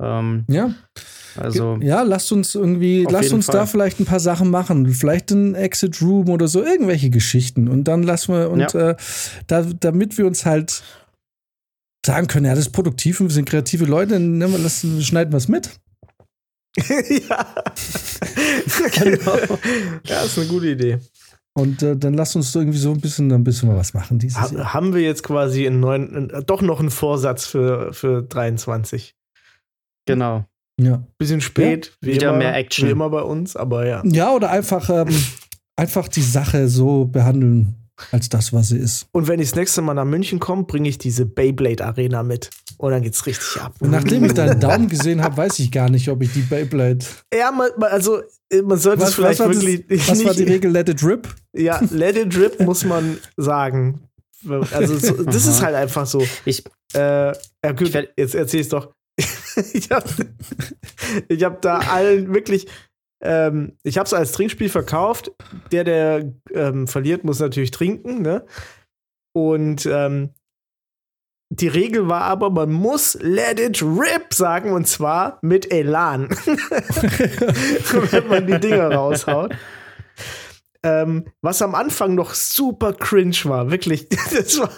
[0.00, 0.74] Ähm, Ja,
[1.36, 3.66] also ja, lasst uns irgendwie, lasst uns da Fall.
[3.66, 4.86] vielleicht ein paar Sachen machen.
[4.92, 7.68] Vielleicht ein Exit Room oder so, irgendwelche Geschichten.
[7.68, 8.90] Und dann lassen wir, und Ja.
[8.90, 8.96] äh,
[9.46, 10.82] da, damit wir uns halt
[12.04, 15.32] sagen können, ja, das ist produktiv und wir sind kreative Leute, dann wir, lassen, schneiden
[15.32, 15.70] wir es mit.
[17.28, 17.46] ja.
[18.94, 19.36] Genau.
[20.04, 20.98] Ja, ist eine gute Idee.
[21.52, 24.36] Und äh, dann lasst uns irgendwie so ein bisschen, ein bisschen mal was machen dieses
[24.38, 24.52] Jahr.
[24.52, 29.14] Ha haben wir jetzt quasi einen neuen, äh, doch noch einen Vorsatz für, für 23.
[30.14, 30.44] genau.
[30.80, 31.02] Ja.
[31.18, 32.88] Bisschen spät, wie, Wieder immer, mehr Action.
[32.88, 34.02] wie immer bei uns, aber ja.
[34.06, 35.08] Ja, oder einfach, ähm,
[35.76, 37.74] einfach die Sache so behandeln,
[38.12, 39.06] als das, was sie ist.
[39.12, 42.48] Und wenn ich das nächste Mal nach München komme, bringe ich diese Beyblade Arena mit.
[42.78, 43.74] Und dann geht's richtig ab.
[43.80, 47.04] Und nachdem ich deinen Daumen gesehen habe, weiß ich gar nicht, ob ich die Beyblade.
[47.34, 50.26] Ja, man, also äh, man sollte es vielleicht war, das, wirklich was nicht.
[50.26, 50.70] war die Regel?
[50.70, 51.28] Let it rip?
[51.54, 54.00] Ja, let it drip muss man sagen.
[54.72, 56.24] Also so, das ist halt einfach so.
[56.46, 56.98] Ich, Äh,
[57.28, 58.90] ja, gut, Ich werd- jetzt erzähl ich's doch.
[59.72, 60.08] ich habe
[61.28, 62.66] ich hab da allen wirklich,
[63.22, 65.32] ähm, ich habe es als Trinkspiel verkauft.
[65.72, 68.44] Der, der ähm, verliert, muss natürlich trinken, ne?
[69.32, 70.30] Und ähm,
[71.52, 76.28] die Regel war aber, man muss Let it rip sagen und zwar mit Elan,
[78.10, 79.54] wenn man die Dinger raushaut.
[80.82, 84.08] Ähm, was am Anfang noch super cringe war, wirklich.
[84.30, 84.70] Das war,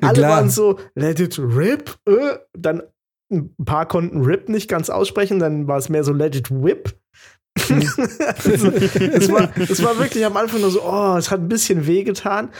[0.00, 0.30] alle klar.
[0.30, 1.96] waren so, let it rip.
[2.06, 2.82] Äh, dann
[3.30, 6.96] ein paar konnten rip nicht ganz aussprechen, dann war es mehr so let it whip.
[7.58, 11.86] also, es, war, es war wirklich am Anfang nur so, oh, es hat ein bisschen
[11.86, 12.50] wehgetan.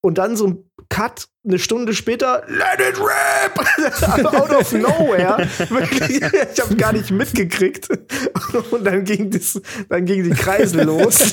[0.00, 4.24] Und dann so ein Cut, eine Stunde später, let it rip!
[4.26, 5.38] Out of nowhere.
[5.68, 7.88] Wirklich, ich habe gar nicht mitgekriegt.
[8.70, 11.32] Und dann ging, das, dann ging die Kreisel los.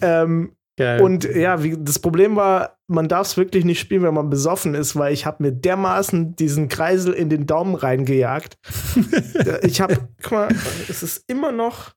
[0.00, 1.02] ähm, Geil.
[1.02, 4.76] und ja, wie, das Problem war, man darf es wirklich nicht spielen, wenn man besoffen
[4.76, 8.58] ist, weil ich habe mir dermaßen diesen Kreisel in den Daumen reingejagt.
[9.62, 10.48] ich habe, guck mal,
[10.88, 11.94] es ist immer noch,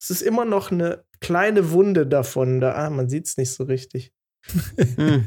[0.00, 2.60] es ist immer noch eine kleine Wunde davon.
[2.60, 4.12] Da, ah, man sieht es nicht so richtig.
[4.96, 5.26] Hm.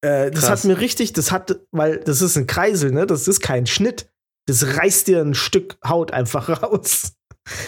[0.00, 3.06] Äh, das hat mir richtig, das hat, weil das ist ein Kreisel, ne?
[3.06, 4.10] Das ist kein Schnitt.
[4.46, 7.14] Das reißt dir ein Stück Haut einfach raus.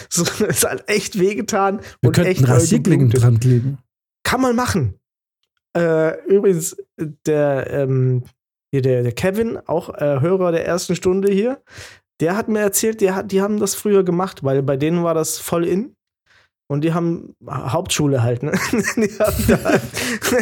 [0.09, 3.77] So, das hat echt wehgetan Wir und echt könnten doll Rasierklingen dran kleben.
[4.25, 4.99] Kann man machen.
[5.77, 6.75] Äh, übrigens,
[7.25, 8.23] der, ähm,
[8.71, 11.61] hier der, der Kevin, auch äh, Hörer der ersten Stunde hier,
[12.19, 15.37] der hat mir erzählt, hat, die haben das früher gemacht, weil bei denen war das
[15.37, 15.95] voll in.
[16.67, 18.51] Und die haben Hauptschule halt, ne?
[18.95, 19.79] Die haben da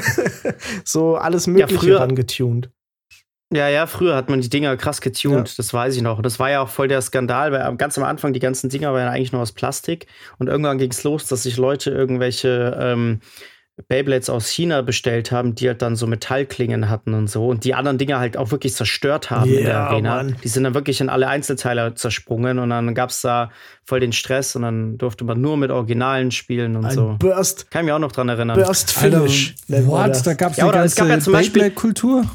[0.86, 2.70] so alles Mögliche früher- dran getuned.
[3.54, 5.54] Ja, ja, früher hat man die Dinger krass getuned, Ja.
[5.58, 6.22] das weiß ich noch.
[6.24, 9.02] Das war ja auch voll der Skandal, weil ganz am Anfang die ganzen Dinger waren
[9.04, 10.08] ja eigentlich nur aus Plastik
[10.40, 13.20] und irgendwann ging es los, dass sich Leute irgendwelche ähm,
[13.88, 17.74] Beyblades aus China bestellt haben, die halt dann so Metallklingen hatten und so und die
[17.74, 20.16] anderen Dinger halt auch wirklich zerstört haben in der Arena.
[20.18, 20.36] Mann.
[20.44, 23.50] Die sind dann wirklich in alle Einzelteile zersprungen und dann gab es da
[23.84, 27.16] voll den Stress und dann durfte man nur mit Originalen spielen und Ein so.
[27.18, 28.58] Burst, Kann ich mich auch noch dran erinnern.
[28.60, 29.56] Burst Alter, Finish.
[29.68, 30.10] man what?
[30.10, 30.22] das.
[30.24, 32.26] Da gab es Ja, oder es gab ja zum Beispiel- Beyblade-Kultur.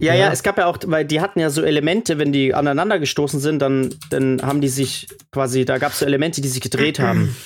[0.00, 0.32] Ja, ja, Ja.
[0.32, 3.60] es gab ja auch, weil die hatten ja so Elemente, wenn die aneinander gestoßen sind,
[3.60, 7.36] dann, dann haben die sich quasi, da gab es so Elemente, die sich gedreht haben.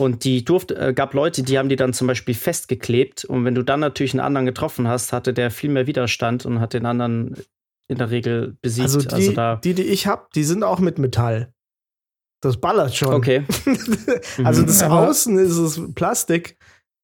[0.00, 3.24] Und die durfte, äh, gab Leute, die haben die dann zum Beispiel festgeklebt.
[3.26, 6.58] Und wenn du dann natürlich einen anderen getroffen hast, hatte der viel mehr Widerstand und
[6.58, 7.36] hat den anderen
[7.86, 8.84] in der Regel besiegt.
[8.86, 9.56] Also Also, die, da.
[9.56, 11.52] die, die ich habe, die sind auch mit Metall.
[12.40, 13.12] Das ballert schon.
[13.12, 13.44] Okay.
[14.44, 14.66] also Mhm.
[14.66, 16.56] das Aber- Außen ist es Plastik,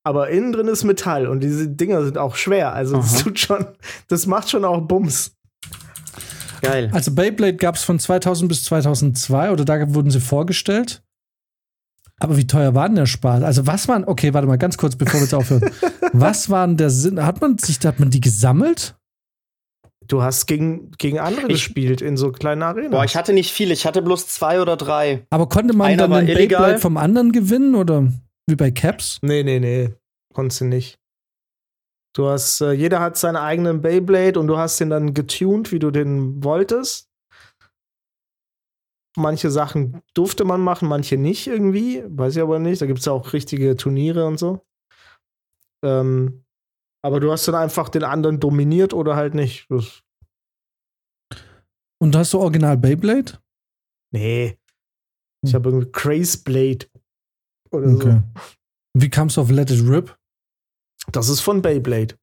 [0.02, 2.72] aber innen drin ist Metall und diese Dinger sind auch schwer.
[2.72, 3.66] Also das tut schon,
[4.08, 5.36] das macht schon auch Bums.
[6.62, 6.90] Geil.
[6.94, 11.02] Also Beyblade gab es von 2000 bis 2002 oder da wurden sie vorgestellt.
[12.18, 13.42] Aber wie teuer war denn der Spaß?
[13.42, 15.70] Also was waren, okay, warte mal ganz kurz, bevor wir jetzt aufhören.
[16.12, 17.22] was waren der Sinn?
[17.24, 18.94] Hat man sich, hat man die gesammelt?
[20.08, 22.90] Du hast gegen, gegen andere Ich- gespielt in so kleinen Arenen.
[22.90, 25.26] Boah, ich hatte nicht viel, ich hatte bloß zwei oder drei.
[25.30, 26.60] Aber konnte man Einer dann illegal.
[26.62, 28.10] Beyblade vom anderen gewinnen oder
[28.46, 29.18] wie bei Caps?
[29.22, 29.90] nee, nee, nee.
[30.32, 30.98] Konntest du nicht.
[32.14, 35.78] Du hast, äh, jeder hat seinen eigenen Beyblade und du hast den dann getuned, wie
[35.78, 37.08] du den wolltest.
[39.16, 42.02] Manche Sachen durfte man machen, manche nicht irgendwie.
[42.06, 42.80] Weiß ich aber nicht.
[42.82, 44.64] Da gibt es ja auch richtige Turniere und so.
[45.84, 46.44] Ähm,
[47.02, 49.66] aber du hast dann einfach den anderen dominiert oder halt nicht.
[49.70, 50.02] Das,
[52.00, 53.38] Und hast du Original Beyblade?
[54.12, 54.58] nee.
[55.44, 55.54] Ich Hm.
[55.60, 56.86] habe irgendwie Craze Blade.
[57.70, 58.22] Oder Okay.
[58.94, 60.08] Wie kamst du auf Let It Rip?
[60.98, 61.10] so.
[61.12, 62.16] Das ist von Beyblade.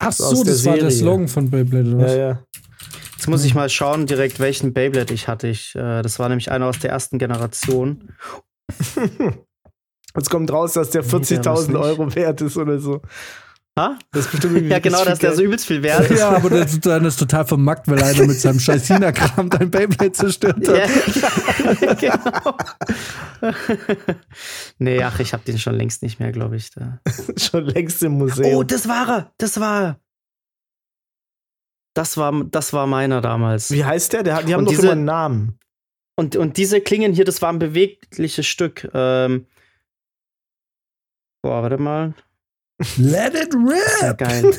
[0.00, 0.90] Ach so, das war der Serie.
[0.90, 2.12] Slogan von Beyblade oder was?
[2.12, 2.44] Ja, ja.
[3.18, 5.48] Jetzt muss ich mal schauen, direkt welchen Beyblade ich hatte.
[5.48, 8.12] Ich, äh, das war nämlich einer aus der ersten Generation.
[10.16, 11.76] Jetzt kommt raus, dass der Nee, der war's 40.000 nicht.
[11.76, 13.02] Euro wert ist oder so.
[13.76, 13.98] Ha?
[14.12, 16.20] Das ist bestimmt Ja, genau, dass der so übelst viel wert ist.
[16.20, 19.68] Ja, aber das ist dann ist total vermackt, weil einer mit seinem scheiß China-Kram dein
[19.72, 20.88] Beyblade zerstört hat.
[21.80, 22.56] Ja, genau.
[24.78, 26.70] nee, ach, ich habe den schon längst nicht mehr, glaube ich.
[26.70, 27.00] Da.
[27.36, 28.54] schon längst im Museum.
[28.54, 29.32] Oh, das war er.
[29.38, 30.00] Das war er.
[31.98, 33.72] Das war, das war meiner damals.
[33.72, 34.22] Wie heißt der?
[34.22, 35.58] der die haben Und doch diese- immer einen Namen.
[36.16, 38.88] Und, und diese Klingen hier, das war ein bewegliches Stück.
[38.94, 39.46] Ähm,
[41.42, 42.14] boah, warte mal.
[42.96, 44.16] Let it rip!
[44.18, 44.44] geil.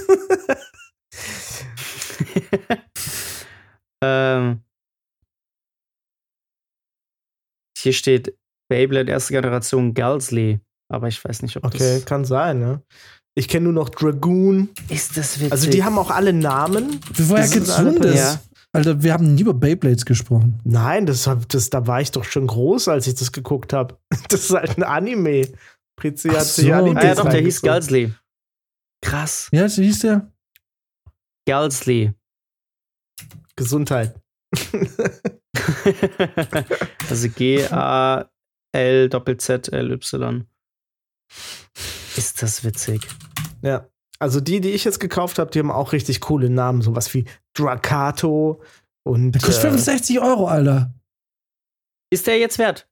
[4.04, 4.64] ähm,
[7.78, 8.38] hier steht
[8.70, 10.60] Beyblade erste Generation Galsley.
[10.92, 12.06] Aber ich weiß nicht, ob Okay, das.
[12.06, 12.84] kann sein, ne?
[13.40, 14.68] Ich kenne nur noch Dragoon.
[14.90, 15.54] Ist das witzig?
[15.54, 17.00] Also die haben auch alle Namen.
[17.16, 18.16] Geht's alle- das?
[18.16, 18.38] Ja.
[18.74, 20.60] Alter, wir haben nie über Beyblades gesprochen.
[20.66, 23.98] Nein, das, das, da war ich doch schon groß, als ich das geguckt habe.
[24.28, 25.48] Das ist halt ein Anime.
[25.96, 26.74] Prizi hat sich so.
[26.74, 27.62] Anime Ah ja, doch, der hieß.
[27.62, 28.14] Galsley.
[29.02, 29.48] Krass.
[29.54, 30.30] Ja, so hieß der?
[31.48, 32.14] Galsley.
[33.56, 34.20] Gesundheit.
[37.10, 38.28] also G-A-L-Z-L-Y.
[42.18, 43.08] Ist das witzig.
[43.62, 43.88] Ja.
[44.20, 47.26] Also die, die ich jetzt gekauft habe, die haben auch richtig coole Namen, sowas wie
[47.54, 48.62] Dracato
[49.04, 49.32] und.
[49.32, 50.94] Der kostet äh, 65 Euro, Alter.
[52.12, 52.88] Ist der jetzt wert?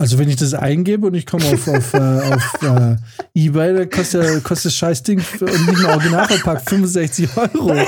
[0.00, 1.98] Also wenn ich das eingebe und ich komme auf, auf, äh,
[2.32, 2.96] auf äh,
[3.34, 7.84] Ebay, dann kostet, der- kostet das Scheißding für- und nicht mehr original verpackt 65 Euro.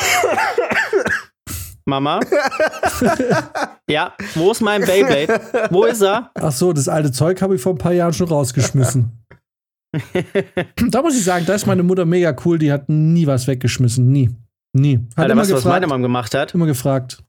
[1.85, 2.20] Mama?
[3.89, 5.41] ja, wo ist mein Beyblade?
[5.70, 6.31] Wo ist er?
[6.35, 9.22] Ach so, das alte Zeug habe ich vor ein paar Jahren schon rausgeschmissen.
[10.89, 14.10] Da muss ich sagen, da ist meine Mutter mega cool, die hat nie was weggeschmissen,
[14.10, 14.31] nie.
[14.74, 14.97] Nie.
[15.16, 16.55] Hat Alter, immer weißt du, was meine gefragt, Mom gemacht hat?
[16.55, 17.23] immer gefragt.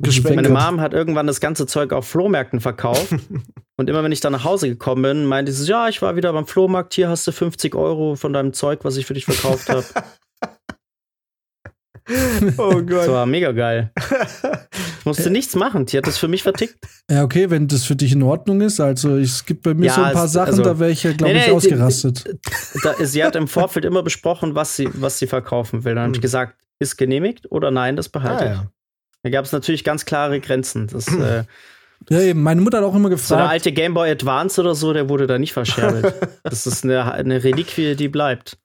[0.00, 0.48] Gespendet.
[0.50, 3.12] Meine Mom hat irgendwann das ganze Zeug auf Flohmärkten verkauft.
[3.76, 6.32] und immer wenn ich dann nach Hause gekommen bin, meinte sie, ja, ich war wieder
[6.32, 9.68] beim Flohmarkt, hier hast du 50 Euro von deinem Zeug, was ich für dich verkauft
[9.68, 9.84] habe.
[12.56, 13.08] Oh Das Gott.
[13.08, 13.92] war mega geil.
[15.12, 16.76] Ich musste nichts machen, die hat das für mich vertickt.
[17.10, 18.80] Ja, okay, wenn das für dich in Ordnung ist.
[18.80, 21.02] Also es gibt bei mir Ja, so ein paar es- Sachen, also- da wäre ich
[21.02, 22.24] ja, glaube Nee, ich, nee, die- ausgerastet.
[22.82, 25.94] Da, sie hat im Vorfeld immer besprochen, was sie, was sie verkaufen will.
[25.94, 26.22] Dann habe ich Hm.
[26.22, 28.58] gesagt, ist genehmigt oder nein, das behalte Ah, ich.
[28.58, 28.70] ja.
[29.24, 30.86] Da gab es natürlich ganz klare Grenzen.
[30.88, 31.44] Das, äh,
[32.10, 32.42] Ja, eben.
[32.42, 33.50] Meine Mutter hat auch immer so der gefragt.
[33.50, 36.14] alte Game Boy Advance oder so, der wurde da nicht verscherbelt.
[36.44, 38.56] Das ist eine, eine Reliquie, die bleibt.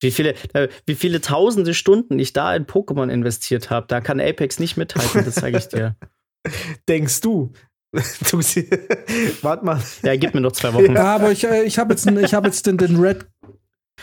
[0.00, 4.20] Wie viele, äh, wie viele tausende Stunden ich da in Pokémon investiert habe, da kann
[4.20, 5.96] Apex nicht mithalten, das sage ich dir.
[6.88, 7.52] Denkst du?
[7.92, 8.38] du
[9.42, 9.80] Warte mal.
[10.02, 10.94] Ja, gib mir noch zwei Wochen.
[10.94, 13.26] Ja, aber ich, äh, ich habe jetzt, ich hab jetzt den, den Red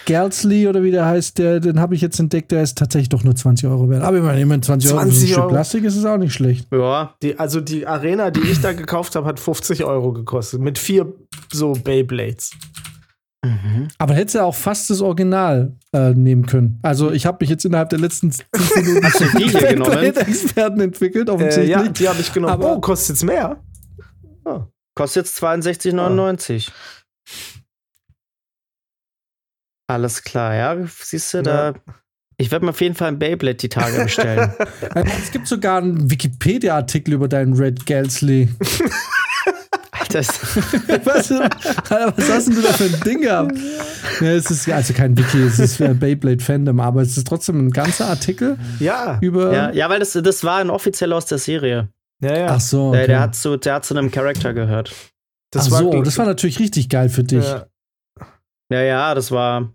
[0.06, 3.24] Galsley oder wie der heißt, der, den habe ich jetzt entdeckt, der ist tatsächlich doch
[3.24, 4.04] nur 20 Euro wert.
[4.04, 5.50] Aber ich meine, immerhin 20 Euro für so ein 20 Stück Euro.
[5.54, 6.68] Plastik ist es auch nicht schlecht.
[6.72, 10.60] Ja, Die, also die Arena, die ich da gekauft habe, hat 50 Euro gekostet.
[10.60, 11.14] Mit vier
[11.52, 12.52] so Beyblades.
[13.44, 13.88] Mhm.
[13.98, 16.80] Aber hättest du auch fast das Original äh, nehmen können.
[16.82, 18.46] Also ich habe mich jetzt innerhalb der letzten 5
[18.76, 19.98] Minuten Hast du die hier genommen?
[20.16, 21.70] Experten entwickelt, Äh, offensichtlich.
[21.70, 22.54] ja, die habe ich genommen.
[22.54, 23.62] Aber- oh, kostet jetzt mehr?
[24.96, 26.70] kostet jetzt 62,99.
[29.88, 31.74] Alles klar, ja, siehst du, da.
[32.38, 34.54] Ich werde mir auf jeden Fall ein Beyblade die Tage bestellen.
[34.96, 38.50] Äh, Es gibt sogar einen Wikipedia-Artikel über deinen Red Galsley.
[40.20, 40.40] Ist-
[41.06, 43.58] was, Alter, was hast denn du da für ein Ding gehabt?
[44.22, 47.68] Ja, es ist also kein Wiki, es ist äh, Beyblade Fandom, aber es ist trotzdem
[47.68, 49.18] ein ganzer Artikel Ja.
[49.22, 49.54] über.
[49.54, 51.90] ja, ja, weil das, das war ein offizieller aus der Serie.
[52.22, 52.48] Ja, ja.
[52.50, 52.92] Ach so.
[52.92, 53.08] Der, Okay.
[53.08, 54.94] der, hat zu, der hat zu einem Charakter gehört.
[55.56, 57.44] Ach so, das war natürlich richtig geil für dich.
[57.44, 57.66] ja,
[58.72, 59.72] Ja, ja, das war,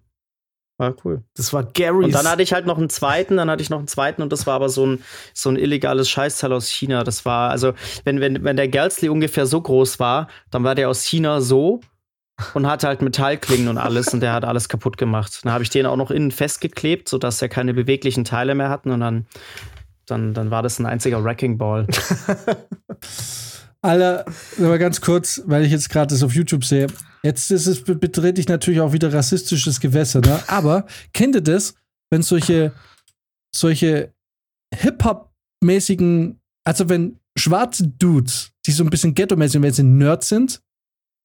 [0.78, 1.22] war cool.
[1.36, 2.06] das war Gary's.
[2.06, 4.32] Und dann hatte ich halt noch einen zweiten, dann hatte ich noch einen zweiten und
[4.32, 5.02] das war aber so ein,
[5.34, 7.04] so ein illegales Scheißteil aus China.
[7.04, 7.74] Das war, also,
[8.04, 11.80] wenn, wenn, wenn der Galsley ungefähr so groß war, dann war der aus China so
[12.54, 15.40] und hatte halt Metallklingen und alles und der hat alles kaputt gemacht.
[15.42, 18.92] Dann habe ich den auch noch innen festgeklebt, sodass er keine beweglichen Teile mehr hatten
[18.92, 19.26] und dann,
[20.06, 21.86] dann, dann war das ein einziger Wrecking Ball.
[23.80, 24.24] Alter,
[24.58, 26.88] aber ganz kurz, weil ich jetzt gerade das auf YouTube sehe.
[27.22, 30.40] Jetzt ist es, betrete ich natürlich auch wieder rassistisches Gewässer, ne?
[30.48, 31.74] Aber kennt ihr das,
[32.10, 32.72] wenn solche,
[33.54, 34.12] solche
[34.74, 40.60] Hip-Hop-mäßigen, also wenn schwarze Dudes, die so ein bisschen ghetto-mäßig, wenn sie Nerds sind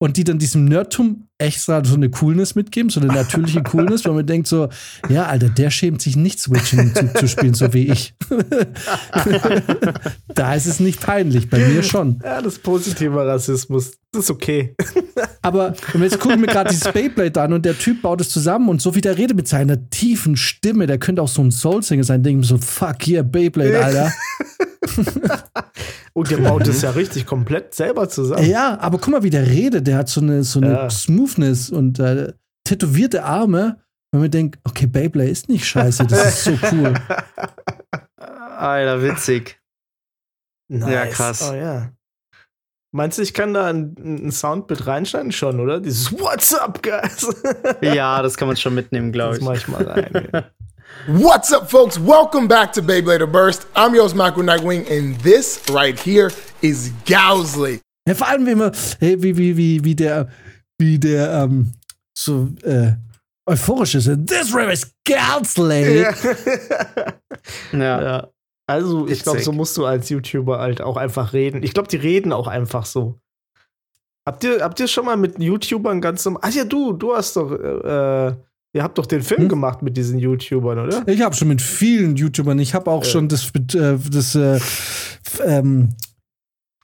[0.00, 4.14] und die dann diesem Nerdtum extra so eine Coolness mitgeben, so eine natürliche Coolness, weil
[4.14, 4.68] man denkt so,
[5.08, 8.14] ja, Alter, der schämt sich nicht Switching zu, zu spielen, so wie ich.
[10.34, 12.20] da ist es nicht peinlich, bei mir schon.
[12.22, 13.92] ja, das positive Rassismus.
[14.12, 14.76] Das ist okay.
[15.42, 18.80] Aber jetzt gucken wir gerade dieses Beyblade an und der Typ baut es zusammen und
[18.80, 22.22] so wie der redet mit seiner tiefen Stimme, der könnte auch so ein Soul-Singer sein,
[22.22, 24.12] denken so, fuck yeah, Beyblade, Alter.
[26.12, 28.48] Und der baut es ja richtig komplett selber zusammen.
[28.48, 30.90] ja, aber guck mal, wie der redet, der hat so eine, so eine Ja.
[31.28, 32.32] Smoothness und äh,
[32.64, 33.80] tätowierte Arme,
[34.12, 36.94] wenn man denkt, okay, Beyblade ist nicht scheiße, das ist so cool.
[38.16, 39.60] Alter, witzig.
[40.68, 40.90] Nice.
[40.90, 41.50] Ja, krass.
[41.50, 41.90] Oh ja.
[42.92, 45.80] Meinst du, ich kann da ein, ein Soundbit reinschneiden schon, oder?
[45.80, 47.26] Dieses What's up, guys?
[47.82, 49.44] Ja, das kann man schon mitnehmen, glaube Das ich.
[49.44, 50.28] mach ich mal rein.
[50.32, 50.44] ja.
[51.08, 51.98] What's up, folks?
[51.98, 53.66] Welcome back to Beyblader Burst.
[53.74, 56.30] I'm your host, Michael Nightwing, and this right here
[56.60, 57.80] is Gowsley.
[58.06, 58.70] Ja, vor allem, wie man,
[59.00, 60.28] hey, wie, wie, wie, wie der,
[60.78, 61.72] wie der, ähm,
[62.16, 62.92] so, äh,
[63.46, 64.06] euphorisch ist.
[64.26, 66.02] This room is Galsley.
[66.02, 66.14] ja.
[67.72, 68.02] Ja.
[68.02, 68.28] ja.
[68.66, 71.62] Also, ich glaube, so musst du als YouTuber halt auch einfach reden.
[71.62, 73.18] Ich glaube, die reden auch einfach so.
[74.26, 76.40] Habt ihr, habt ihr schon mal mit YouTubern ganz normal.
[76.44, 78.34] Ach ja, du, du hast doch, äh,
[78.74, 79.48] ihr habt doch den Film Hm?
[79.50, 81.06] gemacht mit diesen YouTubern, oder?
[81.06, 83.10] Ich habe schon mit vielen YouTubern, ich habe auch Ja.
[83.10, 84.58] schon das, äh, das äh,
[85.44, 85.94] ähm,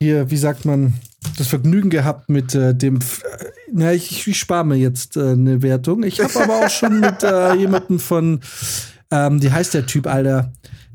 [0.03, 0.93] hier, wie sagt man,
[1.39, 3.01] das Vergnügen gehabt mit äh, dem, äh,
[3.73, 6.03] na, ich, ich spare mir jetzt äh, eine Wertung.
[6.03, 8.41] Ich habe aber auch schon mit äh, jemandem von,
[9.11, 10.53] ähm, wie heißt der Typ, Alter?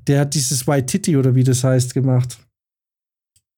[0.07, 2.37] Der hat dieses White Titty oder wie das heißt gemacht.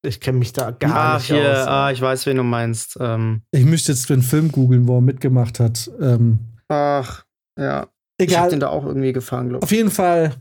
[0.06, 1.68] Ich kenne mich da gar Ah, nicht hier, aus.
[1.68, 2.98] ah, ich weiß, wen du meinst.
[3.02, 5.90] Ähm, Ich müsste jetzt den Film googeln, wo er mitgemacht hat.
[6.00, 6.40] Ähm,
[6.70, 7.26] ach,
[7.60, 7.88] ja.
[8.20, 8.50] Ich hab Egal.
[8.52, 10.36] den da auch irgendwie gefangen, glaube Auf jeden Fall.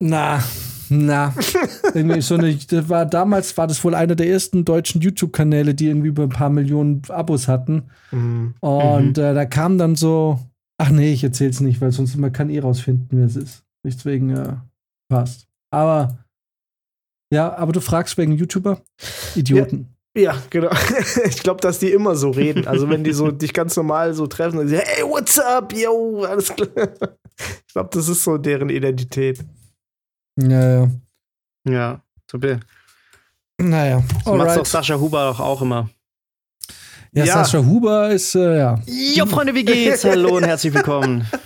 [0.00, 0.42] Na,
[0.88, 1.34] na.
[1.94, 5.86] irgendwie so eine, das war, damals war das wohl einer der ersten deutschen YouTube-Kanäle, die
[5.86, 7.84] irgendwie über ein paar Millionen Abos hatten.
[8.10, 8.54] Mhm.
[8.60, 10.38] Und äh, da kam dann so,
[10.78, 13.64] ach nee, ich erzähl's nicht, weil sonst man kann eh rausfinden, wer es ist.
[13.84, 14.56] Nichts wegen äh,
[15.08, 15.46] passt.
[15.70, 16.18] Aber
[17.32, 18.82] ja, aber du fragst wegen YouTuber?
[19.34, 19.88] Idioten.
[20.16, 20.70] Ja, genau.
[21.24, 22.66] Ich glaube, dass die immer so reden.
[22.66, 26.24] Also wenn die so dich ganz normal so treffen und sagen, hey, what's up, yo,
[26.24, 26.68] alles klar.
[27.66, 29.42] Ich glaube, das ist so deren Identität.
[30.38, 30.90] Ja, ja.
[31.64, 32.00] Ja,
[32.32, 32.60] be-
[33.58, 34.00] Naja.
[34.00, 34.66] so macht's doch Alright.
[34.66, 35.88] Sascha Huber doch auch immer.
[37.12, 37.34] Ja, Ja.
[37.44, 38.80] Sascha Huber ist, äh, ja.
[38.86, 40.04] Jo, Freunde, wie geht's?
[40.04, 41.26] Hallo und herzlich willkommen.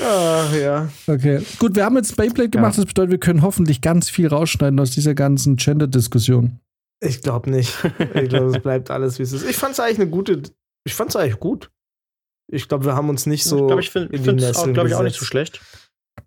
[0.00, 0.88] Ah, ja.
[1.08, 1.42] Okay.
[1.58, 2.76] Gut, wir haben jetzt Beyblade gemacht.
[2.76, 2.82] Ja.
[2.84, 6.60] Das bedeutet, wir können hoffentlich ganz viel rausschneiden aus dieser ganzen Gender-Diskussion.
[7.00, 7.74] Ich glaube nicht.
[8.14, 9.44] Ich glaube, es bleibt alles, wie es ist.
[9.48, 10.42] Ich fand es eigentlich eine gute.
[10.84, 11.70] Ich fand es eigentlich gut.
[12.46, 13.56] Ich glaube, wir haben uns nicht so.
[13.60, 15.60] ich glaube, ich finde es glaub ich, auch nicht so schlecht.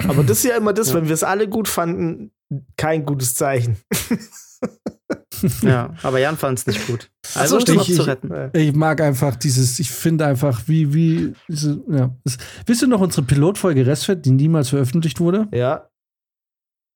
[0.07, 0.95] Aber das ist ja immer das, Ja.
[0.95, 2.31] wenn wir es alle gut fanden,
[2.77, 3.77] kein gutes Zeichen.
[5.61, 7.11] Ja, aber Jan fand es nicht gut.
[7.35, 7.83] Also so, stimmt.
[7.83, 8.49] zu Ich- retten.
[8.53, 12.15] Ich mag einfach dieses, ich finde einfach, wie, wie, diese, ja.
[12.23, 15.47] Das, wisst ihr noch unsere Pilotfolge Restfett, die niemals veröffentlicht wurde?
[15.53, 15.89] Ja.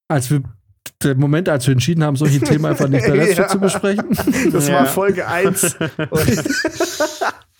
[0.07, 0.41] Als wir,
[1.03, 3.47] der Moment, als wir entschieden haben, solche Themen einfach nicht bei Restfett Ja.
[3.47, 4.05] zu besprechen.
[4.51, 4.73] Das Ja.
[4.79, 5.75] war Folge 1.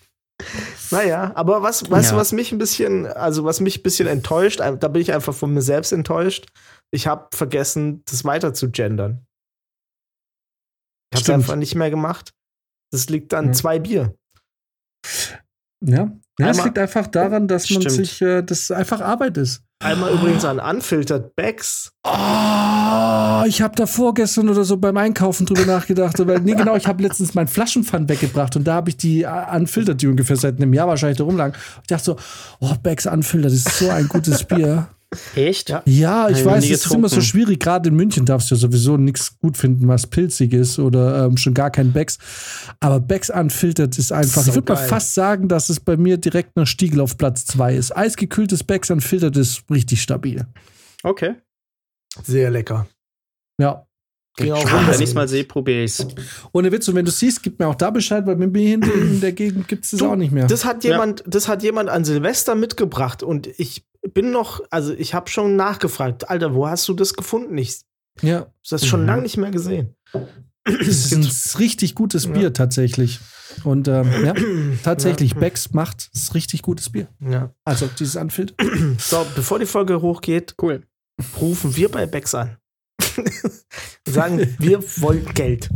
[0.92, 2.20] naja, aber was, weißt du, Ja.
[2.20, 5.52] was mich ein bisschen, also was mich ein bisschen enttäuscht, da bin ich einfach von
[5.52, 6.46] mir selbst enttäuscht.
[6.92, 9.26] Ich habe vergessen, das weiter zu gendern.
[11.12, 11.34] Ich habe Stimmt.
[11.38, 12.32] einfach nicht mehr gemacht.
[12.92, 13.52] Das liegt an Ja.
[13.52, 14.14] zwei Bier.
[15.84, 16.12] Ja.
[16.38, 17.96] Ja, es liegt einfach daran, dass man Stimmt.
[17.96, 19.62] sich, äh, das einfach Arbeit ist.
[19.82, 21.92] Einmal übrigens an Unfiltered Bags.
[22.04, 26.24] Oh, ich habe da vorgestern oder so beim Einkaufen drüber nachgedacht.
[26.24, 30.00] Weil, nee, genau, ich habe letztens meinen Flaschenpfand weggebracht und da habe ich die Unfiltered,
[30.00, 31.56] die ungefähr seit einem Jahr wahrscheinlich da rumlagen.
[31.80, 32.16] Ich dachte so,
[32.60, 34.86] oh, Becks Unfiltered, das ist so ein gutes Bier.
[35.36, 35.68] Echt?
[35.68, 35.82] Ja.
[35.84, 37.22] Ja, ich ich weiß, es ist immer so getrunken.
[37.22, 37.60] schwierig.
[37.60, 41.36] Gerade in München darfst du ja sowieso nichts gut finden, was pilzig ist oder ähm,
[41.36, 42.18] schon gar kein Becks.
[42.80, 44.42] Aber Becks Unfiltered ist einfach.
[44.42, 47.44] So ich würde mal fast sagen, dass es bei mir direkt nach Stiegel auf Platz
[47.46, 47.96] 2 ist.
[47.96, 50.46] Eisgekühltes Becks Unfiltered ist richtig stabil.
[51.02, 51.34] Okay.
[52.24, 52.86] Sehr lecker.
[53.60, 53.86] Ja.
[54.38, 54.86] Spannend, runter.
[54.88, 56.06] wenn ich es mal sehe, probiere ich's.
[56.52, 58.90] Ohne Witz, und wenn du siehst, gib mir auch da Bescheid, weil mit mir hinten
[58.90, 60.46] in der Gegend gibt es das Du, auch nicht mehr.
[60.46, 60.92] Das hat Ja.
[60.92, 63.84] jemand, das hat jemand an Silvester mitgebracht und ich
[64.14, 67.56] bin noch, also ich habe schon nachgefragt, Alter, wo hast du das gefunden?
[67.58, 67.80] Ich
[68.20, 69.06] ja, habe das schon Mhm.
[69.06, 69.94] lange nicht mehr gesehen.
[70.64, 72.50] das ist ein richtig gutes Bier Ja.
[72.50, 73.20] tatsächlich.
[73.64, 74.34] Und ähm, ja,
[74.82, 75.38] tatsächlich, Ja.
[75.38, 77.08] Becks macht es richtig gutes Bier.
[77.20, 77.54] Ja.
[77.64, 78.56] Also dieses Unfiltered.
[79.00, 80.82] So, bevor die Folge hochgeht, Cool.
[81.40, 82.56] rufen wir bei Becks an.
[84.08, 85.68] Sagen, wir wollen Geld.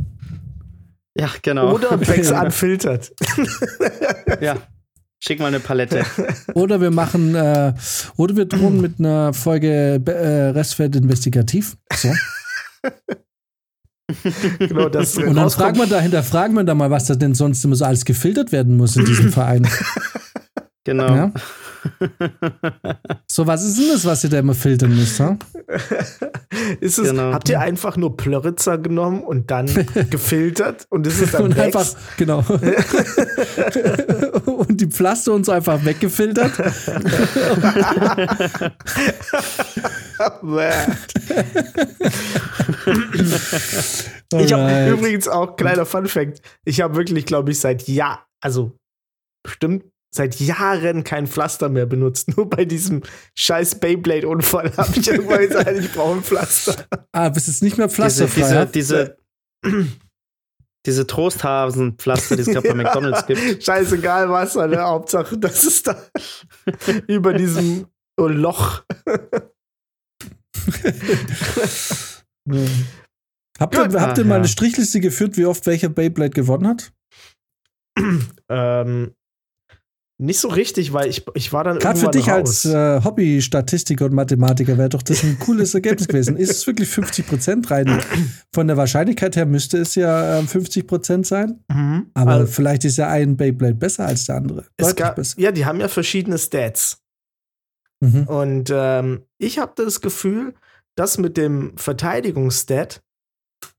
[1.19, 1.75] Ja, genau.
[1.75, 3.13] Oder Becks unfiltert.
[4.41, 4.57] Ja.
[5.19, 6.05] Schick mal eine Palette.
[6.55, 7.73] Oder wir machen, äh,
[8.17, 11.77] oder wir drohen mit einer Folge äh, Restfeld investigativ.
[11.95, 12.13] So.
[14.59, 17.65] genau, das Und dann fragen wir dahinter, fragen wir da mal, was da denn sonst
[17.65, 19.67] immer so alles gefiltert werden muss in diesem Verein.
[20.87, 21.13] Genau.
[21.13, 21.33] Ja?
[23.27, 25.19] So, was ist denn das, was ihr da immer filtern müsst?
[25.19, 25.37] Ha?
[26.81, 27.33] ist es, Genau.
[27.33, 29.67] Habt ihr einfach nur Plöritzer genommen und dann
[30.11, 31.87] gefiltert und ist es dann Und einfach,
[32.17, 32.45] genau.
[34.47, 36.53] und die Pflaster uns einfach weggefiltert.
[44.39, 48.73] Ich habe übrigens auch, kleiner Funfact, ich habe wirklich, glaube ich, seit Jahr, also
[49.45, 49.85] bestimmt
[50.17, 52.29] seit Jahren kein Pflaster mehr benutzt.
[52.37, 53.03] Nur bei diesem
[53.37, 56.75] scheiß Beyblade-Unfall habe ich irgendwann gesagt, ich brauche ein Pflaster.
[57.13, 58.67] Ah, bist jetzt nicht mehr pflasterfrei.
[58.67, 59.17] diese, diese,
[59.65, 59.87] diese
[61.07, 63.63] Trosthasenpflaster, die es gerade bei McDonalds gibt.
[63.65, 64.81] Scheißegal was, ne?
[64.81, 65.97] Hauptsache, das ist da
[67.09, 67.87] über diesem
[68.19, 68.83] Loch.
[73.59, 74.37] Habt ihr, habt ihr Ah, mal ja.
[74.37, 76.93] eine Strichliste geführt, wie oft welcher Beyblade gewonnen hat?
[78.49, 79.15] Ähm,
[80.19, 82.73] nicht so richtig, weil ich, ich war dann Gerade für dich als raus.
[82.73, 86.37] äh, Hobby-Statistiker und Mathematiker wäre doch das ein cooles Ergebnis gewesen.
[86.39, 88.01] Ist es wirklich 50 Prozent rein?
[88.55, 91.63] Von der Wahrscheinlichkeit her müsste es ja ähm, 50 Prozent sein.
[91.69, 92.11] Mhm.
[92.15, 94.65] Aber Also, vielleicht ist ja ein Beyblade besser als der andere.
[94.79, 95.39] es gab, besser.
[95.39, 97.03] ja, die haben ja verschiedene Stats.
[98.01, 98.23] Mhm.
[98.27, 100.55] Und ähm, ich habe das Gefühl,
[100.97, 103.03] das mit dem Verteidigungsstat,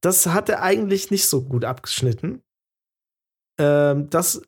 [0.01, 2.43] das hatte eigentlich nicht so gut abgeschnitten.
[3.59, 4.41] Ähm, das.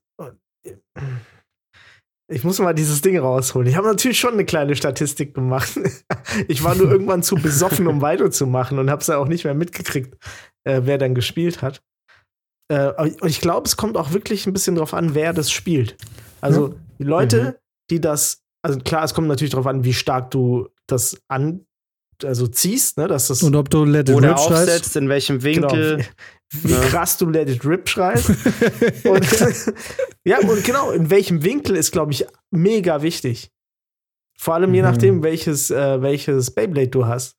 [2.32, 3.68] Ich muss mal dieses Ding rausholen.
[3.68, 5.72] Ich habe natürlich schon eine kleine Statistik gemacht.
[6.48, 9.56] Ich war nur irgendwann zu besoffen, um weiterzumachen und habe es ja auch nicht mehr
[9.56, 10.16] mitgekriegt,
[10.64, 11.82] äh, wer dann gespielt hat.
[12.72, 12.92] Äh,
[13.22, 15.98] und ich glaube, es kommt auch wirklich ein bisschen drauf an, wer das spielt.
[16.42, 17.54] Also Die Leute, Mhm.
[17.90, 21.66] die das, also klar, es kommt natürlich darauf an, wie stark du das an,
[22.24, 24.52] also ziehst, ne, dass das Und ob du Let It Oder Rip schreist.
[24.70, 25.72] aufsetzt, in welchem Genau.
[25.72, 26.06] Winkel.
[26.52, 26.80] wie Ja.
[26.82, 28.30] krass du Let It Rip schreist.
[29.06, 29.26] und,
[30.26, 33.52] ja, und genau, in welchem Winkel ist, glaube ich, mega wichtig.
[34.38, 34.88] Vor allem je Mhm.
[34.88, 37.36] nachdem, welches, äh, welches Beyblade du hast.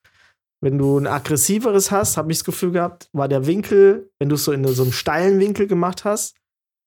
[0.63, 4.35] Wenn du ein aggressiveres hast, habe ich das Gefühl gehabt, war der Winkel, wenn du
[4.35, 6.37] es so in so einem steilen Winkel gemacht hast,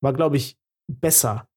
[0.03, 0.57] war, glaube ich,
[0.87, 1.47] besser.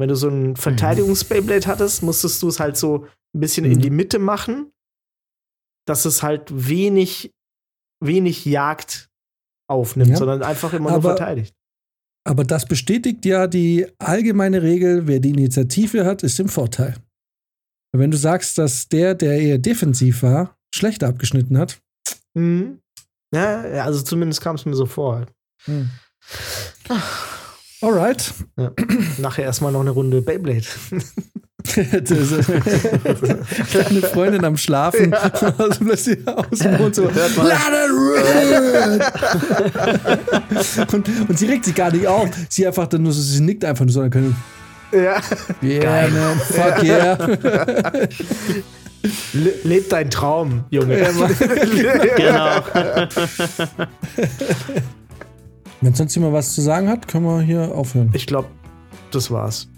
[0.00, 3.78] Wenn du so ein Verteidigungs-Beyblade hattest, musstest du es halt so ein bisschen in Mhm.
[3.82, 4.72] die Mitte machen,
[5.86, 7.32] dass es halt wenig,
[8.00, 9.08] wenig Jagd
[9.70, 10.16] aufnimmt, Ja.
[10.16, 11.54] sondern einfach immer nur Aber- verteidigt.
[12.24, 16.94] Aber das bestätigt ja die allgemeine Regel, wer die Initiative hat, ist im Vorteil.
[17.92, 21.80] Wenn du sagst, dass der, der eher defensiv war, schlechter abgeschnitten hat.
[22.34, 22.78] Mhm.
[23.34, 25.26] Ja, also zumindest kam es mir so vor.
[27.80, 28.32] Alright.
[28.56, 28.72] Ja.
[29.18, 30.66] Nachher erstmal noch eine Runde Beyblade.
[33.70, 35.14] Kleine Freundin am Schlafen.
[35.14, 37.04] Also plötzlich aus dem Mund so.
[40.92, 42.28] Und, und sie regt sich gar nicht auf.
[42.48, 44.00] Sie einfach dann nur so, sie nickt einfach nur so.
[44.00, 44.36] Dann können,
[44.92, 45.20] ja.
[45.62, 47.18] yeah, man, fuck yeah.
[49.32, 50.96] Le leb deinen Traum, Junge.
[52.16, 52.62] Genau.
[55.80, 58.10] Wenn sonst jemand was zu sagen hat, können wir hier aufhören.
[58.12, 58.48] Ich glaube,
[59.10, 59.68] das war's.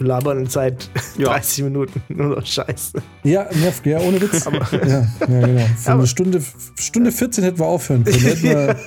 [0.00, 1.28] Wir labern seit Ja.
[1.28, 3.02] 30 Minuten nur noch Scheiße.
[3.22, 4.44] Ja, nervt, ja, ohne Witz.
[4.72, 5.66] ja, ja, genau.
[5.76, 6.42] Für Aber- eine Stunde,
[6.78, 8.42] Stunde 14 hätten wir aufhören können.
[8.42, 8.76] Wir,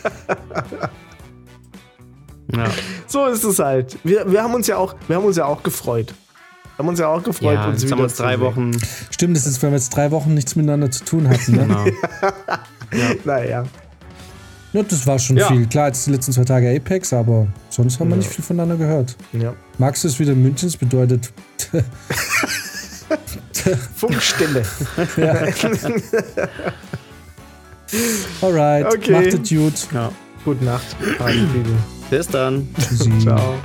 [2.55, 2.65] Ja.
[3.07, 3.97] So ist es halt.
[4.03, 6.13] Wir, wir, haben uns ja auch, wir haben uns ja auch gefreut.
[6.77, 8.39] Haben uns ja auch gefreut, ja, uns jetzt haben wir uns drei.
[8.39, 8.71] Wochen.
[9.11, 11.51] stimmt, das ist, weil wir jetzt drei Wochen nichts miteinander zu tun hatten.
[11.53, 11.65] Ne?
[11.67, 11.85] Genau.
[13.25, 13.63] Naja.
[14.73, 15.47] Ja, das war schon Ja.
[15.47, 15.65] viel.
[15.67, 18.23] Klar, jetzt die letzten zwei Tage Apex, aber sonst haben wir Ja.
[18.23, 19.15] nicht viel voneinander gehört.
[19.31, 19.53] Ja.
[19.77, 21.31] Max ist wieder in München, das bedeutet.
[23.95, 24.63] Funkstille.
[28.41, 29.11] Alright, Okay.
[29.11, 29.87] macht es gut.
[29.93, 30.11] Ja.
[30.43, 30.95] Gute Nacht.
[32.09, 32.67] Bis dann.
[32.77, 33.19] Tschüssi.
[33.19, 33.55] Ciao.